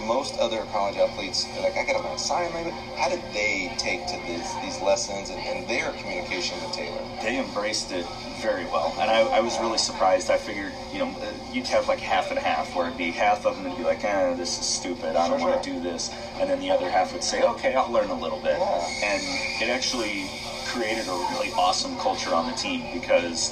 most 0.06 0.38
other 0.38 0.64
college 0.66 0.96
athletes 0.96 1.46
like 1.60 1.76
I 1.76 1.82
got 1.82 2.00
to 2.00 2.18
sign 2.18 2.52
language. 2.52 2.74
How 2.96 3.08
did 3.08 3.20
they 3.32 3.70
take 3.76 4.06
to 4.06 4.16
these 4.26 4.48
these 4.62 4.80
lessons 4.80 5.30
and, 5.30 5.40
and 5.40 5.66
their 5.68 5.90
communication 5.92 6.60
with 6.60 6.72
Taylor? 6.72 7.02
They 7.22 7.38
embraced 7.38 7.90
it 7.90 8.06
very 8.40 8.64
well, 8.64 8.92
and 8.98 9.10
I, 9.10 9.20
I 9.20 9.40
was 9.40 9.58
really 9.58 9.78
surprised. 9.78 10.30
I 10.30 10.36
figured, 10.36 10.72
you 10.92 10.98
know, 11.00 11.08
uh, 11.08 11.32
you'd 11.52 11.66
have 11.68 11.88
like 11.88 12.00
half 12.00 12.30
and 12.30 12.38
half, 12.38 12.74
where 12.74 12.86
it'd 12.86 12.98
be 12.98 13.10
half 13.10 13.44
of 13.46 13.56
them 13.56 13.64
would 13.64 13.76
be 13.76 13.82
like, 13.82 14.04
"eh, 14.04 14.34
this 14.34 14.58
is 14.58 14.64
stupid. 14.66 15.16
I 15.16 15.28
don't 15.28 15.38
Sure, 15.38 15.48
want 15.48 15.62
to 15.62 15.70
sure. 15.70 15.80
do 15.80 15.82
this," 15.82 16.10
and 16.38 16.48
then 16.48 16.60
the 16.60 16.70
other 16.70 16.88
half 16.88 17.12
would 17.12 17.24
say, 17.24 17.42
"Okay, 17.42 17.74
I'll 17.74 17.90
learn 17.90 18.10
a 18.10 18.14
little 18.18 18.38
bit." 18.38 18.58
Yeah. 18.58 18.88
And 19.02 19.22
it 19.60 19.68
actually 19.70 20.26
created 20.66 21.06
a 21.08 21.12
really 21.32 21.50
awesome 21.52 21.96
culture 21.96 22.34
on 22.34 22.46
the 22.46 22.52
team 22.52 22.84
because 22.92 23.50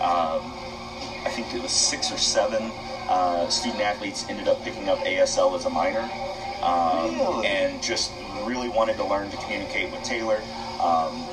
um, 0.00 0.42
I 1.24 1.30
think 1.30 1.54
it 1.54 1.62
was 1.62 1.72
six 1.72 2.12
or 2.12 2.18
seven 2.18 2.70
uh, 3.08 3.48
student 3.48 3.80
athletes 3.82 4.24
ended 4.28 4.48
up 4.48 4.62
picking 4.62 4.88
up 4.88 4.98
ASL 5.00 5.54
as 5.56 5.64
a 5.64 5.70
minor, 5.70 6.08
um, 6.62 7.14
Really? 7.18 7.46
and 7.46 7.82
just 7.82 8.10
really 8.44 8.68
wanted 8.68 8.96
to 8.96 9.04
learn 9.04 9.30
to 9.30 9.36
communicate 9.38 9.90
with 9.90 10.02
Taylor. 10.02 10.40
Um, 10.80 11.24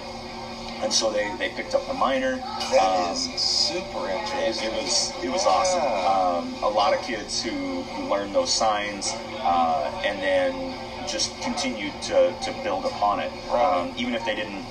and 0.81 0.91
so 0.91 1.09
they, 1.11 1.33
they 1.37 1.49
picked 1.49 1.73
up 1.73 1.85
the 1.87 1.93
minor. 1.93 2.35
That 2.71 3.05
Um, 3.07 3.11
is 3.13 3.19
super 3.41 4.09
interesting. 4.09 4.67
it 4.69 4.73
was 4.83 5.11
it 5.23 5.29
was 5.29 5.45
awesome. 5.45 5.81
Yeah. 5.81 6.37
Um, 6.43 6.53
a 6.63 6.67
lot 6.69 6.93
of 6.93 7.01
kids 7.01 7.41
who, 7.41 7.81
who 7.83 8.09
learned 8.09 8.35
those 8.35 8.51
signs 8.53 9.13
uh, 9.39 10.01
and 10.05 10.19
then 10.21 10.73
just 11.07 11.39
continued 11.41 11.93
to, 12.03 12.33
to 12.43 12.51
build 12.63 12.83
upon 12.85 13.19
it, 13.19 13.31
Right. 13.49 13.63
um, 13.89 13.93
even 13.95 14.13
if 14.15 14.25
they 14.25 14.35
didn't 14.35 14.65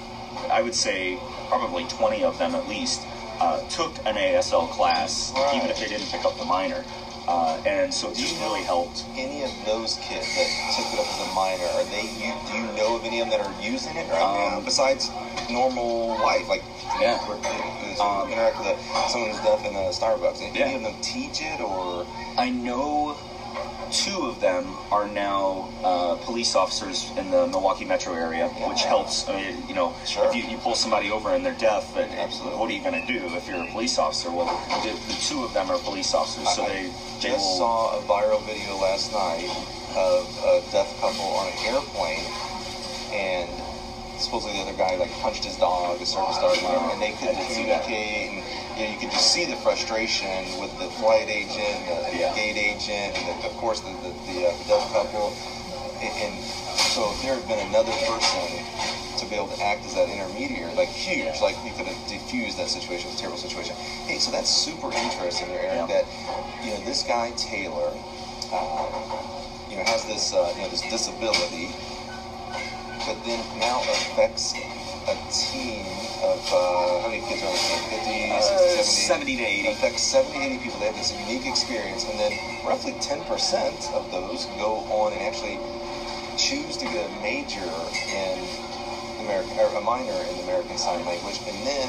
I 0.50 0.60
would 0.62 0.74
say 0.74 1.18
probably 1.48 1.84
20 1.84 2.22
of 2.22 2.38
them 2.38 2.54
at 2.54 2.68
least 2.68 3.00
uh, 3.40 3.60
took 3.68 3.96
an 4.06 4.16
ASL 4.16 4.68
class, 4.70 5.32
Right. 5.34 5.54
even 5.56 5.70
if 5.70 5.78
they 5.78 5.88
didn't 5.88 6.06
pick 6.10 6.24
up 6.24 6.36
the 6.38 6.44
minor. 6.44 6.84
Uh, 7.26 7.56
and 7.64 7.92
so 7.92 8.10
it 8.10 8.16
Do 8.16 8.20
just 8.22 8.38
really 8.40 8.60
helped. 8.62 9.02
Any 9.16 9.42
of 9.42 9.50
those 9.64 9.96
kids 10.04 10.28
that 10.36 10.48
took 10.76 10.92
it 10.92 10.98
up 11.00 11.06
as 11.08 11.20
a 11.20 11.32
minor, 11.34 11.64
are 11.64 11.84
they? 11.84 12.02
You, 12.20 12.32
do 12.46 12.52
you 12.54 12.64
know 12.76 12.96
of 12.96 13.04
any 13.04 13.20
of 13.20 13.30
them 13.30 13.38
that 13.40 13.46
are 13.46 13.62
using 13.62 13.96
it 13.96 14.06
right 14.10 14.20
now 14.20 14.58
Um, 14.58 14.64
besides 14.64 15.08
normal 15.50 16.18
life, 16.20 16.48
like 16.48 16.62
Yeah. 17.00 17.18
they 17.42 17.96
Um, 18.00 18.30
interact 18.30 18.60
with 18.60 18.76
someone 19.08 19.30
who's 19.30 19.40
deaf 19.40 19.64
in 19.64 19.74
a 19.74 19.88
Starbucks? 19.90 20.42
Any 20.42 20.58
Yeah. 20.58 20.76
of 20.76 20.82
them 20.82 20.96
teach 21.00 21.40
it 21.40 21.60
or? 21.60 22.04
I 22.36 22.50
know 22.50 23.16
two 23.90 24.26
of 24.26 24.40
them 24.40 24.64
are 24.90 25.06
now 25.06 25.68
uh, 25.84 26.16
police 26.24 26.54
officers 26.54 27.10
in 27.16 27.30
the 27.30 27.46
Milwaukee 27.46 27.84
metro 27.84 28.14
area, 28.14 28.48
which 28.68 28.82
helps. 28.84 29.28
I 29.28 29.36
mean, 29.36 29.68
you 29.68 29.74
know, 29.74 29.94
Sure. 30.06 30.26
if 30.26 30.34
you, 30.34 30.42
you 30.44 30.56
pull 30.58 30.74
somebody 30.74 31.10
over 31.10 31.34
and 31.34 31.44
they're 31.44 31.54
deaf, 31.54 31.92
but 31.94 32.08
Absolutely. 32.10 32.58
what 32.58 32.70
are 32.70 32.72
you 32.72 32.82
going 32.82 33.00
to 33.00 33.06
do 33.06 33.34
if 33.36 33.46
you're 33.48 33.62
a 33.62 33.70
police 33.70 33.98
officer? 33.98 34.30
Well, 34.30 34.46
the, 34.82 34.90
the 35.12 35.18
two 35.20 35.44
of 35.44 35.52
them 35.54 35.70
are 35.70 35.78
police 35.78 36.12
officers, 36.14 36.48
so 36.54 36.64
I 36.64 36.68
they 36.68 36.82
they 37.22 37.28
just 37.30 37.38
will. 37.38 37.58
saw 37.58 37.98
a 37.98 38.02
viral 38.02 38.42
video 38.44 38.76
last 38.76 39.12
night 39.12 39.48
of 39.96 40.26
a 40.42 40.60
deaf 40.72 40.90
couple 41.00 41.24
on 41.24 41.46
an 41.48 41.58
airplane, 41.70 42.24
and 43.12 43.48
supposedly 44.18 44.54
the 44.56 44.62
other 44.62 44.76
guy 44.78 44.96
like 44.96 45.10
punched 45.20 45.44
his 45.44 45.56
dog, 45.56 45.98
the 45.98 46.06
service 46.06 46.38
dog, 46.38 46.56
whatever, 46.62 46.90
and 46.92 47.00
they 47.02 47.12
couldn't 47.12 47.38
communicate. 47.46 48.30
And 48.30 48.34
you, 48.78 48.84
know, 48.86 48.90
you 48.92 48.98
could 48.98 49.10
just 49.10 49.32
see 49.32 49.44
the 49.44 49.56
frustration 49.56 50.58
with 50.60 50.70
the 50.78 50.88
flight 51.00 51.28
agent, 51.28 51.86
the, 51.86 52.10
the 52.12 52.18
Yeah. 52.18 52.34
gate 52.34 52.56
agent, 52.56 53.16
and 53.18 53.24
the, 53.42 53.46
of 53.46 53.54
course 53.56 53.80
the 53.80 53.90
the, 54.02 54.10
the, 54.30 54.46
uh, 54.48 54.56
the 54.58 54.64
deaf 54.68 54.84
couple. 54.92 55.34
And, 56.02 56.12
and 56.20 56.34
so 56.94 57.10
if 57.12 57.22
there 57.22 57.34
had 57.38 57.46
been 57.48 57.62
another 57.68 57.92
person 58.06 58.48
to 59.18 59.26
be 59.30 59.36
able 59.36 59.48
to 59.48 59.62
act 59.62 59.84
as 59.86 59.94
that 59.94 60.08
intermediary, 60.10 60.74
like 60.74 60.88
huge, 60.88 61.40
like 61.40 61.54
you 61.64 61.70
could 61.76 61.86
have 61.86 62.08
diffused 62.08 62.58
that 62.58 62.68
situation, 62.68 63.08
it's 63.10 63.18
a 63.18 63.22
terrible 63.22 63.38
situation. 63.38 63.74
Hey, 64.06 64.18
so 64.18 64.30
that's 64.30 64.50
super 64.50 64.92
interesting, 64.92 65.48
there, 65.48 65.62
Eric. 65.62 65.88
Yeah. 65.88 66.02
That 66.02 66.04
you 66.64 66.70
know 66.74 66.80
this 66.84 67.02
guy 67.04 67.30
Taylor, 67.38 67.90
uh, 68.52 68.90
you 69.70 69.76
know, 69.76 69.84
has 69.86 70.04
this 70.04 70.32
uh, 70.34 70.52
you 70.56 70.62
know 70.62 70.68
this 70.68 70.82
disability, 70.82 71.70
but 73.06 73.16
then 73.24 73.40
now 73.60 73.80
affects 73.80 74.54
a 75.08 75.16
team 75.28 75.84
of 76.24 76.40
uh, 76.48 77.00
how 77.04 77.08
many 77.08 77.20
kids 77.28 77.42
are 77.44 77.52
on 77.52 77.90
the 77.92 78.00
team? 78.08 78.32
50, 78.32 78.32
Uh, 78.32 78.40
60, 78.40 79.04
70? 79.12 79.36
70 79.36 79.36
to 79.36 79.44
80. 79.44 79.68
Affects 79.68 80.02
70, 80.02 80.40
80 80.40 80.58
people. 80.64 80.78
They 80.80 80.86
have 80.86 80.96
this 80.96 81.12
unique 81.12 81.44
experience, 81.46 82.08
and 82.08 82.18
then 82.18 82.32
roughly 82.64 82.92
10% 83.04 83.92
of 83.92 84.10
those 84.10 84.46
go 84.56 84.80
on 84.88 85.12
and 85.12 85.20
actually 85.20 85.60
choose 86.40 86.76
to 86.80 86.86
get 86.86 87.04
a 87.04 87.12
major 87.20 87.68
in 88.08 88.36
American 89.20 89.52
or 89.60 89.68
a 89.76 89.80
minor 89.84 90.16
in 90.32 90.40
American 90.48 90.78
Sign 90.78 91.04
Language, 91.04 91.38
and 91.46 91.56
then 91.68 91.88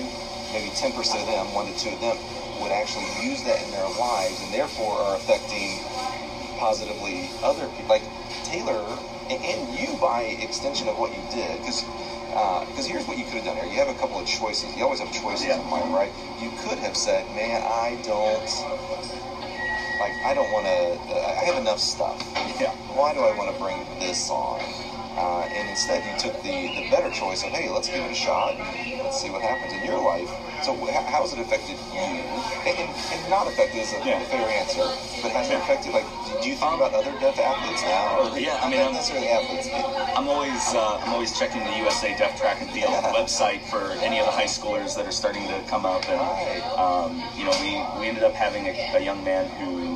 maybe 0.52 0.70
10% 0.76 0.92
of 0.92 1.28
them, 1.28 1.48
one 1.56 1.66
to 1.72 1.76
two 1.80 1.96
of 1.96 2.00
them, 2.04 2.18
would 2.60 2.72
actually 2.72 3.08
use 3.24 3.44
that 3.44 3.64
in 3.64 3.72
their 3.72 3.88
lives, 3.96 4.36
and 4.44 4.52
therefore 4.54 5.00
are 5.00 5.16
affecting 5.16 5.80
positively 6.60 7.32
other 7.44 7.68
people, 7.80 7.88
like 7.90 8.04
Taylor 8.44 8.84
and, 9.32 9.42
you 9.80 9.96
by 10.02 10.24
extension 10.42 10.88
of 10.88 10.98
what 10.98 11.14
you 11.14 11.22
did, 11.32 11.60
because. 11.60 11.84
Because 12.30 12.86
uh, 12.86 12.90
here's 12.90 13.08
what 13.08 13.18
you 13.18 13.24
could 13.26 13.36
have 13.36 13.46
done 13.46 13.56
here. 13.58 13.66
You 13.66 13.80
have 13.80 13.90
a 13.90 13.94
couple 13.94 14.20
of 14.20 14.26
choices. 14.28 14.76
You 14.78 14.84
always 14.84 15.00
have 15.00 15.12
choices 15.14 15.46
Yeah. 15.46 15.60
in 15.62 15.70
life, 15.72 15.90
right? 15.94 16.12
You 16.42 16.50
could 16.64 16.80
have 16.80 16.96
said, 16.98 17.26
"Man, 17.36 17.62
I 17.64 17.98
don't 18.04 18.44
like. 20.00 20.14
I 20.26 20.34
don't 20.34 20.52
want 20.52 20.66
to. 20.66 21.16
I 21.40 21.46
have 21.46 21.58
enough 21.58 21.80
stuff 21.80 22.20
Yeah. 22.60 22.72
why 22.96 23.14
do 23.14 23.22
I 23.22 23.32
want 23.38 23.54
to 23.54 23.60
bring 23.62 23.78
this 24.00 24.30
on? 24.32 24.60
Uh, 25.18 25.48
and 25.56 25.70
instead, 25.70 26.04
you 26.04 26.12
took 26.20 26.34
the, 26.44 26.68
the 26.76 26.84
better 26.90 27.10
choice 27.10 27.44
of, 27.44 27.52
hey, 27.52 27.70
let's 27.70 27.88
give 27.88 28.04
it 28.04 28.12
a 28.12 28.16
shot 28.16 28.54
and 28.56 29.02
let's 29.02 29.20
see 29.20 29.30
what 29.30 29.42
happens 29.42 29.72
in 29.72 29.84
your 29.84 29.98
life. 30.00 30.28
So, 30.64 30.74
how 30.92 31.22
has 31.24 31.32
it 31.32 31.40
affected 31.40 31.78
you? 31.94 32.00
And, 32.68 32.76
and, 32.78 32.90
and 33.12 33.30
not 33.30 33.48
affected 33.48 33.80
is 33.80 33.94
a 33.94 34.02
Yeah. 34.04 34.20
fair 34.28 34.48
answer, 34.50 34.84
but 35.22 35.32
has 35.32 35.50
it 35.50 35.56
affected, 35.56 35.94
like, 35.94 36.06
do 36.42 36.50
you 36.50 36.56
think 36.56 36.64
Um, 36.68 36.76
about 36.82 36.94
other 36.94 37.12
deaf 37.20 37.40
athletes 37.40 37.82
now? 37.84 38.28
Or 38.28 38.38
Yeah, 38.38 38.60
I 38.62 38.68
mean, 38.68 38.80
not 38.80 38.86
I'm- 38.88 38.94
necessarily 38.94 39.30
athletes. 39.30 39.70
I'm 40.16 40.28
always 40.28 40.74
uh, 40.74 40.98
I'm 41.02 41.14
always 41.14 41.38
checking 41.38 41.64
the 41.64 41.76
USA 41.78 42.16
Deaf 42.18 42.38
Track 42.38 42.60
and 42.62 42.70
Field 42.72 42.92
Yeah. 42.92 43.12
website 43.12 43.62
for 43.62 43.92
any 44.04 44.20
of 44.20 44.26
the 44.26 44.32
high 44.32 44.46
schoolers 44.48 44.96
that 44.96 45.06
are 45.06 45.12
starting 45.12 45.48
to 45.48 45.62
come 45.68 45.86
up, 45.86 46.08
and 46.10 46.20
Right. 46.20 46.64
um, 46.78 47.22
you 47.38 47.44
know 47.46 47.52
we, 47.62 47.80
we 48.00 48.08
ended 48.08 48.24
up 48.24 48.34
having 48.34 48.68
a, 48.68 48.74
a 48.96 49.00
young 49.00 49.24
man 49.24 49.46
who 49.60 49.95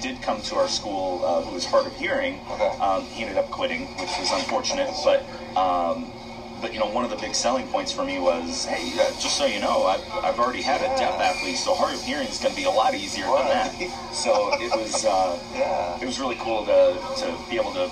did 0.00 0.20
come 0.22 0.40
to 0.42 0.56
our 0.56 0.68
school 0.68 1.24
uh, 1.24 1.42
who 1.42 1.54
was 1.54 1.64
hard 1.64 1.86
of 1.86 1.94
hearing. 1.94 2.40
Okay. 2.50 2.68
Um, 2.80 3.04
he 3.04 3.22
ended 3.22 3.36
up 3.36 3.50
quitting, 3.50 3.86
which 3.98 4.10
was 4.18 4.30
unfortunate, 4.32 4.90
but. 5.04 5.22
Um, 5.56 6.12
but 6.60 6.74
you 6.74 6.78
know, 6.78 6.86
one 6.90 7.04
of 7.04 7.10
the 7.10 7.16
big 7.16 7.34
selling 7.34 7.66
points 7.68 7.90
for 7.90 8.04
me 8.04 8.18
was, 8.18 8.66
hey, 8.66 8.92
uh, 9.00 9.10
just 9.18 9.38
so 9.38 9.46
you 9.46 9.60
know, 9.60 9.84
I've, 9.84 10.02
I've 10.22 10.38
already 10.38 10.60
had 10.60 10.82
a 10.82 10.88
deaf 10.98 11.18
athlete, 11.18 11.56
so 11.56 11.74
hard 11.74 11.94
of 11.94 12.02
hearing 12.02 12.28
is 12.28 12.38
going 12.38 12.54
to 12.54 12.60
be 12.60 12.66
a 12.66 12.70
lot 12.70 12.94
easier 12.94 13.24
than 13.24 13.48
that. 13.48 13.72
So 14.12 14.52
it 14.60 14.70
was, 14.76 15.06
uh, 15.06 15.38
Yeah. 15.54 15.98
it 15.98 16.04
was 16.04 16.20
really 16.20 16.36
cool 16.38 16.66
to, 16.66 17.00
to 17.20 17.38
be 17.48 17.56
able 17.56 17.72
to 17.72 17.88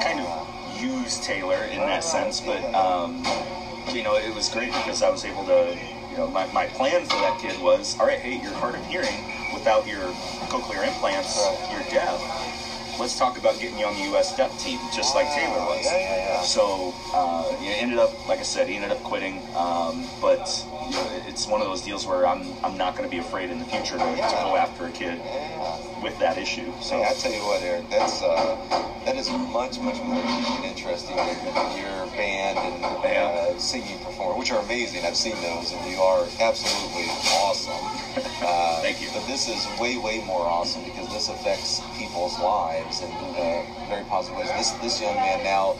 kind 0.00 0.20
of 0.20 0.80
use 0.80 1.18
Taylor 1.26 1.64
in 1.64 1.78
that 1.78 2.04
sense, 2.04 2.40
but 2.40 2.62
um, 2.72 3.16
you 3.92 4.04
know, 4.04 4.14
it 4.14 4.32
was 4.32 4.48
great 4.48 4.70
because 4.72 5.02
I 5.02 5.10
was 5.10 5.24
able 5.24 5.44
to, 5.46 5.76
you 6.08 6.16
know, 6.16 6.28
my, 6.30 6.46
my 6.52 6.66
plan 6.66 7.02
for 7.02 7.16
that 7.16 7.40
kid 7.40 7.60
was, 7.60 7.98
all 7.98 8.06
right, 8.06 8.20
hey, 8.20 8.40
you're 8.40 8.54
hard 8.54 8.76
of 8.76 8.86
hearing 8.86 9.18
without 9.52 9.86
your 9.86 10.10
cochlear 10.48 10.86
implants, 10.86 11.36
Right. 11.38 11.68
you're 11.72 11.82
deaf. 11.90 12.18
Let's 12.98 13.16
talk 13.18 13.38
about 13.38 13.58
getting 13.58 13.78
you 13.78 13.86
on 13.86 13.94
the 13.94 14.02
U.S. 14.12 14.36
deaf 14.36 14.56
team, 14.62 14.78
just 14.94 15.14
like 15.14 15.26
Taylor 15.32 15.58
was. 15.64 15.84
Yeah, 15.84 15.96
yeah, 15.96 16.16
yeah. 16.16 16.42
So 16.42 16.92
uh, 17.14 17.56
you 17.60 17.70
ended 17.72 17.98
up, 17.98 18.10
like 18.28 18.38
I 18.38 18.42
said, 18.42 18.68
he 18.68 18.76
ended 18.76 18.90
up 18.90 19.02
quitting. 19.02 19.40
Um, 19.56 20.06
but 20.20 20.44
you 20.88 20.92
know, 20.92 21.22
it's 21.26 21.46
one 21.46 21.60
of 21.62 21.66
those 21.66 21.80
deals 21.82 22.06
where 22.06 22.26
I'm 22.26 22.52
I'm 22.62 22.76
not 22.76 22.94
going 22.94 23.08
to 23.08 23.10
be 23.10 23.18
afraid 23.18 23.48
in 23.50 23.58
the 23.58 23.64
future 23.64 23.96
to, 23.96 24.04
to 24.04 24.38
go 24.44 24.56
after 24.56 24.86
a 24.86 24.90
kid 24.90 25.18
with 26.02 26.18
that 26.18 26.36
issue. 26.36 26.70
So 26.80 27.00
Hey, 27.02 27.08
I 27.08 27.12
tell 27.14 27.32
you 27.32 27.40
what, 27.44 27.62
Eric, 27.62 27.88
that's 27.88 28.20
uh, 28.22 28.56
that 29.06 29.16
is 29.16 29.30
much 29.30 29.78
much 29.80 29.98
more 30.02 30.20
unique 30.20 30.56
and 30.60 30.64
interesting 30.66 31.16
than 31.16 31.78
your 31.78 32.06
band 32.14 32.58
and 32.58 32.84
uh, 32.84 33.58
singing 33.58 33.96
performance, 34.04 34.38
which 34.38 34.50
are 34.52 34.60
amazing. 34.60 35.04
I've 35.06 35.16
seen 35.16 35.34
those, 35.40 35.72
and 35.72 35.90
you 35.90 35.98
are 36.02 36.26
absolutely 36.40 37.08
awesome. 37.40 37.72
Uh, 38.42 38.80
Thank 38.82 39.00
you. 39.02 39.08
But 39.12 39.26
this 39.26 39.48
is 39.48 39.66
way 39.80 39.96
way 39.96 40.20
more 40.26 40.46
awesome 40.46 40.84
because 40.84 41.08
this 41.10 41.28
affects 41.28 41.80
people's 41.98 42.38
lives 42.40 43.00
in 43.00 43.10
uh, 43.10 43.62
very 43.88 44.04
positive 44.04 44.38
ways. 44.38 44.50
This 44.52 44.70
this 44.82 45.00
young 45.00 45.16
man 45.16 45.42
now, 45.42 45.76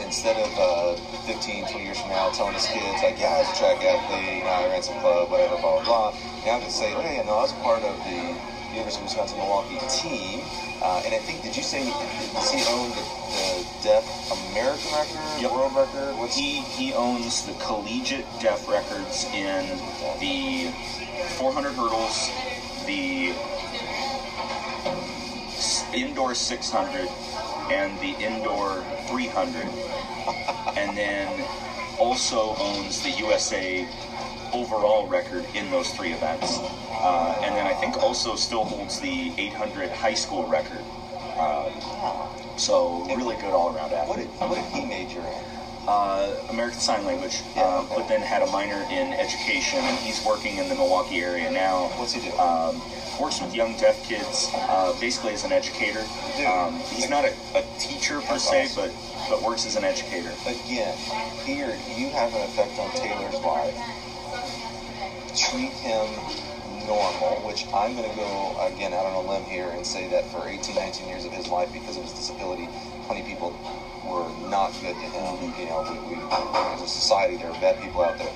instead 0.00 0.36
of 0.36 0.50
uh, 0.58 0.96
15, 1.26 1.66
20 1.66 1.84
years 1.84 2.00
from 2.00 2.10
now, 2.10 2.30
telling 2.30 2.54
his 2.54 2.66
kids 2.68 3.02
like, 3.02 3.18
yeah, 3.18 3.36
I 3.36 3.38
was 3.40 3.50
a 3.52 3.56
track 3.58 3.82
athlete, 3.82 4.38
you 4.38 4.44
know, 4.44 4.50
I 4.50 4.68
ran 4.68 4.82
some 4.82 4.98
club, 5.00 5.30
whatever, 5.30 5.56
blah 5.58 5.82
blah 5.82 5.84
blah. 5.84 6.14
Now 6.44 6.58
to 6.58 6.70
say, 6.70 6.92
hey, 6.94 7.18
you 7.18 7.24
know, 7.24 7.38
I 7.38 7.42
was 7.42 7.52
part 7.64 7.82
of 7.82 7.96
the 8.04 8.36
University 8.76 9.00
of 9.00 9.08
Wisconsin 9.08 9.38
Milwaukee 9.38 9.78
team. 9.88 10.40
Uh, 10.82 11.02
and 11.04 11.14
I 11.14 11.18
think, 11.18 11.42
did 11.42 11.56
you 11.56 11.62
say, 11.62 11.84
does 11.84 12.52
he 12.52 12.62
own 12.68 12.90
the, 12.90 13.04
the 13.32 13.66
deaf 13.82 14.04
American 14.52 14.92
record, 14.92 15.40
Yep. 15.40 15.50
world 15.50 15.74
record? 15.74 16.16
What's 16.18 16.36
he 16.36 16.60
he 16.76 16.92
owns 16.92 17.44
the 17.46 17.54
collegiate 17.54 18.26
deaf 18.40 18.68
records 18.68 19.24
in 19.32 19.64
the 20.20 20.68
400 21.36 21.72
hurdles, 21.72 22.30
the 22.86 23.32
indoor 25.96 26.34
600, 26.34 27.08
and 27.72 27.98
the 28.00 28.14
indoor 28.20 28.84
300, 29.08 29.66
and 30.76 30.96
then 30.96 31.28
also 31.98 32.54
owns 32.58 33.02
the 33.02 33.10
USA 33.10 33.86
overall 34.52 35.06
record 35.08 35.44
in 35.54 35.70
those 35.70 35.90
three 35.92 36.12
events. 36.12 36.58
Uh, 36.90 37.40
and 37.42 37.54
then 37.54 37.66
I 37.66 37.74
think 37.74 37.96
also 38.02 38.36
still 38.36 38.64
holds 38.64 39.00
the 39.00 39.32
800 39.38 39.90
high 39.90 40.14
school 40.14 40.46
record. 40.48 40.82
Uh, 41.38 41.70
so 42.56 43.04
really 43.16 43.36
good 43.36 43.52
all 43.52 43.68
around 43.74 43.90
What 43.92 44.18
athlete. 44.18 44.30
did, 44.30 44.40
what 44.48 44.54
did 44.54 44.64
he 44.82 44.86
major 44.86 45.20
in? 45.20 45.44
Uh, 45.86 46.34
American 46.50 46.80
Sign 46.80 47.04
Language, 47.06 47.42
Yeah, 47.54 47.62
uh, 47.62 47.82
okay. 47.82 47.94
but 47.96 48.08
then 48.08 48.20
had 48.20 48.42
a 48.42 48.50
minor 48.50 48.82
in 48.90 49.12
education, 49.12 49.78
and 49.78 49.96
he's 49.98 50.24
working 50.24 50.56
in 50.56 50.68
the 50.68 50.74
Milwaukee 50.74 51.20
area 51.22 51.48
now. 51.50 51.86
What's 51.94 52.12
he 52.12 52.28
do? 52.28 52.36
Um, 52.38 52.82
works 53.20 53.40
with 53.40 53.54
young 53.54 53.76
deaf 53.78 54.02
kids, 54.02 54.50
uh, 54.52 54.98
basically 54.98 55.34
as 55.34 55.44
an 55.44 55.52
educator. 55.52 56.02
Dude. 56.36 56.46
Um, 56.46 56.74
he's 56.90 57.08
not 57.08 57.24
a, 57.24 57.32
a 57.54 57.62
teacher 57.78 58.20
per 58.22 58.36
se, 58.36 58.64
awesome. 58.64 58.90
but 58.90 59.28
but 59.30 59.42
works 59.42 59.64
as 59.64 59.76
an 59.76 59.84
educator. 59.84 60.32
Again, 60.46 60.96
here 61.44 61.70
you 61.96 62.10
have 62.10 62.34
an 62.34 62.42
effect 62.42 62.78
on 62.80 62.90
Taylor's 62.96 63.38
life. 63.44 63.74
Treat 65.36 65.70
him 65.84 66.08
normal, 66.88 67.36
which 67.44 67.66
I'm 67.74 67.94
going 67.94 68.08
to 68.08 68.16
go 68.16 68.56
again 68.60 68.92
out 68.92 69.04
on 69.06 69.12
a 69.14 69.20
limb 69.20 69.44
here 69.44 69.70
and 69.70 69.86
say 69.86 70.08
that 70.08 70.24
for 70.24 70.48
18, 70.48 70.74
19 70.74 71.08
years 71.08 71.24
of 71.24 71.32
his 71.32 71.48
life, 71.48 71.70
because 71.72 71.96
of 71.96 72.02
his 72.02 72.12
disability, 72.12 72.68
20 73.06 73.22
people 73.22 73.50
were 74.06 74.30
not 74.48 74.72
good 74.80 74.94
to 74.96 75.06
him. 75.12 75.52
You 75.58 75.66
know, 75.66 75.84
we, 75.88 76.16
we 76.16 76.22
as 76.72 76.80
a 76.80 76.88
society, 76.88 77.36
there 77.36 77.48
are 77.50 77.60
bad 77.60 77.80
people 77.80 78.02
out 78.02 78.16
there. 78.18 78.32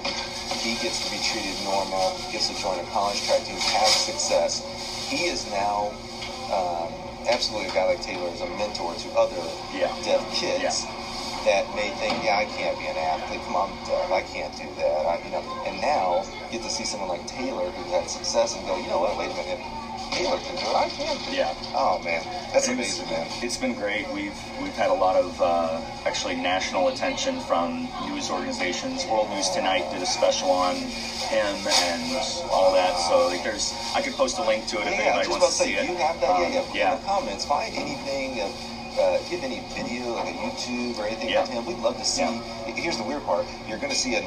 He 0.61 0.75
gets 0.83 1.03
to 1.05 1.11
be 1.11 1.19
treated 1.25 1.57
normal, 1.65 2.13
gets 2.31 2.49
to 2.49 2.55
join 2.61 2.79
a 2.79 2.85
college 2.91 3.23
track 3.25 3.43
team, 3.45 3.57
have 3.57 3.89
success. 3.89 4.61
He 5.09 5.25
is 5.25 5.47
now 5.51 5.89
um, 6.53 6.93
absolutely 7.29 7.71
a 7.71 7.73
guy 7.73 7.85
like 7.85 8.03
Taylor 8.03 8.29
is 8.29 8.41
a 8.43 8.47
mentor 8.59 8.95
to 8.95 9.09
other 9.17 9.41
Yeah. 9.73 9.89
deaf 10.05 10.21
kids. 10.35 10.85
Yeah. 10.85 11.00
That 11.45 11.65
may 11.75 11.91
think, 12.01 12.23
yeah, 12.25 12.37
I 12.39 12.45
can't 12.45 12.79
be 12.79 12.87
an 12.87 12.97
athlete. 12.97 13.41
Come 13.47 13.57
on, 13.57 13.71
Doug, 13.87 14.11
I 14.13 14.23
can't 14.23 14.55
do 14.57 14.69
that. 14.77 15.07
I, 15.07 15.21
you 15.25 15.31
know, 15.31 15.43
and 15.67 15.81
now 15.81 16.25
get 16.51 16.63
to 16.63 16.71
see 16.71 16.85
someone 16.85 17.09
like 17.09 17.27
Taylor 17.27 17.71
who 17.71 17.91
had 17.93 18.09
success 18.11 18.57
and 18.57 18.67
go, 18.67 18.77
you 18.77 18.89
know 18.89 19.01
what? 19.01 19.17
Wait 19.19 19.31
a 19.31 19.35
minute. 19.35 19.61
Taylor 20.13 20.39
can 20.39 20.57
do 20.57 20.67
it. 20.67 20.75
I 20.75 20.89
can 20.89 21.17
do 21.23 21.31
it. 21.31 21.37
Yeah. 21.37 21.55
Oh 21.73 22.01
man, 22.03 22.25
that's 22.53 22.67
It's- 22.67 22.75
amazing, 22.75 23.07
man. 23.11 23.29
It's 23.43 23.57
been 23.57 23.75
great. 23.75 24.09
We've 24.11 24.35
we've 24.61 24.75
had 24.75 24.91
a 24.91 24.95
lot 24.95 25.15
of 25.15 25.41
uh, 25.41 25.81
actually 26.05 26.35
national 26.35 26.89
attention 26.89 27.39
from 27.43 27.87
news 28.09 28.29
organizations. 28.29 29.07
World 29.07 29.31
News 29.31 29.49
Tonight 29.51 29.87
did 29.93 30.03
a 30.03 30.07
special 30.07 30.51
on 30.51 30.75
him 30.75 31.55
and 31.65 32.03
all 32.51 32.73
that. 32.75 32.99
So 33.09 33.29
like, 33.29 33.45
there's 33.45 33.73
I 33.95 34.03
could 34.03 34.15
post 34.15 34.39
a 34.39 34.43
link 34.45 34.67
to 34.69 34.81
it 34.81 34.89
if 34.89 34.99
Yeah, 34.99 35.15
anybody 35.15 35.29
wants 35.31 35.47
to 35.47 35.53
say, 35.53 35.65
see 35.67 35.75
it. 35.79 35.89
you 35.89 35.97
have 35.97 36.21
that? 36.21 36.31
Um, 36.31 36.43
yeah, 36.43 36.49
yeah. 36.49 36.75
Yeah. 36.75 36.95
In 36.97 37.01
the 37.03 37.07
comments, 37.07 37.45
find 37.45 37.73
anything 37.77 38.41
of, 38.41 38.51
uh, 39.01 39.17
if 39.19 39.31
you 39.33 39.39
have 39.39 39.45
any 39.51 39.61
video, 39.75 40.13
like 40.15 40.29
a 40.29 40.37
YouTube 40.37 40.99
or 40.99 41.07
anything 41.07 41.31
Yeah. 41.31 41.43
of 41.43 41.49
him, 41.49 41.65
we'd 41.65 41.79
love 41.79 41.97
to 41.97 42.05
see. 42.05 42.21
Yeah. 42.23 42.39
Here's 42.77 42.97
the 42.99 43.03
weird 43.03 43.25
part: 43.25 43.47
you're 43.67 43.79
going 43.79 43.91
to 43.91 43.97
see 43.99 44.15
a 44.17 44.23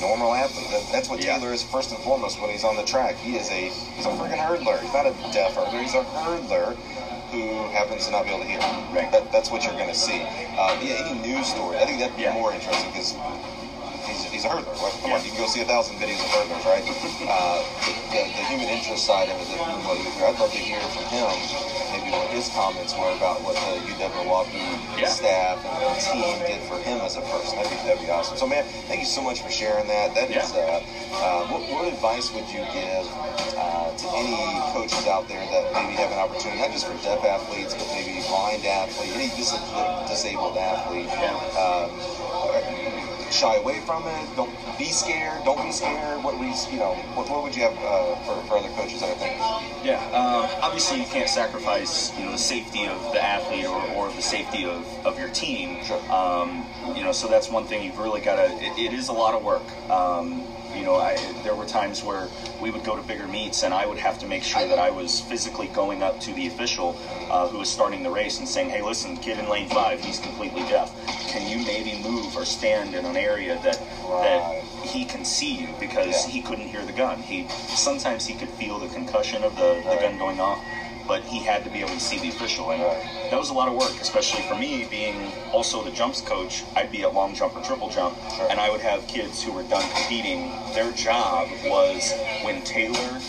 normal 0.00 0.34
athlete. 0.34 0.68
That's 0.92 1.08
what 1.08 1.22
Yeah. 1.24 1.38
Taylor 1.38 1.52
is 1.52 1.62
first 1.62 1.90
and 1.90 1.98
foremost 2.04 2.40
when 2.40 2.50
he's 2.50 2.64
on 2.64 2.76
the 2.76 2.84
track. 2.84 3.16
He 3.16 3.36
is 3.36 3.48
a 3.50 3.70
he's 3.96 4.06
a 4.06 4.10
freaking 4.10 4.38
hurdler. 4.38 4.78
He's 4.80 4.92
not 4.92 5.06
a 5.06 5.14
deaf 5.32 5.54
hurdler. 5.56 5.80
He's 5.82 5.94
a 5.94 6.04
hurdler 6.22 6.76
who 7.32 7.42
happens 7.74 8.06
to 8.06 8.12
not 8.12 8.24
be 8.24 8.30
able 8.30 8.44
to 8.44 8.48
hear. 8.48 8.60
Right. 8.94 9.10
That, 9.10 9.32
that's 9.32 9.50
what 9.50 9.64
you're 9.64 9.72
going 9.74 9.88
to 9.88 9.94
see. 9.94 10.22
Um, 10.54 10.78
yeah, 10.84 11.02
any 11.02 11.18
news 11.18 11.48
story. 11.48 11.78
I 11.78 11.84
think 11.86 11.98
that'd 11.98 12.14
be 12.16 12.22
Yeah. 12.22 12.34
more 12.34 12.52
interesting 12.54 12.86
because 12.92 13.16
he's, 14.06 14.22
he's 14.30 14.44
a 14.44 14.48
hurdler. 14.48 14.70
Well, 14.78 14.92
come 15.02 15.12
on, 15.12 15.24
you 15.24 15.30
can 15.32 15.40
go 15.40 15.46
see 15.46 15.60
a 15.60 15.64
thousand 15.64 15.96
videos 15.96 16.20
of 16.22 16.30
hurdlers, 16.30 16.64
right? 16.68 16.84
Uh, 17.24 17.58
the, 18.12 18.20
the 18.22 18.44
human 18.46 18.68
interest 18.68 19.06
side 19.06 19.28
of 19.28 19.40
it, 19.40 19.48
that 19.48 19.58
you 19.58 20.24
I'd 20.24 20.38
love 20.38 20.52
to 20.52 20.58
hear 20.58 20.78
from 20.80 21.02
him 21.10 21.83
his 22.30 22.48
comments 22.50 22.94
were 22.96 23.10
about 23.16 23.42
what 23.42 23.54
the 23.56 23.80
UW 23.92 24.10
Milwaukee 24.22 24.58
Yeah. 24.98 25.08
staff 25.08 25.58
and 25.64 25.80
the 25.82 25.94
team 26.00 26.38
did 26.46 26.60
for 26.68 26.78
him 26.78 27.00
as 27.00 27.16
a 27.16 27.22
person. 27.22 27.56
That'd 27.56 27.70
be, 27.70 27.76
that'd 27.86 28.02
be 28.02 28.10
awesome. 28.10 28.36
So, 28.36 28.46
man, 28.46 28.64
thank 28.88 29.00
you 29.00 29.06
so 29.06 29.22
much 29.22 29.42
for 29.42 29.50
sharing 29.50 29.86
that. 29.88 30.14
That 30.14 30.30
is, 30.30 30.52
Yeah. 30.54 30.80
uh, 30.82 31.14
uh, 31.14 31.46
what, 31.48 31.62
what 31.70 31.84
advice 31.92 32.32
would 32.34 32.48
you 32.50 32.62
give 32.72 33.06
uh, 33.56 33.90
to 33.96 34.06
any 34.14 34.38
coaches 34.72 35.06
out 35.06 35.28
there 35.28 35.42
that 35.46 35.72
maybe 35.74 35.94
have 35.94 36.10
an 36.12 36.18
opportunity, 36.18 36.60
not 36.60 36.70
just 36.72 36.86
for 36.86 36.94
deaf 37.02 37.22
athletes, 37.24 37.74
but 37.74 37.86
maybe 37.94 38.20
blind 38.28 38.64
athlete, 38.66 39.12
any 39.14 39.28
dis- 39.38 39.54
disabled 40.08 40.56
athlete? 40.58 41.10
Um, 41.58 41.90
shy 43.34 43.56
away 43.56 43.80
from 43.80 44.06
it. 44.06 44.36
Don't 44.36 44.52
be 44.78 44.86
scared. 44.86 45.44
Don't 45.44 45.60
be 45.62 45.72
scared. 45.72 46.22
What 46.22 46.38
we, 46.38 46.46
you 46.70 46.78
know, 46.78 46.94
what, 47.14 47.28
what 47.28 47.42
would 47.42 47.54
you 47.56 47.62
have 47.62 47.76
uh, 47.78 48.14
for, 48.22 48.40
for 48.46 48.58
other 48.58 48.68
coaches 48.70 49.00
that 49.00 49.10
are 49.10 49.18
thinking? 49.18 49.42
Yeah, 49.84 49.98
um, 50.14 50.48
obviously 50.62 51.00
you 51.00 51.06
can't 51.06 51.28
sacrifice 51.28 52.16
you 52.16 52.24
know 52.24 52.32
the 52.32 52.38
safety 52.38 52.86
of 52.86 53.12
the 53.12 53.22
athlete 53.22 53.66
or, 53.66 53.82
or 53.96 54.12
the 54.12 54.22
safety 54.22 54.64
of, 54.64 54.86
of 55.04 55.18
your 55.18 55.28
team. 55.30 55.84
Sure. 55.84 56.00
Um, 56.10 56.64
you 56.96 57.02
know, 57.02 57.12
so 57.12 57.28
that's 57.28 57.50
one 57.50 57.66
thing 57.66 57.82
you've 57.82 57.98
really 57.98 58.20
got 58.20 58.36
to. 58.36 58.46
It, 58.62 58.78
it 58.78 58.92
is 58.92 59.08
a 59.08 59.12
lot 59.12 59.34
of 59.34 59.42
work. 59.42 59.66
Um, 59.90 60.46
you 60.76 60.84
know, 60.84 60.96
I, 60.96 61.16
there 61.42 61.54
were 61.54 61.64
times 61.66 62.02
where 62.02 62.28
we 62.60 62.70
would 62.70 62.84
go 62.84 62.96
to 62.96 63.02
bigger 63.02 63.26
meets, 63.26 63.62
and 63.62 63.72
I 63.72 63.86
would 63.86 63.98
have 63.98 64.18
to 64.20 64.26
make 64.26 64.42
sure 64.42 64.66
that 64.66 64.78
I 64.78 64.90
was 64.90 65.20
physically 65.20 65.68
going 65.68 66.02
up 66.02 66.20
to 66.20 66.32
the 66.32 66.46
official 66.46 66.96
uh, 67.30 67.48
who 67.48 67.58
was 67.58 67.70
starting 67.70 68.02
the 68.02 68.10
race 68.10 68.38
and 68.38 68.48
saying, 68.48 68.70
"Hey, 68.70 68.82
listen, 68.82 69.16
kid 69.16 69.38
in 69.38 69.48
lane 69.48 69.68
five, 69.68 70.00
he's 70.00 70.18
completely 70.18 70.62
deaf. 70.62 70.90
Can 71.28 71.48
you 71.48 71.64
maybe 71.64 71.94
move 72.00 72.36
or 72.36 72.44
stand 72.44 72.94
in 72.94 73.04
an 73.04 73.16
area 73.16 73.58
that 73.62 73.78
that 74.22 74.62
he 74.84 75.04
can 75.04 75.24
see 75.24 75.52
you 75.52 75.74
because 75.80 76.26
Yeah. 76.26 76.32
he 76.32 76.40
couldn't 76.40 76.68
hear 76.68 76.84
the 76.84 76.92
gun. 76.92 77.18
He 77.18 77.46
sometimes 77.74 78.26
he 78.26 78.34
could 78.34 78.50
feel 78.50 78.78
the 78.78 78.86
concussion 78.88 79.42
of 79.42 79.56
the, 79.56 79.82
the 79.88 79.96
gun 79.96 80.18
going 80.18 80.40
off, 80.40 80.60
but 81.06 81.22
he 81.22 81.38
had 81.40 81.64
to 81.64 81.70
be 81.70 81.80
able 81.80 81.90
to 81.90 82.00
see 82.00 82.18
the 82.18 82.28
official, 82.28 82.70
and 82.72 82.82
that 82.82 83.38
was 83.38 83.50
a 83.50 83.54
lot 83.54 83.68
of 83.68 83.74
work, 83.74 83.92
especially 84.00 84.42
for 84.42 84.54
me 84.54 84.86
being 84.90 85.30
also 85.52 85.82
the 85.82 85.90
jumps 85.90 86.20
coach. 86.20 86.64
I'd 86.76 86.90
be 86.90 87.02
at 87.02 87.12
long 87.14 87.34
jump 87.34 87.56
or 87.56 87.62
triple 87.62 87.88
jump, 87.90 88.16
Sure. 88.36 88.46
and 88.50 88.58
I 88.60 88.70
would 88.70 88.80
have 88.80 89.06
kids 89.06 89.42
who 89.42 89.52
were 89.52 89.62
done 89.64 89.84
competing. 89.94 90.50
Their 90.74 90.90
job 90.92 91.48
was 91.64 92.12
when 92.42 92.62
Taylor. 92.62 93.20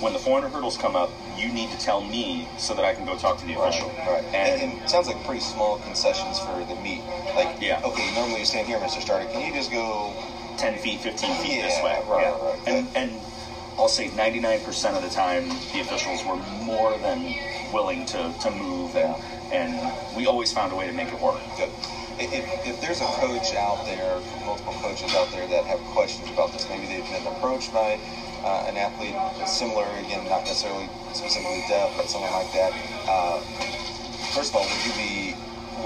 When 0.00 0.14
the 0.14 0.18
400 0.18 0.48
hurdles 0.48 0.78
come 0.78 0.96
up, 0.96 1.10
you 1.36 1.48
need 1.52 1.70
to 1.72 1.78
tell 1.78 2.00
me 2.00 2.48
so 2.56 2.72
that 2.72 2.86
I 2.86 2.94
can 2.94 3.04
go 3.04 3.18
talk 3.18 3.38
to 3.40 3.46
the 3.46 3.60
official. 3.60 3.88
Right. 4.08 4.24
And, 4.32 4.62
And, 4.80 4.88
sounds 4.90 5.08
like 5.08 5.22
pretty 5.24 5.40
small 5.42 5.78
concessions 5.80 6.38
for 6.38 6.64
the 6.64 6.74
meet. 6.80 7.02
Like, 7.36 7.60
Yeah. 7.60 7.82
okay, 7.84 8.14
normally 8.14 8.40
you 8.40 8.46
stand 8.46 8.66
here, 8.66 8.78
Mr. 8.78 9.02
Starter. 9.02 9.26
Can 9.30 9.46
you 9.46 9.52
just 9.52 9.70
go? 9.70 10.14
10 10.56 10.78
feet, 10.78 11.00
15 11.00 11.34
feet 11.42 11.62
this 11.62 11.82
way. 11.82 11.98
right, 12.06 12.22
yeah. 12.22 12.46
right. 12.46 12.58
And, 12.66 12.88
and 12.94 13.10
I'll 13.80 13.88
say 13.88 14.08
99% 14.08 14.94
of 14.94 15.00
the 15.00 15.08
time, 15.08 15.48
the 15.72 15.80
officials 15.80 16.22
were 16.22 16.36
more 16.36 16.98
than 16.98 17.34
willing 17.72 18.04
to, 18.12 18.30
to 18.42 18.50
move, 18.50 18.94
and, 18.94 19.16
and 19.50 19.72
we 20.14 20.26
always 20.26 20.52
found 20.52 20.70
a 20.72 20.76
way 20.76 20.86
to 20.86 20.92
make 20.92 21.08
it 21.08 21.18
work. 21.18 21.40
Good. 21.56 21.70
If, 22.18 22.44
if- 22.66 22.80
there's 22.82 23.00
a 23.00 23.06
coach 23.24 23.54
out 23.54 23.86
there, 23.86 24.20
multiple 24.44 24.74
coaches 24.84 25.14
out 25.14 25.32
there 25.32 25.46
that 25.48 25.64
have 25.64 25.80
questions 25.96 26.28
about 26.28 26.52
this, 26.52 26.68
maybe 26.68 26.84
they've 26.88 27.08
been 27.08 27.26
approached 27.26 27.72
by 27.72 27.98
uh, 28.44 28.66
an 28.68 28.76
athlete 28.76 29.16
similar, 29.48 29.86
again, 30.04 30.28
not 30.28 30.44
necessarily 30.44 30.86
specifically 31.14 31.64
deaf, 31.66 31.90
but 31.96 32.04
someone 32.06 32.32
like 32.32 32.52
that. 32.52 32.72
Uh, 33.08 33.40
first 34.36 34.50
of 34.52 34.56
all, 34.56 34.68
would 34.68 34.84
you 34.84 34.92
be 34.92 35.34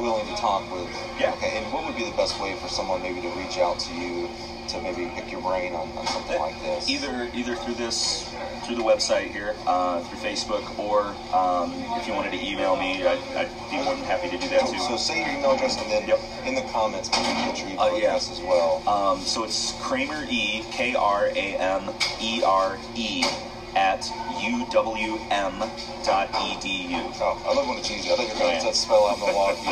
willing 0.03 0.27
to 0.27 0.35
talk 0.35 0.69
with? 0.73 0.91
Yeah. 1.21 1.33
Okay. 1.35 1.59
And 1.63 1.73
what 1.73 1.85
would 1.87 1.95
be 1.95 2.03
the 2.03 2.17
best 2.17 2.41
way 2.41 2.57
for 2.57 2.67
someone 2.67 3.03
maybe 3.03 3.21
to 3.21 3.31
reach 3.39 3.59
out 3.59 3.79
to 3.79 3.95
you 3.95 4.29
to 4.75 4.81
maybe 4.83 5.11
pick 5.15 5.31
your 5.31 5.41
brain 5.41 5.73
on, 5.75 5.89
on 5.97 6.07
something 6.07 6.39
like 6.39 6.61
this? 6.61 6.89
Either 6.91 7.29
either 7.35 7.55
through 7.55 7.75
this, 7.75 8.25
through 8.67 8.77
the 8.77 8.83
website 8.83 9.31
here, 9.31 9.55
uh, 9.67 10.01
through 10.03 10.19
Facebook, 10.19 10.79
or 10.79 11.15
um, 11.35 11.73
if 11.99 12.07
you 12.07 12.13
wanted 12.13 12.33
to 12.33 12.45
email 12.45 12.77
me, 12.77 13.05
I'd, 13.07 13.19
I'd 13.37 13.71
be 13.71 13.77
more 13.83 13.95
than 13.95 14.05
happy 14.05 14.29
to 14.31 14.37
do 14.39 14.49
that 14.51 14.67
too. 14.69 14.79
so 14.79 14.97
say 14.97 15.21
your 15.21 15.29
email 15.31 15.53
address, 15.53 15.81
and 15.81 15.91
then 15.91 16.07
Yep. 16.09 16.21
in 16.47 16.55
the 16.55 16.63
comments, 16.73 17.09
maybe 17.13 17.51
put 17.51 17.59
your 17.61 17.69
email 17.71 17.81
Uh, 17.81 17.97
yeah. 17.97 18.07
address 18.09 18.31
as 18.31 18.41
well. 18.41 18.83
Um, 18.89 19.21
so 19.21 19.45
it's 19.45 19.73
Kramer 19.81 20.27
E, 20.29 20.65
K 20.71 20.95
R 20.95 21.27
A 21.29 21.57
M 21.57 21.91
E 22.21 22.43
R 22.45 22.79
E, 22.95 23.25
at 23.77 24.03
uwm.edu. 24.39 25.19
Oh, 27.21 27.43
I 27.47 27.55
love 27.55 27.67
when 27.69 27.79
it's 27.79 27.91
easy. 27.91 28.11
I 28.13 28.17
think 28.17 28.29
you're 28.31 28.39
going 28.39 28.61
to 28.63 28.73
spell 28.75 29.07
out 29.07 29.19
Milwaukee. 29.19 29.67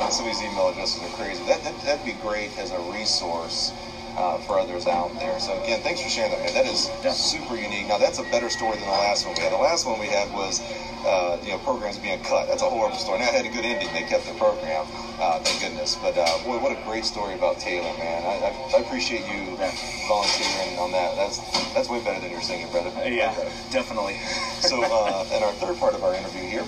and 0.00 0.12
some 0.12 0.26
of 0.26 0.32
these 0.32 0.42
email 0.42 0.68
addresses 0.68 1.02
are 1.02 1.16
crazy. 1.16 1.42
That, 1.44 1.62
that, 1.64 1.78
that'd 1.82 2.04
be 2.06 2.12
great 2.22 2.56
as 2.58 2.70
a 2.70 2.78
resource 2.92 3.72
uh, 4.20 4.36
for 4.38 4.58
others 4.58 4.86
out 4.86 5.08
there. 5.18 5.38
So, 5.40 5.56
again, 5.62 5.80
thanks 5.80 6.00
for 6.00 6.08
sharing 6.08 6.30
that, 6.30 6.40
man. 6.40 6.52
That 6.52 6.66
is 6.66 6.90
Yeah. 7.02 7.12
super 7.12 7.56
unique. 7.56 7.86
Now, 7.88 7.96
that's 7.96 8.18
a 8.18 8.22
better 8.24 8.50
story 8.50 8.76
than 8.76 8.86
the 8.86 8.92
last 8.92 9.24
one 9.24 9.34
we 9.34 9.40
had. 9.42 9.52
The 9.52 9.56
last 9.56 9.86
one 9.86 9.98
we 9.98 10.08
had 10.08 10.30
was, 10.32 10.60
uh, 11.06 11.38
you 11.42 11.50
know, 11.52 11.58
programs 11.58 11.96
being 11.96 12.20
cut. 12.20 12.46
That's 12.46 12.60
a 12.62 12.68
horrible 12.68 12.98
story. 12.98 13.18
Now, 13.20 13.28
it 13.28 13.34
had 13.34 13.46
a 13.46 13.48
good 13.48 13.64
ending. 13.64 13.88
They 13.94 14.02
kept 14.02 14.26
the 14.26 14.34
program, 14.34 14.84
uh, 15.18 15.38
thank 15.40 15.60
goodness. 15.60 15.96
But, 16.02 16.16
uh, 16.18 16.36
boy, 16.44 16.58
what 16.58 16.70
a 16.70 16.78
great 16.84 17.04
story 17.06 17.32
about 17.34 17.58
Taylor, 17.58 17.92
man. 17.96 18.24
I, 18.24 18.48
I, 18.48 18.76
I 18.76 18.80
appreciate 18.80 19.24
you 19.24 19.56
Yeah. 19.58 19.72
volunteering 20.06 20.78
on 20.78 20.92
that. 20.92 21.16
That's 21.16 21.38
that's 21.72 21.88
way 21.88 22.00
better 22.00 22.20
than 22.20 22.30
your 22.30 22.42
singing, 22.42 22.68
brother. 22.70 22.90
Yeah, 23.08 23.32
definitely. 23.70 24.16
So, 24.60 24.82
uh, 24.82 25.24
in 25.34 25.42
our 25.42 25.52
third 25.52 25.78
part 25.78 25.94
of 25.94 26.02
our 26.04 26.14
interview 26.14 26.42
here, 26.44 26.64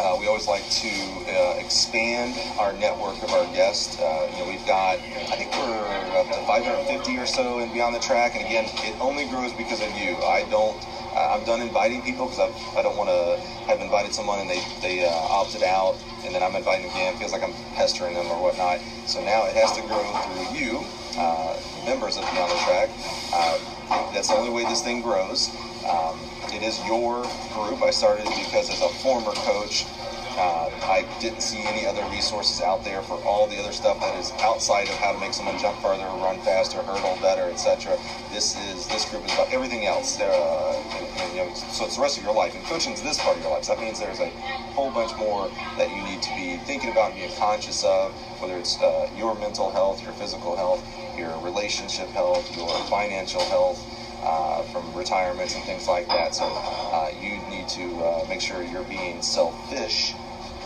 uh, 0.00 0.16
we 0.18 0.26
always 0.26 0.46
like 0.46 0.62
to 0.70 1.24
uh, 1.28 1.54
expand 1.58 2.34
our 2.58 2.72
network 2.72 3.20
of 3.22 3.30
our 3.32 3.44
guests. 3.52 3.98
Uh, 3.98 4.28
you 4.32 4.38
know, 4.38 4.48
we've 4.48 4.64
got, 4.66 4.98
I 4.98 5.36
think 5.36 5.50
we're 5.52 6.16
up 6.16 6.26
to 6.28 6.40
550 6.46 7.18
or 7.18 7.26
so 7.26 7.58
in 7.58 7.72
Beyond 7.72 7.94
the 7.94 8.00
Track, 8.00 8.34
and 8.34 8.44
again, 8.44 8.64
it 8.84 8.94
only 9.00 9.24
grows 9.26 9.52
because 9.52 9.80
of 9.80 9.90
you. 9.96 10.16
I 10.22 10.46
don't. 10.50 10.76
Uh, 11.14 11.34
I'm 11.34 11.44
done 11.44 11.60
inviting 11.60 12.02
people 12.02 12.26
because 12.26 12.50
I 12.76 12.82
don't 12.82 12.96
want 12.96 13.08
to 13.10 13.40
have 13.66 13.80
invited 13.80 14.14
someone 14.14 14.38
and 14.38 14.48
they 14.48 14.62
they 14.82 15.04
uh, 15.04 15.10
opted 15.10 15.62
out, 15.62 15.96
and 16.24 16.34
then 16.34 16.42
I'm 16.42 16.54
inviting 16.54 16.88
again. 16.90 17.14
It 17.14 17.18
feels 17.18 17.32
like 17.32 17.42
I'm 17.42 17.54
pestering 17.74 18.14
them 18.14 18.30
or 18.30 18.40
whatnot. 18.40 18.78
So 19.06 19.24
now 19.24 19.46
it 19.46 19.54
has 19.54 19.72
to 19.72 19.82
grow 19.82 20.04
through 20.22 20.56
you, 20.56 20.84
uh, 21.18 21.58
members 21.84 22.16
of 22.16 22.22
Beyond 22.30 22.52
the 22.52 22.56
Track. 22.62 22.88
That's 24.12 24.28
the 24.28 24.34
only 24.34 24.50
way 24.50 24.64
this 24.64 24.82
thing 24.82 25.00
grows. 25.00 25.48
Um, 25.88 26.18
it 26.52 26.62
is 26.62 26.78
your 26.84 27.24
group. 27.54 27.82
I 27.82 27.90
started 27.90 28.26
because 28.26 28.68
as 28.70 28.80
a 28.82 28.88
former 28.88 29.32
coach, 29.32 29.84
uh, 30.38 30.70
I 30.84 31.04
didn't 31.20 31.40
see 31.40 31.58
any 31.64 31.86
other 31.86 32.04
resources 32.10 32.60
out 32.60 32.84
there 32.84 33.02
for 33.02 33.14
all 33.24 33.46
the 33.48 33.58
other 33.58 33.72
stuff 33.72 33.98
that 34.00 34.14
is 34.16 34.30
outside 34.38 34.88
of 34.88 34.94
how 34.96 35.12
to 35.12 35.18
make 35.18 35.32
someone 35.32 35.58
jump 35.58 35.76
further, 35.78 36.04
run 36.22 36.38
faster, 36.40 36.78
hurdle 36.82 37.18
better, 37.20 37.50
etc. 37.50 37.98
This 38.30 38.56
is 38.56 38.86
this 38.88 39.08
group 39.10 39.24
is 39.24 39.32
about 39.34 39.52
everything 39.52 39.86
else. 39.86 40.20
Uh, 40.20 40.24
and, 40.94 41.06
and, 41.06 41.36
you 41.36 41.42
know, 41.42 41.54
so 41.54 41.84
it's 41.86 41.96
the 41.96 42.02
rest 42.02 42.18
of 42.18 42.24
your 42.24 42.34
life, 42.34 42.54
and 42.54 42.64
coaching 42.64 42.92
is 42.92 43.02
this 43.02 43.18
part 43.20 43.36
of 43.36 43.42
your 43.42 43.50
life. 43.50 43.64
So 43.64 43.74
that 43.74 43.80
means 43.82 43.98
there's 43.98 44.20
a 44.20 44.30
whole 44.76 44.90
bunch 44.90 45.16
more 45.18 45.50
that 45.76 45.90
you 45.90 46.02
need 46.04 46.22
to 46.22 46.30
be 46.36 46.58
thinking 46.66 46.90
about 46.90 47.10
and 47.10 47.16
being 47.16 47.32
conscious 47.38 47.82
of, 47.82 48.12
whether 48.40 48.56
it's 48.58 48.80
uh, 48.80 49.10
your 49.16 49.34
mental 49.34 49.70
health, 49.70 50.02
your 50.04 50.12
physical 50.12 50.54
health, 50.54 50.84
your 51.18 51.36
relationship 51.40 52.08
health, 52.10 52.56
your 52.56 52.68
financial 52.86 53.42
health 53.46 53.82
uh, 54.28 54.62
from 54.64 54.92
retirements 54.94 55.54
and 55.54 55.64
things 55.64 55.88
like 55.88 56.06
that. 56.08 56.34
So 56.34 56.44
uh, 56.44 57.10
you 57.18 57.38
need 57.48 57.66
to 57.68 58.02
uh, 58.04 58.24
make 58.28 58.40
sure 58.40 58.62
you're 58.62 58.82
being 58.82 59.22
selfish 59.22 60.12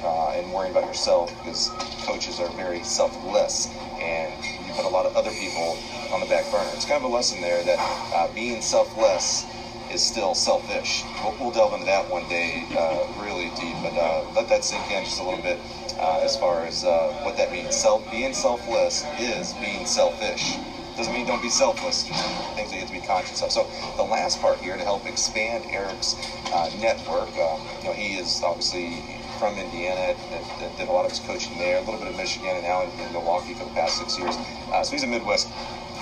uh, 0.02 0.32
and 0.34 0.52
worrying 0.52 0.72
about 0.72 0.84
yourself 0.84 1.32
because 1.38 1.70
coaches 2.04 2.40
are 2.40 2.48
very 2.50 2.82
selfless 2.82 3.68
and 4.00 4.32
you 4.66 4.72
put 4.72 4.84
a 4.84 4.88
lot 4.88 5.06
of 5.06 5.14
other 5.14 5.30
people 5.30 5.76
on 6.12 6.18
the 6.18 6.26
back 6.26 6.50
burner. 6.50 6.68
It's 6.74 6.84
kind 6.84 7.02
of 7.04 7.08
a 7.08 7.14
lesson 7.14 7.40
there 7.40 7.62
that 7.62 7.78
uh, 8.12 8.26
being 8.34 8.60
selfless 8.60 9.46
is 9.92 10.02
still 10.02 10.34
selfish. 10.34 11.04
We'll, 11.22 11.34
we'll 11.38 11.50
delve 11.52 11.72
into 11.72 11.84
that 11.84 12.10
one 12.10 12.26
day 12.26 12.64
uh, 12.76 13.06
really 13.22 13.48
deep. 13.60 13.76
But 13.80 13.96
uh, 13.96 14.24
let 14.34 14.48
that 14.48 14.64
sink 14.64 14.90
in 14.90 15.04
just 15.04 15.20
a 15.20 15.22
little 15.22 15.40
bit 15.40 15.56
uh, 16.00 16.18
as 16.20 16.36
far 16.36 16.64
as 16.64 16.82
what 17.22 17.36
that 17.36 17.52
means. 17.52 17.76
Self 17.76 18.02
being 18.10 18.32
selfless 18.32 19.04
is 19.20 19.52
being 19.54 19.86
selfish. 19.86 20.56
Doesn't 20.96 21.12
mean 21.12 21.26
don't 21.26 21.42
be 21.42 21.48
selfless. 21.48 22.04
Things 22.54 22.70
that 22.70 22.74
you 22.74 22.80
have 22.80 22.88
to 22.88 22.94
be 22.94 23.06
conscious 23.06 23.42
of. 23.42 23.50
So 23.50 23.66
the 23.96 24.02
last 24.02 24.40
part 24.40 24.58
here 24.58 24.76
to 24.76 24.84
help 24.84 25.06
expand 25.06 25.64
Eric's 25.70 26.14
uh, 26.52 26.70
network. 26.80 27.30
Um, 27.38 27.60
you 27.80 27.88
know, 27.88 27.92
he 27.92 28.16
is 28.16 28.42
obviously 28.42 29.00
from 29.38 29.58
Indiana, 29.58 30.14
did, 30.60 30.76
did, 30.76 30.88
a 30.88 30.92
lot 30.92 31.04
of 31.04 31.10
his 31.10 31.18
coaching 31.20 31.58
there, 31.58 31.78
a 31.78 31.80
little 31.80 31.98
bit 31.98 32.08
of 32.08 32.16
Michigan, 32.16 32.54
and 32.54 32.62
now 32.62 32.82
in, 32.82 32.90
in 33.00 33.12
Milwaukee 33.12 33.54
for 33.54 33.64
the 33.64 33.70
past 33.70 33.98
six 33.98 34.16
years. 34.16 34.36
Uh, 34.70 34.84
so 34.84 34.92
he's 34.92 35.02
a 35.02 35.06
Midwest 35.06 35.48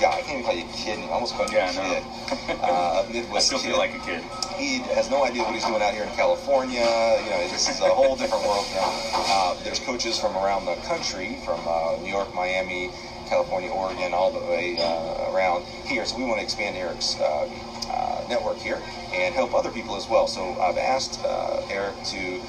guy. 0.01 0.13
I 0.13 0.21
can't 0.21 0.41
even 0.41 0.45
call 0.45 0.55
you 0.55 0.69
a 0.69 0.73
kid. 0.77 0.99
I 0.99 1.13
almost 1.13 1.35
call 1.35 1.47
you 1.49 1.57
yeah, 1.57 1.71
a 1.71 1.95
kid. 1.95 2.05
Uh, 2.61 3.07
a 3.09 3.13
Midwest 3.13 3.37
I 3.37 3.57
still 3.57 3.59
kid. 3.59 3.69
feel 3.69 3.79
like 3.79 3.95
a 3.95 4.03
kid. 4.05 4.21
He 4.61 4.85
has 4.93 5.09
no 5.09 5.25
idea 5.25 5.43
what 5.43 5.55
he's 5.55 5.65
doing 5.65 5.81
out 5.81 5.95
here 5.95 6.05
in 6.05 6.13
California. 6.13 6.85
You 7.25 7.31
know, 7.31 7.41
this 7.49 7.69
is 7.69 7.81
a 7.81 7.89
whole 7.89 8.17
different 8.17 8.45
world. 8.45 8.67
now. 8.75 8.93
uh, 9.15 9.55
there's 9.65 9.79
coaches 9.79 10.19
from 10.19 10.37
around 10.37 10.67
the 10.67 10.77
country, 10.85 11.39
from 11.45 11.61
uh, 11.67 11.97
New 12.03 12.11
York, 12.11 12.35
Miami, 12.35 12.91
California, 13.31 13.71
Oregon, 13.71 14.13
all 14.13 14.33
the 14.33 14.41
way 14.41 14.77
uh, 14.77 15.31
around 15.31 15.65
here. 15.87 16.05
So 16.05 16.17
we 16.19 16.25
want 16.25 16.39
to 16.41 16.45
expand 16.45 16.77
Eric's 16.77 17.15
uh, 17.21 17.49
uh, 17.89 18.25
network 18.29 18.59
here 18.59 18.83
and 19.15 19.33
help 19.33 19.55
other 19.55 19.71
people 19.71 19.95
as 19.95 20.09
well. 20.09 20.27
So 20.27 20.59
I've 20.59 20.77
asked 20.77 21.25
uh, 21.25 21.63
Eric 21.71 21.95
to 22.07 22.41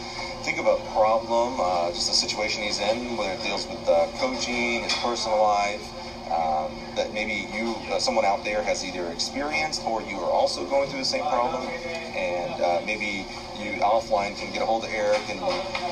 think 0.42 0.58
of 0.58 0.66
a 0.66 0.78
problem, 0.90 1.58
just 1.94 2.10
a 2.10 2.14
situation 2.14 2.64
he's 2.64 2.80
in, 2.80 3.16
whether 3.16 3.34
it 3.34 3.44
deals 3.44 3.68
with 3.70 3.86
coaching, 4.18 4.82
his 4.82 4.94
personal 5.06 5.38
life, 5.38 5.86
um, 6.34 6.74
that 6.96 7.14
maybe 7.14 7.46
you, 7.54 7.78
someone 8.00 8.26
out 8.26 8.44
there, 8.44 8.64
has 8.64 8.84
either 8.84 9.06
experienced 9.12 9.86
or 9.86 10.02
you 10.02 10.18
are 10.18 10.32
also 10.32 10.66
going 10.66 10.90
through 10.90 11.06
the 11.06 11.06
same 11.06 11.26
problem, 11.30 11.62
and 12.18 12.41
uh, 12.62 12.82
maybe 12.86 13.26
you 13.60 13.80
offline 13.82 14.38
can 14.38 14.52
get 14.52 14.62
a 14.62 14.66
hold 14.66 14.84
of 14.84 14.90
Eric, 14.92 15.22
and 15.30 15.40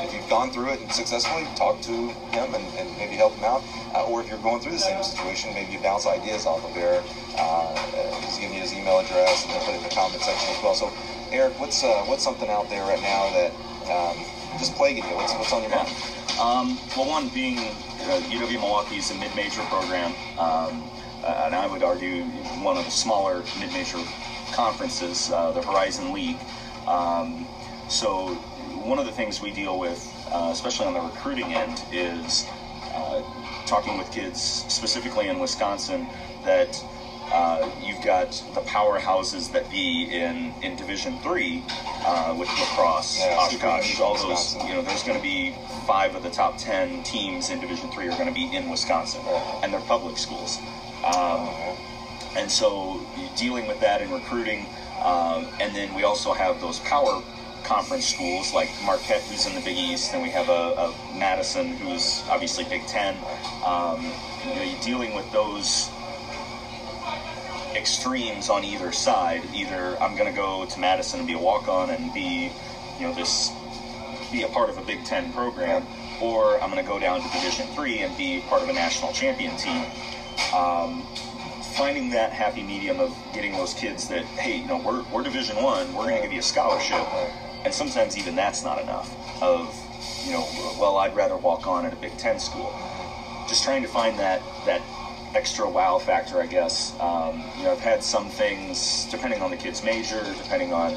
if 0.06 0.14
you've 0.14 0.30
gone 0.30 0.50
through 0.50 0.74
it 0.74 0.80
and 0.80 0.92
successfully, 0.92 1.46
talk 1.56 1.82
to 1.82 1.92
him 1.92 2.54
and, 2.54 2.66
and 2.78 2.98
maybe 2.98 3.16
help 3.16 3.34
him 3.34 3.44
out, 3.44 3.62
uh, 3.94 4.06
or 4.06 4.22
if 4.22 4.30
you're 4.30 4.40
going 4.40 4.62
through 4.62 4.72
the 4.72 4.80
same 4.80 5.02
situation, 5.04 5.54
maybe 5.54 5.72
you 5.72 5.80
bounce 5.80 6.06
ideas 6.06 6.46
off 6.46 6.64
of 6.64 6.76
Eric. 6.76 7.04
Uh, 7.38 7.76
he's 8.22 8.38
giving 8.38 8.56
you 8.56 8.62
his 8.62 8.74
email 8.74 9.00
address, 9.00 9.46
and 9.46 9.54
put 9.64 9.74
it 9.74 9.78
in 9.78 9.84
the 9.84 9.90
comment 9.90 10.22
section 10.22 10.54
as 10.56 10.62
well. 10.64 10.74
So, 10.74 10.92
Eric, 11.32 11.60
what's 11.60 11.84
uh, 11.84 12.04
what's 12.06 12.24
something 12.24 12.50
out 12.50 12.70
there 12.70 12.84
right 12.84 13.02
now 13.02 13.30
that 13.32 13.52
um, 13.90 14.18
just 14.58 14.74
plaguing 14.76 15.04
you? 15.04 15.16
What's 15.16 15.34
what's 15.34 15.54
on 15.54 15.62
your 15.62 15.72
mind? 15.72 15.90
Um, 16.40 16.78
well, 16.96 17.08
one 17.08 17.28
being 17.30 17.58
uh, 17.58 18.22
UW 18.32 18.60
Milwaukee 18.60 18.98
is 18.98 19.12
a 19.12 19.16
mid-major 19.16 19.62
program, 19.64 20.12
um, 20.40 20.90
uh, 21.24 21.44
and 21.46 21.54
I 21.54 21.68
would 21.68 21.84
argue 21.84 22.24
one 22.64 22.78
of 22.78 22.86
the 22.86 22.92
smaller 22.92 23.44
mid-major 23.60 23.98
conferences, 24.54 25.32
uh, 25.32 25.52
the 25.52 25.62
Horizon 25.62 26.14
League. 26.14 26.38
Um, 26.88 27.46
so 27.90 28.36
one 28.84 29.00
of 29.00 29.06
the 29.06 29.12
things 29.12 29.42
we 29.42 29.52
deal 29.52 29.80
with, 29.80 30.00
uh, 30.32 30.50
especially 30.52 30.86
on 30.86 30.94
the 30.94 31.02
recruiting 31.02 31.54
end, 31.54 31.82
is 31.92 32.46
uh, 32.94 33.22
talking 33.66 33.98
with 33.98 34.12
kids, 34.12 34.42
specifically 34.42 35.28
in 35.28 35.40
Wisconsin, 35.40 36.08
that 36.46 36.84
uh, 37.32 37.70
you've 37.82 38.02
got 38.04 38.32
the 38.56 38.62
powerhouses 38.62 39.52
that 39.52 39.70
be 39.70 40.10
in, 40.12 40.52
in 40.64 40.76
Division 40.76 41.18
Three 41.20 41.64
uh, 42.06 42.36
with 42.38 42.48
La 42.58 42.66
Crosse, 42.76 43.20
Yeah, 43.20 43.38
Oshkosh, 43.38 44.00
all 44.00 44.16
those. 44.18 44.56
You 44.66 44.74
know, 44.74 44.82
there's 44.82 45.04
going 45.04 45.18
to 45.18 45.22
be 45.22 45.54
five 45.86 46.16
of 46.16 46.24
the 46.24 46.32
top 46.32 46.58
ten 46.58 47.04
teams 47.04 47.50
in 47.52 47.60
Division 47.60 47.92
Three 47.92 48.08
are 48.08 48.18
going 48.18 48.28
to 48.28 48.34
be 48.34 48.56
in 48.56 48.70
Wisconsin, 48.70 49.22
and 49.62 49.72
they're 49.72 49.80
public 49.82 50.18
schools. 50.18 50.58
Um, 51.06 51.50
and 52.36 52.50
so 52.50 53.02
dealing 53.36 53.68
with 53.68 53.80
that 53.80 54.02
in 54.02 54.12
recruiting, 54.12 54.66
um, 55.04 55.48
and 55.60 55.76
then 55.76 55.94
we 55.94 56.04
also 56.04 56.34
have 56.34 56.60
those 56.62 56.80
power 56.80 57.22
conference 57.64 58.06
schools 58.06 58.54
like 58.54 58.70
Marquette, 58.84 59.22
who's 59.24 59.46
in 59.46 59.54
the 59.54 59.62
Big 59.62 59.78
East, 59.78 60.14
and 60.14 60.24
we 60.24 60.30
have 60.30 60.50
a, 60.50 60.52
a 60.52 61.18
Madison, 61.18 61.76
who's 61.78 62.24
obviously 62.30 62.64
Big 62.66 62.86
Ten. 62.88 63.16
Um, 63.66 64.04
you 64.48 64.56
know, 64.56 64.64
you're 64.64 64.82
dealing 64.82 65.14
with 65.14 65.30
those 65.32 65.90
extremes 67.76 68.50
on 68.50 68.64
either 68.64 68.92
side. 68.92 69.44
Either 69.54 69.98
I'm 70.02 70.16
going 70.16 70.30
to 70.30 70.36
go 70.36 70.66
to 70.66 70.80
Madison 70.80 71.20
and 71.20 71.28
be 71.28 71.34
a 71.34 71.40
walk-on 71.40 71.92
and 71.92 72.14
be, 72.14 72.52
you 73.00 73.08
know, 73.08 73.14
this 73.14 73.52
be 74.32 74.44
a 74.44 74.48
part 74.48 74.70
of 74.70 74.78
a 74.78 74.82
Big 74.82 75.04
Ten 75.06 75.32
program, 75.34 75.86
or 76.22 76.62
I'm 76.62 76.72
going 76.72 76.84
to 76.84 76.90
go 76.90 77.00
down 77.00 77.22
to 77.22 77.30
Division 77.30 77.68
Three 77.76 78.00
and 78.00 78.16
be 78.18 78.42
part 78.50 78.62
of 78.62 78.70
a 78.70 78.74
national 78.74 79.12
champion 79.14 79.56
team. 79.58 79.86
Um, 80.56 81.06
finding 81.80 82.10
that 82.10 82.34
happy 82.34 82.62
medium 82.62 83.00
of 83.00 83.16
getting 83.34 83.54
those 83.54 83.74
kids 83.74 84.10
that, 84.10 84.26
hey, 84.36 84.58
you 84.58 84.68
know, 84.68 84.78
we're, 84.80 85.02
we're 85.14 85.24
Division 85.24 85.56
One, 85.64 85.88
we're 85.94 86.04
going 86.04 86.18
to 86.18 86.22
give 86.22 86.34
you 86.34 86.40
a 86.40 86.44
scholarship, 86.44 87.08
and 87.64 87.74
sometimes 87.74 88.18
even 88.18 88.36
that's 88.36 88.66
not 88.66 88.82
enough. 88.82 89.10
Of, 89.42 89.74
you 90.26 90.34
know, 90.34 90.46
well, 90.78 90.98
I'd 90.98 91.16
rather 91.16 91.38
walk 91.38 91.68
on 91.68 91.86
at 91.86 91.94
a 91.94 91.96
Big 91.96 92.18
Ten 92.18 92.38
school. 92.38 92.70
Just 93.48 93.64
trying 93.64 93.82
to 93.82 93.88
find 93.88 94.20
that 94.20 94.42
that 94.66 94.82
extra 95.34 95.70
wow 95.70 96.00
factor, 96.00 96.42
I 96.42 96.48
guess. 96.48 97.00
Um, 97.00 97.42
you 97.58 97.64
know, 97.64 97.72
I've 97.72 97.80
had 97.80 98.04
some 98.04 98.30
things 98.30 99.08
depending 99.10 99.42
on 99.42 99.50
the 99.50 99.58
kid's 99.58 99.82
major, 99.82 100.22
depending 100.44 100.74
on 100.74 100.92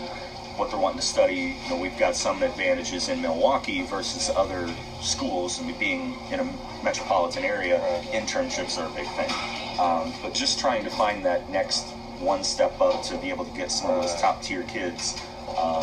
what 0.59 0.71
they're 0.71 0.81
wanting 0.81 0.99
to 0.99 1.07
study. 1.07 1.55
You 1.63 1.71
know, 1.71 1.77
we've 1.77 1.97
got 1.97 2.17
some 2.17 2.43
advantages 2.43 3.09
in 3.09 3.23
Milwaukee 3.23 3.83
versus 3.83 4.31
other 4.35 4.69
schools. 5.01 5.61
I 5.61 5.65
mean, 5.65 5.79
being 5.79 6.17
in 6.33 6.41
a 6.41 6.55
metropolitan 6.83 7.45
area, 7.45 7.79
internships 8.11 8.83
are 8.83 8.91
a 8.91 8.95
big 8.97 9.07
thing. 9.15 9.62
Um, 9.79 10.13
but 10.23 10.35
just 10.35 10.59
trying 10.59 10.85
to 10.85 10.91
find 10.91 11.25
that 11.25 11.49
next 11.51 11.85
one 12.21 12.45
step 12.45 12.81
up 12.81 13.03
to 13.05 13.17
be 13.19 13.31
able 13.31 13.45
to 13.45 13.51
get 13.57 13.71
some 13.71 13.91
of 13.91 14.01
those 14.03 14.15
top 14.21 14.41
tier 14.43 14.63
kids 14.65 15.21
um, 15.57 15.83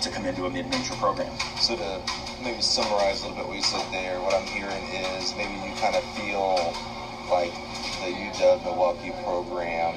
to 0.00 0.10
come 0.10 0.24
into 0.26 0.44
a 0.46 0.50
mid-major 0.50 0.94
program. 0.94 1.32
So 1.60 1.76
to 1.76 2.00
maybe 2.42 2.60
summarize 2.60 3.22
a 3.22 3.28
little 3.28 3.36
bit 3.36 3.46
what 3.48 3.56
you 3.56 3.62
said 3.62 3.84
there, 3.90 4.20
what 4.20 4.34
I'm 4.34 4.46
hearing 4.46 4.84
is 5.16 5.34
maybe 5.36 5.52
you 5.54 5.72
kind 5.80 5.96
of 5.96 6.04
feel 6.14 6.72
like 7.30 7.52
the 8.04 8.12
UW 8.12 8.62
Milwaukee 8.64 9.10
program, 9.24 9.94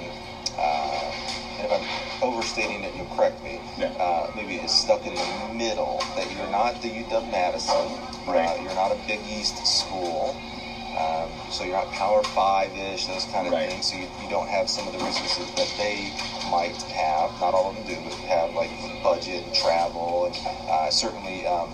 uh, 0.57 1.11
and 1.59 1.65
if 1.65 1.71
I'm 1.71 2.23
overstating 2.23 2.83
it, 2.83 2.95
you'll 2.95 3.05
correct 3.15 3.43
me, 3.43 3.59
Yeah. 3.77 3.87
uh, 3.99 4.31
maybe 4.35 4.55
is 4.55 4.71
stuck 4.71 5.05
in 5.05 5.13
the 5.13 5.53
middle, 5.53 6.01
that 6.15 6.31
you're 6.31 6.47
not 6.49 6.81
the 6.81 6.87
UW 6.89 7.29
Madison, 7.31 7.99
Right. 8.25 8.47
uh, 8.57 8.61
you're 8.63 8.73
not 8.75 8.91
a 8.91 8.97
Big 9.07 9.19
East 9.27 9.65
school, 9.67 10.35
um, 10.97 11.29
so 11.51 11.63
you're 11.63 11.75
not 11.77 11.91
Power 11.91 12.23
Five-ish, 12.23 13.05
those 13.05 13.25
kind 13.25 13.45
of 13.47 13.53
Right. 13.53 13.69
things, 13.69 13.85
so 13.91 13.95
you, 13.95 14.07
you 14.21 14.27
don't 14.29 14.47
have 14.47 14.69
some 14.69 14.87
of 14.87 14.93
the 14.93 14.99
resources 14.99 15.47
that 15.55 15.67
they 15.77 16.09
might 16.49 16.75
have, 16.93 17.29
not 17.39 17.53
all 17.53 17.69
of 17.69 17.75
them 17.75 17.83
do, 17.85 18.01
but 18.03 18.13
have 18.27 18.53
like 18.53 18.69
budget 19.03 19.43
and 19.43 19.53
travel, 19.53 20.25
and 20.25 20.35
uh, 20.69 20.89
certainly 20.89 21.45
um, 21.45 21.69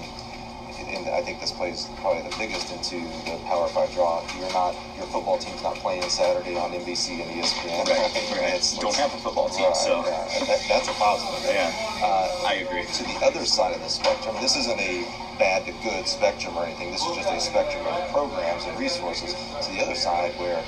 and 0.93 1.07
I 1.09 1.21
think 1.21 1.39
this 1.39 1.51
plays 1.51 1.87
probably 1.97 2.21
the 2.21 2.35
biggest 2.37 2.71
into 2.71 3.01
the 3.25 3.37
Power 3.45 3.67
Five 3.67 3.91
draw. 3.93 4.21
You're 4.37 4.51
not 4.53 4.75
your 4.95 5.05
football 5.07 5.37
team's 5.37 5.61
not 5.63 5.75
playing 5.75 6.03
Saturday 6.09 6.55
on 6.55 6.71
NBC 6.71 7.21
and 7.21 7.29
ESPN. 7.31 7.85
Right, 7.85 7.99
I 7.99 8.07
think 8.09 8.29
right. 8.31 8.53
it's- 8.53 8.77
Don't 8.77 8.95
have 8.95 9.13
a 9.13 9.17
football 9.17 9.49
team, 9.49 9.65
right, 9.65 9.75
so- 9.75 10.05
yeah, 10.05 10.45
that, 10.45 10.59
that's 10.69 10.87
a 10.87 10.93
positive. 10.93 11.33
Yeah. 11.53 11.69
Uh, 12.01 12.45
I 12.47 12.53
agree. 12.65 12.83
to 12.85 13.03
the 13.03 13.25
other 13.25 13.45
side 13.45 13.75
of 13.75 13.81
the 13.81 13.89
spectrum, 13.89 14.35
this 14.41 14.55
isn't 14.57 14.79
a 14.79 15.03
bad 15.37 15.65
to 15.65 15.71
good 15.83 16.07
spectrum 16.07 16.55
or 16.57 16.65
anything. 16.65 16.91
This 16.91 17.05
is 17.05 17.15
just 17.15 17.29
a 17.31 17.39
spectrum 17.39 17.85
of 17.87 18.09
programs 18.11 18.65
and 18.65 18.77
resources. 18.79 19.33
To 19.33 19.71
the 19.71 19.81
other 19.81 19.95
side, 19.95 20.31
where 20.39 20.61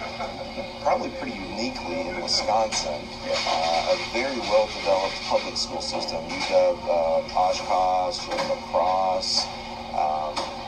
probably 0.82 1.10
pretty 1.20 1.36
uniquely 1.38 2.02
in 2.02 2.22
Wisconsin, 2.22 3.02
uh, 3.48 3.94
a 3.94 3.98
very 4.14 4.38
well 4.52 4.68
developed 4.68 5.16
public 5.24 5.58
school 5.58 5.82
system. 5.82 6.22
UW, 6.30 6.78
uh, 6.88 7.40
Oshkosh, 7.40 8.28
La 8.50 8.56
Crosse, 8.72 9.46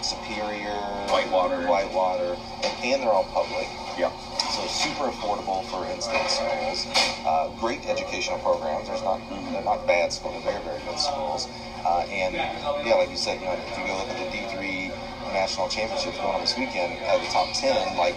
Superior, 0.07 0.71
Whitewater. 1.11 1.67
Whitewater, 1.67 2.37
and, 2.63 2.73
and 2.83 3.03
they're 3.03 3.11
all 3.11 3.27
public. 3.35 3.67
Yeah. 3.99 4.11
So 4.55 4.63
super 4.67 5.11
affordable 5.11 5.65
for 5.67 5.85
in-state 5.91 6.29
schools. 6.29 6.87
Uh, 7.27 7.51
great 7.59 7.85
educational 7.85 8.39
programs. 8.39 8.87
There's 8.87 9.03
not 9.03 9.19
they're 9.51 9.63
not 9.63 9.85
bad 9.85 10.13
schools. 10.13 10.43
They're 10.43 10.53
very 10.63 10.79
very 10.79 10.81
good 10.87 10.99
schools. 10.99 11.47
Uh, 11.85 12.07
and 12.07 12.35
yeah, 12.35 12.95
like 12.95 13.09
you 13.09 13.17
said, 13.17 13.39
you 13.41 13.47
know, 13.47 13.53
if 13.53 13.77
you 13.77 13.85
go 13.85 13.97
look 13.99 14.09
at 14.09 14.17
the 14.17 14.31
D3 14.31 14.95
national 15.33 15.67
championships 15.67 16.17
going 16.17 16.35
on 16.35 16.41
this 16.41 16.57
weekend, 16.57 16.97
out 17.03 17.19
of 17.19 17.21
the 17.21 17.31
top 17.31 17.51
10, 17.53 17.97
like 17.97 18.15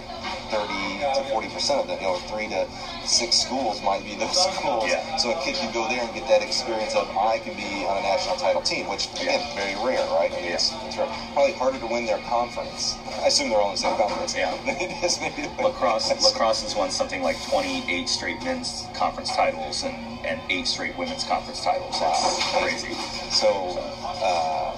30 0.51 0.99
to 1.15 1.23
40 1.31 1.49
percent 1.49 1.81
of 1.81 1.87
them, 1.87 1.99
you 2.01 2.07
know, 2.07 2.17
three 2.27 2.49
to 2.49 2.67
six 3.07 3.37
schools 3.37 3.83
might 3.83 4.05
be 4.05 4.15
those 4.23 4.37
schools. 4.37 4.85
Yeah. 4.87 5.17
So 5.17 5.31
a 5.31 5.43
kid 5.43 5.55
could 5.57 5.73
go 5.73 5.89
there 5.89 6.03
and 6.03 6.13
get 6.15 6.27
that 6.29 6.43
experience 6.43 6.95
of 6.95 7.09
I 7.17 7.39
can 7.39 7.55
be 7.57 7.85
on 7.87 7.97
a 7.97 8.03
national 8.03 8.37
title 8.37 8.61
team, 8.63 8.89
which 8.89 9.07
again, 9.21 9.41
very 9.55 9.75
rare, 9.85 10.05
right? 10.11 10.31
I 10.33 10.41
mean, 10.41 10.53
it's, 10.53 10.73
it's 10.87 10.97
rare. 10.97 11.07
probably 11.33 11.53
harder 11.53 11.79
to 11.79 11.87
win 11.87 12.05
their 12.07 12.19
conference. 12.29 12.97
I 13.23 13.27
assume 13.27 13.49
they're 13.49 13.59
all 13.61 13.71
in 13.71 13.75
the 13.75 13.81
same 13.81 13.97
conference. 13.97 14.35
Yeah. 14.35 14.55
it 14.67 15.03
is 15.05 15.21
maybe 15.21 15.43
win- 15.43 15.65
La 15.65 15.71
Crosse 15.71 16.11
lacrosse 16.23 16.63
has 16.63 16.75
won 16.75 16.91
something 16.91 17.23
like 17.23 17.41
28 17.49 18.09
straight 18.09 18.43
men's 18.43 18.87
conference 18.95 19.35
titles 19.35 19.83
and, 19.85 19.95
and 20.27 20.41
eight 20.51 20.67
straight 20.67 20.97
women's 20.97 21.25
conference 21.25 21.63
titles. 21.63 21.99
That's 22.01 22.53
crazy. 22.59 22.95
So, 23.31 23.77
uh, 24.23 24.75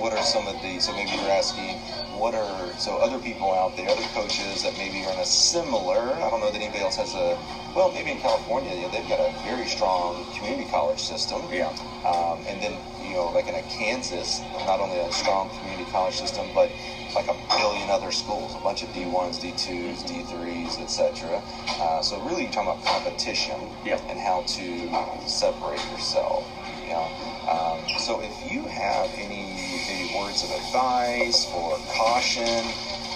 what 0.00 0.12
are 0.12 0.22
some 0.22 0.46
of 0.46 0.54
the? 0.62 0.78
So 0.80 0.92
maybe 0.92 1.10
you're 1.10 1.30
asking, 1.30 1.76
what 2.18 2.34
are 2.34 2.72
so 2.78 2.96
other 2.98 3.18
people 3.18 3.52
out 3.52 3.76
there, 3.76 3.88
other 3.88 4.06
coaches 4.14 4.62
that 4.62 4.76
maybe 4.78 5.04
are 5.04 5.12
in 5.12 5.18
a 5.18 5.24
similar? 5.24 6.14
I 6.14 6.30
don't 6.30 6.40
know 6.40 6.50
that 6.50 6.60
anybody 6.60 6.82
else 6.82 6.96
has 6.96 7.14
a. 7.14 7.36
Well, 7.74 7.90
maybe 7.92 8.10
in 8.10 8.18
California, 8.18 8.74
you 8.74 8.82
know, 8.82 8.90
they've 8.90 9.08
got 9.08 9.20
a 9.20 9.30
very 9.44 9.66
strong 9.66 10.24
community 10.36 10.68
college 10.70 11.00
system. 11.00 11.42
Yeah. 11.52 11.68
Um, 12.04 12.38
and 12.48 12.60
then 12.62 12.72
you 13.04 13.14
know, 13.14 13.30
like 13.34 13.48
in 13.48 13.54
a 13.54 13.62
Kansas, 13.62 14.40
not 14.66 14.80
only 14.80 14.98
a 14.98 15.10
strong 15.12 15.48
community 15.58 15.88
college 15.90 16.14
system, 16.14 16.46
but 16.54 16.70
like 17.14 17.28
a 17.28 17.36
billion 17.56 17.88
other 17.90 18.10
schools, 18.10 18.54
a 18.54 18.58
bunch 18.60 18.82
of 18.82 18.88
D1s, 18.90 19.40
D2s, 19.40 20.04
D3s, 20.04 20.80
etc. 20.80 21.40
Uh, 21.80 22.02
so 22.02 22.20
really, 22.20 22.42
you're 22.42 22.52
talking 22.52 22.70
about 22.70 22.84
competition 22.84 23.58
Yeah. 23.84 24.00
and 24.08 24.18
how 24.18 24.42
to 24.42 25.28
separate 25.28 25.80
yourself. 25.90 26.44
You 26.84 26.90
know? 26.94 27.08
um, 27.48 27.98
so 27.98 28.20
if 28.20 28.52
you 28.52 28.62
have 28.66 29.10
any 29.16 29.47
maybe 29.88 30.14
words 30.14 30.42
of 30.44 30.50
advice 30.50 31.46
or 31.54 31.78
caution, 31.88 32.64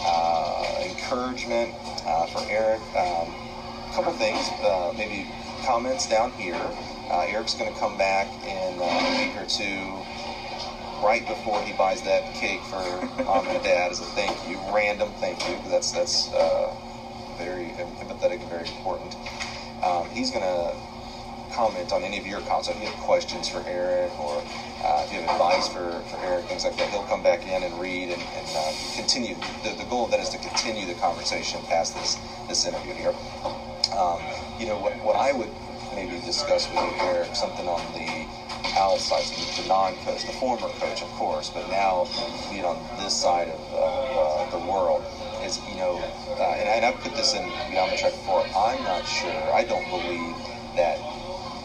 uh, 0.04 0.80
encouragement 0.82 1.72
uh, 2.06 2.26
for 2.26 2.42
Eric, 2.50 2.80
um, 2.96 3.28
a 3.28 3.92
couple 3.94 4.12
things, 4.12 4.48
uh, 4.64 4.92
maybe 4.96 5.26
comments 5.64 6.08
down 6.08 6.32
here. 6.32 6.58
Uh, 7.10 7.26
Eric's 7.28 7.54
going 7.54 7.72
to 7.72 7.78
come 7.78 7.96
back 7.96 8.26
in 8.44 8.80
uh, 8.80 8.84
a 8.84 9.18
week 9.20 9.36
or 9.36 9.46
two 9.46 10.02
right 11.04 11.26
before 11.26 11.60
he 11.62 11.72
buys 11.72 12.00
that 12.02 12.22
cake 12.34 12.60
for 12.62 12.80
mom 13.24 13.46
and 13.48 13.62
dad 13.62 13.90
as 13.90 14.00
a 14.00 14.04
thank 14.04 14.36
you, 14.48 14.58
random 14.72 15.10
thank 15.18 15.38
you. 15.48 15.58
that's 15.68 15.90
that's 15.90 16.32
uh, 16.32 16.72
very 17.36 17.70
empathetic 18.00 18.40
and 18.40 18.48
very 18.48 18.68
important. 18.68 19.14
Um, 19.82 20.08
he's 20.10 20.30
going 20.30 20.42
to 20.44 20.76
comment 21.52 21.92
on 21.92 22.02
any 22.02 22.18
of 22.18 22.26
your 22.26 22.40
comments. 22.40 22.68
So 22.68 22.74
if 22.74 22.80
you 22.80 22.88
have 22.88 22.98
questions 23.00 23.48
for 23.48 23.62
Eric 23.66 24.12
or 24.18 24.42
uh, 24.84 25.04
if 25.04 25.12
you 25.12 25.20
have 25.20 25.30
advice 25.30 25.68
for, 25.68 26.00
for 26.10 26.16
Eric, 26.24 26.44
things 26.46 26.64
like 26.64 26.76
that, 26.76 26.88
he'll 26.90 27.04
come 27.04 27.22
back 27.22 27.46
in 27.46 27.62
and 27.62 27.72
read 27.80 28.10
and, 28.10 28.20
and 28.20 28.48
uh, 28.56 28.72
continue. 28.96 29.36
The, 29.62 29.74
the 29.78 29.84
goal 29.88 30.04
of 30.06 30.10
that 30.10 30.20
is 30.20 30.28
to 30.30 30.38
continue 30.38 30.86
the 30.86 30.98
conversation 30.98 31.60
past 31.68 31.94
this, 31.94 32.16
this 32.48 32.66
interview 32.66 32.92
here. 32.94 33.14
Um, 33.94 34.20
you 34.58 34.66
know, 34.66 34.78
what, 34.78 34.92
what 35.04 35.16
I 35.16 35.32
would 35.32 35.50
maybe 35.94 36.18
discuss 36.24 36.68
with 36.70 36.80
you, 36.80 36.92
Eric, 37.00 37.34
something 37.36 37.68
on 37.68 37.80
the 37.92 38.26
outside, 38.78 39.22
so 39.22 39.62
the 39.62 39.68
non-coach, 39.68 40.24
the 40.24 40.32
former 40.32 40.68
coach, 40.80 41.02
of 41.02 41.08
course, 41.20 41.50
but 41.50 41.68
now 41.68 42.08
being 42.50 42.64
on 42.64 42.80
this 42.96 43.14
side 43.14 43.48
of, 43.48 43.60
of 43.74 43.94
uh, 44.16 44.50
the 44.50 44.70
world, 44.70 45.04
is, 45.44 45.60
you 45.68 45.76
know, 45.76 45.98
uh, 46.40 46.56
and, 46.56 46.68
I, 46.68 46.74
and 46.76 46.84
I've 46.86 46.98
put 47.00 47.14
this 47.14 47.34
in 47.34 47.44
Beyond 47.70 47.92
the 47.92 47.96
Track 47.96 48.12
before, 48.12 48.46
I'm 48.56 48.82
not 48.84 49.04
sure, 49.04 49.52
I 49.52 49.64
don't 49.64 49.84
believe 49.90 50.34
that 50.76 50.96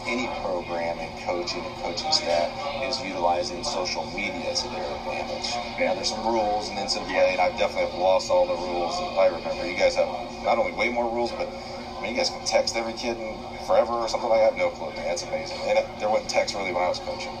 any 0.08 0.26
program 0.40 0.98
in 0.98 1.10
coaching 1.22 1.60
and 1.62 1.74
coaching 1.84 2.10
staff 2.10 2.48
is 2.82 3.00
utilizing 3.04 3.62
social 3.62 4.04
media 4.16 4.54
to 4.54 4.68
their 4.68 4.88
advantage. 4.96 5.52
Now, 5.78 5.92
there's 5.92 6.08
some 6.08 6.24
rules 6.26 6.68
and 6.68 6.76
then 6.76 6.88
some 6.88 7.04
play, 7.04 7.32
and 7.32 7.40
I 7.40 7.50
definitely 7.50 7.92
have 7.92 7.94
lost 8.00 8.30
all 8.30 8.46
the 8.46 8.56
rules. 8.56 8.96
And 8.98 9.20
I 9.20 9.26
remember 9.26 9.68
you 9.68 9.76
guys 9.76 9.94
have 9.96 10.08
not 10.42 10.56
only 10.56 10.72
way 10.72 10.88
more 10.88 11.06
rules, 11.06 11.30
but 11.32 11.46
I 11.46 12.00
mean, 12.00 12.12
you 12.12 12.16
guys 12.16 12.30
can 12.30 12.44
text 12.44 12.74
every 12.74 12.94
kid 12.94 13.18
in 13.18 13.36
forever 13.66 13.92
or 13.92 14.08
something 14.08 14.30
like 14.30 14.40
that. 14.40 14.56
No 14.56 14.70
clue, 14.70 14.88
man. 14.96 15.04
That's 15.04 15.22
amazing. 15.22 15.58
And 15.68 15.84
there 16.00 16.08
wasn't 16.08 16.30
text 16.30 16.54
really 16.54 16.72
when 16.72 16.82
I 16.82 16.88
was 16.88 16.98
coaching. 16.98 17.32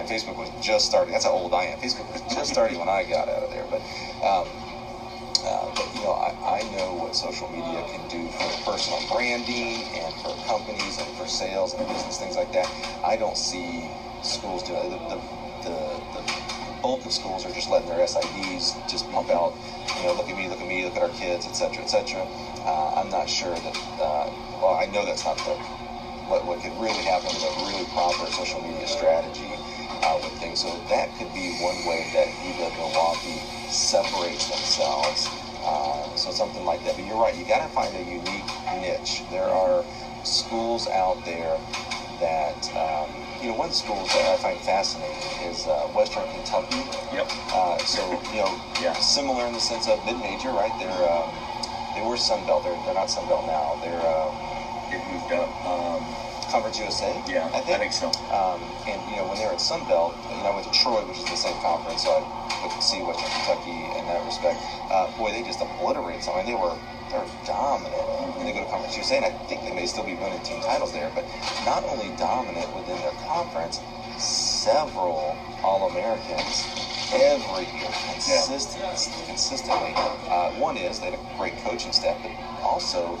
And 0.00 0.08
Facebook 0.08 0.36
was 0.36 0.50
just 0.64 0.86
starting. 0.86 1.12
That's 1.12 1.24
how 1.24 1.32
old 1.32 1.52
I 1.52 1.64
am. 1.64 1.78
Facebook 1.78 2.10
was 2.10 2.22
just 2.32 2.50
starting 2.50 2.78
when 2.78 2.88
I 2.88 3.04
got 3.04 3.28
out 3.28 3.42
of 3.42 3.50
there. 3.50 3.66
But, 3.68 3.80
um, 4.24 4.48
uh, 5.46 5.70
but 5.76 5.86
you 5.94 6.02
know, 6.02 6.12
I, 6.12 6.60
I 6.60 6.62
know 6.76 6.94
what 6.94 7.14
social 7.14 7.48
media 7.48 7.84
can 7.92 8.02
do 8.08 8.28
for 8.28 8.72
personal 8.72 9.00
branding 9.12 9.84
and 10.00 10.12
for 10.24 10.32
companies 10.48 10.98
and 10.98 11.08
for 11.16 11.26
sales 11.26 11.74
and 11.74 11.86
business 11.88 12.18
things 12.18 12.36
like 12.36 12.52
that. 12.52 12.68
I 13.04 13.16
don't 13.16 13.36
see 13.36 13.88
schools 14.22 14.62
doing 14.62 14.80
it. 14.84 14.90
The, 14.90 15.16
the, 15.16 15.20
the, 15.68 15.76
the 16.16 16.22
bulk 16.82 17.04
of 17.04 17.12
schools 17.12 17.44
are 17.46 17.52
just 17.52 17.70
letting 17.70 17.88
their 17.88 18.04
SIDs 18.04 18.76
just 18.88 19.10
pump 19.10 19.30
out, 19.30 19.52
you 19.98 20.04
know, 20.04 20.14
look 20.14 20.28
at 20.28 20.36
me, 20.36 20.48
look 20.48 20.60
at 20.60 20.68
me, 20.68 20.84
look 20.84 20.96
at 20.96 21.02
our 21.02 21.14
kids, 21.16 21.46
etc., 21.46 21.82
etc. 21.82 22.26
Uh, 22.64 22.94
I'm 22.96 23.10
not 23.10 23.28
sure 23.28 23.54
that. 23.54 23.76
Uh, 24.00 24.28
well, 24.60 24.76
I 24.80 24.86
know 24.86 25.04
that's 25.04 25.24
not 25.24 25.36
the 25.38 25.56
what 26.28 26.44
what 26.46 26.60
could 26.60 26.72
really 26.80 27.04
happen 27.04 27.28
a 27.28 27.50
really 27.68 27.84
proper 27.92 28.24
social 28.32 28.60
media 28.62 28.86
strategy 28.86 29.52
with 30.22 30.32
things. 30.38 30.60
So 30.60 30.68
that 30.88 31.08
could 31.16 31.32
be 31.32 31.56
one 31.64 31.76
way 31.86 32.10
that 32.12 32.28
UW 32.44 32.76
Milwaukee 32.76 33.40
separates 33.72 34.48
themselves. 34.48 35.28
Uh, 35.64 36.14
so 36.16 36.30
something 36.30 36.64
like 36.64 36.84
that. 36.84 36.94
But 36.96 37.04
you're 37.06 37.20
right. 37.20 37.34
You 37.34 37.44
got 37.44 37.64
to 37.66 37.72
find 37.72 37.94
a 37.96 38.02
unique 38.04 38.44
niche. 38.80 39.22
There 39.30 39.48
are 39.48 39.84
schools 40.24 40.86
out 40.88 41.16
there 41.24 41.56
that. 42.20 42.56
Um, 42.76 43.10
you 43.42 43.50
know, 43.50 43.56
one 43.56 43.72
school 43.72 44.00
that 44.16 44.24
I 44.32 44.36
find 44.40 44.58
fascinating 44.60 45.20
is 45.44 45.66
uh, 45.66 45.84
Western 45.92 46.24
Kentucky. 46.32 46.80
Yep. 47.12 47.28
Uh, 47.52 47.76
so, 47.84 48.00
you 48.32 48.40
know, 48.40 48.48
Yeah. 48.80 48.94
similar 48.94 49.44
in 49.44 49.52
the 49.52 49.60
sense 49.60 49.86
of 49.86 50.02
mid-major, 50.06 50.48
right? 50.48 50.72
They're 50.78 51.04
um, 51.12 51.28
they 51.94 52.00
were 52.00 52.16
Sun 52.16 52.46
Belt. 52.46 52.62
They're, 52.64 52.78
they're 52.86 52.94
not 52.94 53.10
Sun 53.10 53.26
Belt 53.28 53.44
now. 53.44 53.76
They're 53.82 54.00
um, 54.00 54.32
It 54.88 55.00
moved 55.12 55.30
up. 55.32 55.50
Um, 55.66 56.00
Conference 56.54 56.78
USA. 56.78 57.10
yeah, 57.26 57.50
I 57.50 57.58
think. 57.58 57.90
so. 57.90 58.06
Um, 58.30 58.62
and 58.86 59.02
you 59.10 59.18
know, 59.18 59.26
when 59.26 59.42
they 59.42 59.44
were 59.44 59.58
at 59.58 59.60
Sun 59.60 59.82
Belt, 59.90 60.14
you 60.30 60.38
know, 60.38 60.54
I 60.54 60.54
went 60.54 60.62
to 60.70 60.70
Troy, 60.70 61.02
which 61.02 61.18
is 61.18 61.26
the 61.26 61.34
same 61.34 61.58
conference, 61.58 62.06
so 62.06 62.14
I 62.14 62.22
could 62.70 62.78
see 62.78 63.02
Western 63.02 63.26
Kentucky 63.26 63.74
in 63.98 64.06
that 64.06 64.22
respect. 64.22 64.62
Uh, 64.86 65.10
boy, 65.18 65.34
they 65.34 65.42
just 65.42 65.58
obliterated 65.58 66.22
something. 66.22 66.46
They 66.46 66.54
were 66.54 66.78
they're 67.10 67.26
dominant. 67.42 67.98
And 68.38 68.46
they 68.46 68.52
go 68.54 68.62
to 68.62 68.70
Conference 68.70 68.94
USA, 68.94 69.16
and 69.18 69.26
I 69.26 69.34
think 69.50 69.66
they 69.66 69.74
may 69.74 69.86
still 69.86 70.06
be 70.06 70.14
winning 70.14 70.38
team 70.46 70.62
titles 70.62 70.92
there. 70.94 71.10
But 71.10 71.26
not 71.66 71.82
only 71.90 72.14
dominant 72.14 72.70
within 72.70 73.02
their 73.02 73.18
conference, 73.26 73.82
several 74.22 75.34
All 75.66 75.90
Americans 75.90 76.70
every 77.10 77.66
year, 77.74 77.90
consistent, 78.14 79.26
consistently. 79.26 79.90
Uh, 80.30 80.54
one 80.62 80.76
is 80.78 81.00
they 81.02 81.10
had 81.10 81.18
a 81.18 81.36
great 81.36 81.58
coaching 81.66 81.90
staff, 81.90 82.14
but 82.22 82.30
also 82.62 83.18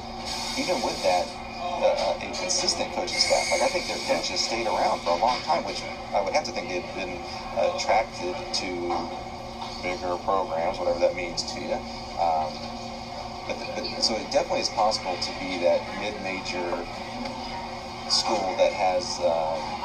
even 0.58 0.78
with 0.82 0.96
that, 1.02 1.26
uh, 1.64 2.14
a 2.16 2.32
consistent 2.38 2.92
coaching 2.92 3.18
staff. 3.18 3.50
Like 3.50 3.62
I 3.62 3.68
think 3.68 3.86
their 3.86 3.98
coaches 4.08 4.40
stayed 4.40 4.66
around 4.66 5.00
for 5.00 5.10
a 5.10 5.20
long 5.20 5.40
time, 5.42 5.64
which 5.64 5.82
I 6.14 6.20
would 6.20 6.32
have 6.32 6.44
to 6.44 6.52
think 6.52 6.68
they've 6.68 6.94
been 6.94 7.18
attracted 7.56 8.34
to 8.62 8.68
bigger 9.82 10.16
programs, 10.24 10.78
whatever 10.78 10.98
that 11.00 11.14
means 11.14 11.42
to 11.52 11.60
you. 11.60 11.74
Um, 12.20 12.52
but, 13.46 13.56
but 13.74 13.84
so 14.00 14.14
it 14.14 14.30
definitely 14.30 14.60
is 14.60 14.70
possible 14.70 15.16
to 15.16 15.30
be 15.38 15.58
that 15.60 15.80
mid-major 16.00 16.84
school 18.08 18.54
that 18.56 18.72
has. 18.72 19.20
Um, 19.20 19.84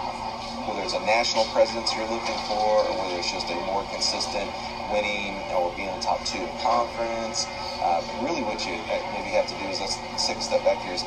whether 0.68 0.82
it's 0.84 0.94
a 0.94 1.02
national 1.02 1.46
presence 1.46 1.94
you're 1.96 2.06
looking 2.06 2.38
for, 2.46 2.86
or 2.86 2.94
whether 3.02 3.18
it's 3.18 3.32
just 3.32 3.50
a 3.50 3.58
more 3.66 3.82
consistent 3.90 4.46
winning 4.94 5.34
or 5.58 5.74
being 5.74 5.90
in 5.90 5.96
the 5.96 6.06
top 6.06 6.22
two 6.26 6.46
conference. 6.62 7.46
Uh, 7.82 8.04
really, 8.22 8.42
what 8.44 8.62
you 8.66 8.74
uh, 8.86 9.02
maybe 9.14 9.34
have 9.34 9.48
to 9.48 9.56
do 9.58 9.66
is 9.66 9.80
let's 9.80 9.98
take 10.28 10.38
a 10.38 10.42
step 10.42 10.64
back 10.64 10.78
here. 10.84 10.94
Is 10.94 11.04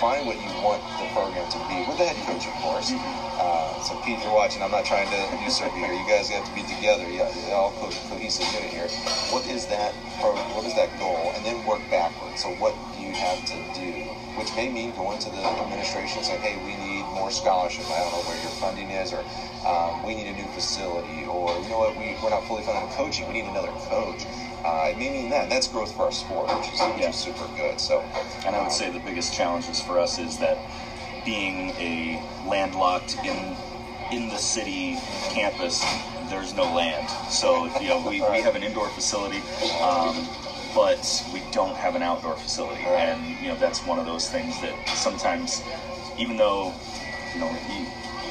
find 0.00 0.26
what 0.26 0.38
you 0.38 0.50
want 0.62 0.82
the 0.98 1.06
program 1.12 1.48
to 1.50 1.58
be 1.68 1.84
with 1.86 1.98
the 1.98 2.06
head 2.06 2.16
coach, 2.26 2.46
of 2.46 2.54
course. 2.62 2.92
Uh, 3.38 3.80
so, 3.82 3.94
Pete, 4.04 4.18
if 4.18 4.24
you're 4.24 4.34
watching, 4.34 4.62
I'm 4.62 4.70
not 4.70 4.84
trying 4.84 5.08
to 5.10 5.20
usurp 5.42 5.74
you 5.74 5.82
here. 5.84 5.92
You 5.92 6.06
guys 6.06 6.28
have 6.30 6.44
to 6.46 6.54
be 6.54 6.62
together. 6.62 7.04
You 7.08 7.22
you 7.46 7.52
all 7.52 7.72
co- 7.78 7.90
cohesive 8.08 8.46
unit 8.54 8.70
here. 8.70 8.88
What 9.30 9.46
is 9.46 9.66
that? 9.68 9.94
Pro, 10.20 10.34
what 10.54 10.64
is 10.64 10.74
that 10.74 10.88
goal? 10.98 11.32
And 11.34 11.44
then 11.44 11.64
work 11.66 11.80
backwards. 11.90 12.42
So, 12.42 12.50
what 12.54 12.74
do 12.96 13.02
you 13.02 13.12
have 13.14 13.44
to 13.46 13.56
do? 13.74 13.90
Which 14.38 14.54
may 14.56 14.68
mean 14.68 14.94
going 14.94 15.18
to 15.20 15.30
the 15.30 15.42
administration 15.44 16.18
and 16.18 16.26
saying, 16.26 16.42
"Hey, 16.42 16.56
we 16.56 16.76
need 16.76 17.04
more 17.14 17.30
scholarship. 17.30 17.86
I 17.90 18.00
don't 18.00 18.12
know 18.12 18.22
where 18.28 18.40
your 18.40 18.50
funding 18.62 18.90
is, 18.90 19.12
or 19.12 19.24
um, 19.66 20.02
we 20.04 20.14
need 20.14 20.28
a 20.28 20.34
new 20.34 20.46
facility, 20.48 21.26
or 21.26 21.58
you 21.62 21.68
know 21.70 21.78
what, 21.78 21.96
we, 21.98 22.14
we're 22.22 22.30
not 22.30 22.44
fully 22.46 22.62
funded 22.62 22.84
in 22.84 22.90
coaching. 22.90 23.26
We 23.28 23.34
need 23.34 23.46
another 23.48 23.72
coach." 23.90 24.24
Uh, 24.64 24.88
it 24.90 24.98
may 24.98 25.10
mean 25.10 25.30
that. 25.30 25.48
That's 25.48 25.68
growth 25.68 25.92
for 25.94 26.06
our 26.06 26.12
sport, 26.12 26.48
which 26.56 26.72
is, 26.72 26.80
which 26.80 26.98
Yeah. 27.00 27.08
is 27.10 27.16
super 27.16 27.46
good. 27.56 27.80
So, 27.80 28.04
And 28.46 28.54
I 28.56 28.62
would 28.62 28.72
say 28.72 28.90
the 28.90 28.98
biggest 28.98 29.32
challenges 29.32 29.80
for 29.80 29.98
us 29.98 30.18
is 30.18 30.38
that 30.38 30.58
being 31.24 31.70
a 31.78 32.20
landlocked 32.46 33.16
in 33.24 33.56
in 34.10 34.30
the 34.30 34.38
city 34.38 34.96
campus, 35.28 35.84
there's 36.30 36.54
no 36.54 36.64
land. 36.72 37.06
So 37.28 37.66
you 37.78 37.88
know 37.88 37.98
we, 37.98 38.22
we 38.22 38.40
have 38.40 38.54
an 38.54 38.62
indoor 38.62 38.88
facility, 38.88 39.42
um, 39.82 40.26
but 40.74 41.22
we 41.32 41.42
don't 41.52 41.76
have 41.76 41.94
an 41.94 42.02
outdoor 42.02 42.36
facility, 42.36 42.84
and 42.86 43.38
you 43.42 43.48
know 43.48 43.56
that's 43.56 43.84
one 43.84 43.98
of 43.98 44.06
those 44.06 44.28
things 44.30 44.58
that 44.62 44.74
sometimes, 44.88 45.62
even 46.16 46.36
though 46.38 46.72
you 47.34 47.40
know 47.40 47.54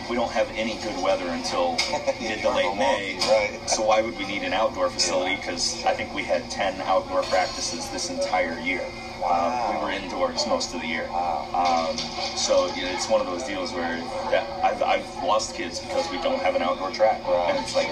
we 0.10 0.16
don't 0.16 0.32
have 0.32 0.50
any 0.56 0.76
good 0.84 0.98
weather 1.02 1.28
until 1.28 1.72
mid 2.22 2.40
to 2.42 2.50
late 2.50 2.76
May, 2.78 3.18
Right. 3.28 3.60
so 3.70 3.84
why 3.84 4.02
would 4.02 4.18
we 4.18 4.26
need 4.26 4.44
an 4.44 4.54
outdoor 4.54 4.90
facility? 4.90 5.36
Because 5.36 5.84
I 5.86 5.94
think 5.94 6.14
we 6.14 6.24
had 6.24 6.50
10 6.50 6.80
outdoor 6.82 7.24
practices 7.24 7.90
this 7.90 8.10
entire 8.10 8.58
year. 8.60 8.84
Um, 9.26 9.76
we 9.76 9.82
were 9.84 9.92
indoors 9.92 10.46
most 10.48 10.74
of 10.74 10.80
the 10.82 10.88
year. 10.88 11.08
Wow. 11.12 11.90
Um, 11.92 11.98
so 12.38 12.68
you 12.76 12.84
know, 12.84 12.92
it's 12.92 13.10
one 13.10 13.20
of 13.20 13.28
those 13.28 13.44
deals 13.44 13.74
where 13.74 13.98
that 14.32 14.48
I've, 14.64 14.82
I've 14.82 15.24
lost 15.24 15.56
kids 15.56 15.80
because 15.80 16.10
we 16.12 16.22
don't 16.22 16.40
have 16.42 16.56
an 16.56 16.62
outdoor 16.62 16.92
track. 16.92 17.22
Right. 17.26 17.50
And 17.50 17.60
it's 17.60 17.76
like, 17.76 17.88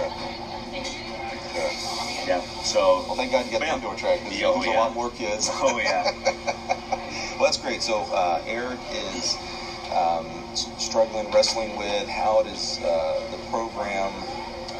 Sure. 1.53 1.71
Yeah. 2.27 2.41
So, 2.63 3.03
Well, 3.07 3.15
thank 3.15 3.31
God 3.31 3.45
you 3.45 3.51
got 3.51 3.61
the 3.61 3.73
indoor 3.73 3.95
track. 3.95 4.19
There's, 4.23 4.41
Oh, 4.43 4.61
there's 4.61 4.67
a 4.75 4.77
lot 4.77 4.93
more 4.93 5.09
kids. 5.11 5.49
oh 5.51 5.77
yeah. 5.79 6.11
Well, 7.35 7.43
that's 7.43 7.57
great. 7.57 7.81
So 7.81 8.03
uh, 8.13 8.41
Eric 8.47 8.79
is 8.93 9.35
um, 9.95 10.27
struggling, 10.55 11.31
wrestling 11.31 11.77
with 11.77 12.07
how 12.07 12.43
does 12.43 12.79
uh, 12.83 13.27
the 13.31 13.37
program 13.49 14.11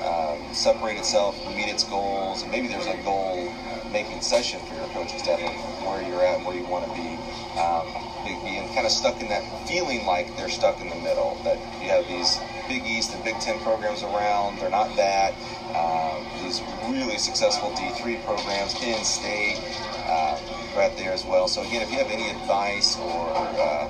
um, 0.06 0.54
separate 0.54 0.98
itself, 0.98 1.36
meet 1.56 1.68
its 1.68 1.84
goals, 1.84 2.44
and 2.44 2.52
maybe 2.52 2.68
there's 2.68 2.86
a 2.86 2.98
goal-making 3.04 4.22
session 4.22 4.60
for 4.68 4.76
your 4.76 4.88
coaching 4.90 5.18
staff 5.18 5.40
of 5.40 5.88
where 5.88 6.02
you're 6.08 6.24
at, 6.24 6.38
and 6.38 6.46
where 6.46 6.56
you 6.56 6.66
want 6.66 6.86
to 6.86 6.92
be, 6.94 7.18
um, 7.58 7.88
being 8.44 8.68
kind 8.74 8.86
of 8.86 8.92
stuck 8.92 9.22
in 9.22 9.30
that 9.30 9.44
feeling 9.68 10.06
like 10.06 10.36
they're 10.36 10.50
stuck 10.50 10.80
in 10.82 10.90
the 10.90 10.96
middle. 10.98 11.38
That 11.44 11.58
you 11.82 11.90
have 11.90 12.08
these 12.08 12.38
Big 12.68 12.86
East 12.86 13.14
and 13.14 13.24
Big 13.24 13.40
Ten 13.40 13.60
programs 13.60 14.04
around. 14.04 14.60
They're 14.60 14.70
not 14.70 14.96
that. 14.96 15.34
Um, 15.74 16.26
these 16.44 16.62
really 16.90 17.18
successful 17.18 17.72
D3 17.72 18.24
programs 18.26 18.74
in 18.84 19.04
state, 19.04 19.60
uh, 20.08 20.40
right 20.76 20.96
there 20.98 21.12
as 21.12 21.26
well. 21.26 21.48
So 21.48 21.62
again, 21.62 21.82
if 21.82 21.92
you 21.92 21.98
have 21.98 22.12
any 22.12 22.30
advice 22.30 22.98
or 22.98 23.30
uh, 23.34 23.88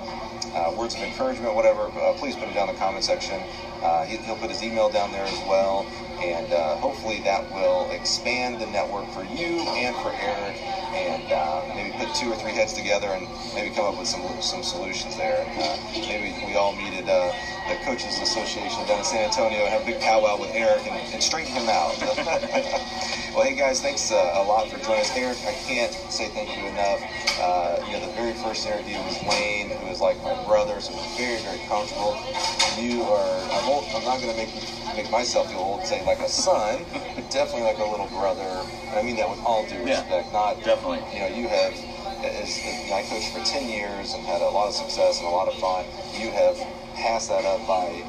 words 0.75 0.95
of 0.95 1.01
encouragement, 1.01 1.53
whatever, 1.53 1.87
uh, 1.99 2.13
please 2.13 2.35
put 2.35 2.47
it 2.47 2.53
down 2.53 2.69
in 2.69 2.75
the 2.75 2.79
comment 2.79 3.03
section. 3.03 3.41
Uh, 3.81 4.03
he, 4.05 4.17
will 4.27 4.35
put 4.35 4.49
his 4.49 4.63
email 4.63 4.89
down 4.89 5.11
there 5.11 5.23
as 5.23 5.39
well, 5.47 5.85
and 6.21 6.51
uh, 6.53 6.75
hopefully 6.77 7.19
that 7.21 7.43
will 7.51 7.89
expand 7.91 8.59
the 8.59 8.67
network 8.67 9.05
for 9.09 9.23
you 9.23 9.59
and 9.75 9.95
for 9.97 10.11
Eric, 10.13 10.55
and 10.93 11.31
uh, 11.31 11.63
maybe 11.75 11.91
put 11.97 12.13
two 12.15 12.31
or 12.31 12.35
three 12.35 12.53
heads 12.53 12.73
together 12.73 13.09
and 13.13 13.27
maybe 13.55 13.73
come 13.73 13.85
up 13.85 13.97
with 13.97 14.07
some 14.07 14.21
some 14.41 14.63
solutions 14.63 15.15
there. 15.17 15.43
Uh, 15.57 15.77
maybe 16.07 16.33
we 16.45 16.55
all 16.55 16.73
meet 16.73 16.93
at 16.93 17.07
uh, 17.07 17.31
the 17.69 17.75
Coaches 17.85 18.19
Association 18.19 18.85
down 18.87 18.99
in 18.99 19.05
San 19.05 19.25
Antonio 19.25 19.59
and 19.61 19.69
have 19.69 19.81
a 19.83 19.85
big 19.85 19.99
powwow 20.01 20.37
with 20.39 20.51
Eric 20.53 20.85
and, 20.87 20.95
and 21.13 21.23
straighten 21.23 21.53
him 21.53 21.69
out. 21.69 21.95
well, 23.35 23.43
hey 23.43 23.55
guys, 23.55 23.81
thanks 23.81 24.11
a 24.11 24.43
lot 24.43 24.67
for 24.69 24.77
joining 24.79 25.01
us. 25.01 25.15
Eric, 25.15 25.37
I 25.45 25.53
can't 25.67 25.93
say 26.11 26.29
thank 26.29 26.55
you 26.57 26.65
enough. 26.67 27.01
you 27.87 27.93
know, 27.93 28.01
the 28.05 28.13
very 28.13 28.33
first 28.33 28.65
interview 28.65 28.97
was 29.03 29.21
Lane, 29.23 29.69
who 29.69 29.87
is 29.87 30.01
like 30.01 30.21
my 30.23 30.35
brother, 30.45 30.79
so 30.79 30.93
very, 31.17 31.39
very 31.41 31.59
comfortable. 31.67 32.15
You 32.77 33.03
are, 33.03 33.39
I'm, 33.51 33.69
old, 33.69 33.85
I'm 33.95 34.03
not 34.03 34.19
going 34.21 34.31
to 34.31 34.37
make 34.37 34.49
make 34.95 35.11
myself 35.11 35.49
feel 35.49 35.59
old, 35.59 35.85
say 35.85 36.03
like 36.05 36.19
a 36.19 36.27
son, 36.27 36.85
but 37.15 37.29
definitely 37.29 37.63
like 37.63 37.77
a 37.79 37.83
little 37.83 38.07
brother. 38.07 38.63
And 38.89 38.99
I 38.99 39.01
mean 39.01 39.15
that 39.17 39.29
with 39.29 39.39
all 39.39 39.63
due 39.67 39.83
respect. 39.83 40.27
Yeah, 40.27 40.31
not 40.31 40.63
definitely. 40.63 41.03
You 41.13 41.19
know, 41.21 41.27
you 41.27 41.47
have. 41.47 41.73
As, 42.23 42.57
as, 42.65 42.91
I 42.91 43.03
coached 43.03 43.29
for 43.29 43.43
10 43.43 43.67
years 43.69 44.13
and 44.13 44.23
had 44.25 44.41
a 44.41 44.49
lot 44.49 44.67
of 44.67 44.73
success 44.73 45.19
and 45.19 45.27
a 45.27 45.29
lot 45.29 45.47
of 45.47 45.53
fun. 45.55 45.85
You 46.17 46.31
have 46.31 46.57
passed 46.95 47.29
that 47.29 47.45
up 47.45 47.67
by 47.67 48.01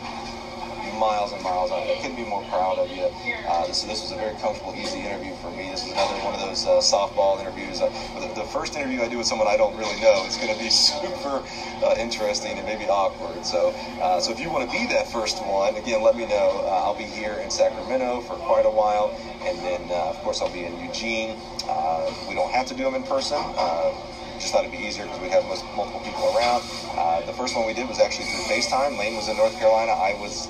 miles 0.97 1.33
and 1.33 1.43
miles 1.43 1.71
on 1.71 1.83
it. 1.83 1.99
I 1.99 2.01
couldn't 2.01 2.17
be 2.17 2.25
more 2.25 2.43
proud 2.45 2.79
of 2.79 2.91
you. 2.91 3.05
Uh, 3.47 3.71
so 3.73 3.87
this 3.87 4.03
was 4.03 4.13
a 4.13 4.17
very 4.17 4.35
comfortable, 4.37 4.75
easy 4.75 5.01
interview 5.01 5.35
for 5.37 5.51
me. 5.51 5.71
This 5.71 5.85
was 5.85 5.93
another 5.93 6.17
one 6.25 6.35
of 6.35 6.41
those 6.41 6.67
uh, 6.67 6.81
softball 6.81 7.41
interviews. 7.41 7.81
Uh, 7.81 7.89
the, 8.19 8.33
the, 8.41 8.47
first 8.47 8.77
interview 8.77 9.03
I 9.03 9.09
do 9.09 9.19
with 9.19 9.27
someone 9.27 9.49
I 9.49 9.57
don't 9.57 9.77
really 9.77 10.01
know 10.01 10.23
it's 10.25 10.39
going 10.39 10.55
to 10.55 10.63
be 10.63 10.71
super 10.71 11.43
uh, 11.85 11.95
interesting 11.99 12.57
and 12.59 12.67
maybe 12.67 12.85
awkward. 12.89 13.45
So, 13.45 13.71
uh, 14.01 14.21
so 14.21 14.33
if 14.33 14.41
you 14.41 14.51
want 14.51 14.71
to 14.71 14.73
be 14.73 14.87
that 14.89 15.09
first 15.09 15.45
one, 15.45 15.77
again, 15.77 16.03
let 16.03 16.17
me 16.17 16.27
know. 16.27 16.65
Uh, 16.65 16.87
I'll 16.87 16.97
be 16.97 17.05
here 17.05 17.35
in 17.35 17.51
Sacramento 17.51 18.23
for 18.23 18.35
quite 18.37 18.65
a 18.65 18.71
while, 18.71 19.15
and 19.43 19.59
then 19.59 19.91
of 19.91 20.17
course 20.23 20.41
I'll 20.41 20.53
be 20.53 20.65
in 20.65 20.79
Eugene. 20.81 21.37
we 22.29 22.35
don't 22.35 22.53
have 22.53 22.67
to 22.67 22.75
do 22.75 22.85
them 22.85 22.95
in 22.95 23.03
person 23.03 23.39
just 24.39 24.53
thought 24.53 24.65
it'd 24.65 24.73
be 24.73 24.85
easier 24.85 25.05
because 25.05 25.21
we'd 25.21 25.31
have 25.31 25.45
multiple 25.75 26.01
people 26.05 26.25
around. 26.37 26.63
Uh, 26.97 27.25
the 27.25 27.33
first 27.33 27.57
one 27.57 27.67
we 27.67 27.73
did 27.73 27.89
was 27.89 27.99
actually 27.99 28.27
through 28.27 28.45
FaceTime. 28.45 28.99
Lane 28.99 29.17
was 29.17 29.29
in 29.29 29.37
North 29.37 29.57
Carolina. 29.59 29.93
I 29.93 30.15
was 30.21 30.49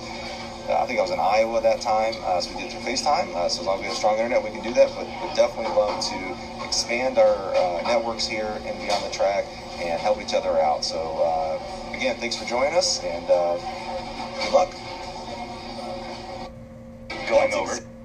I 0.68 0.84
think 0.86 0.98
I 0.98 1.02
was 1.02 1.10
in 1.10 1.20
Iowa 1.20 1.58
at 1.58 1.62
that 1.62 1.80
time, 1.80 2.14
uh, 2.24 2.40
so 2.40 2.54
we 2.54 2.62
did 2.62 2.72
through 2.72 2.80
FaceTime. 2.80 3.34
Uh, 3.34 3.48
so 3.48 3.60
as 3.60 3.66
long 3.66 3.76
as 3.76 3.80
we 3.82 3.86
have 3.86 3.96
strong 3.96 4.16
internet, 4.16 4.42
we 4.42 4.50
can 4.50 4.62
do 4.62 4.72
that. 4.74 4.90
But 4.94 5.06
we 5.06 5.34
definitely 5.34 5.74
love 5.74 6.02
to 6.10 6.64
expand 6.66 7.18
our 7.18 7.54
uh, 7.54 7.82
networks 7.82 8.26
here 8.26 8.60
and 8.64 8.78
Beyond 8.80 9.04
the 9.04 9.10
Track 9.10 9.44
and 9.78 10.00
help 10.00 10.20
each 10.20 10.34
other 10.34 10.58
out. 10.58 10.84
So 10.84 11.18
uh, 11.18 11.94
again, 11.96 12.16
thanks 12.16 12.36
for 12.36 12.44
joining 12.44 12.74
us 12.74 13.02
and 13.02 13.30
uh, 13.30 13.56
good 14.42 14.52
luck. 14.52 14.70
Going 17.28 17.52
over. 17.52 17.95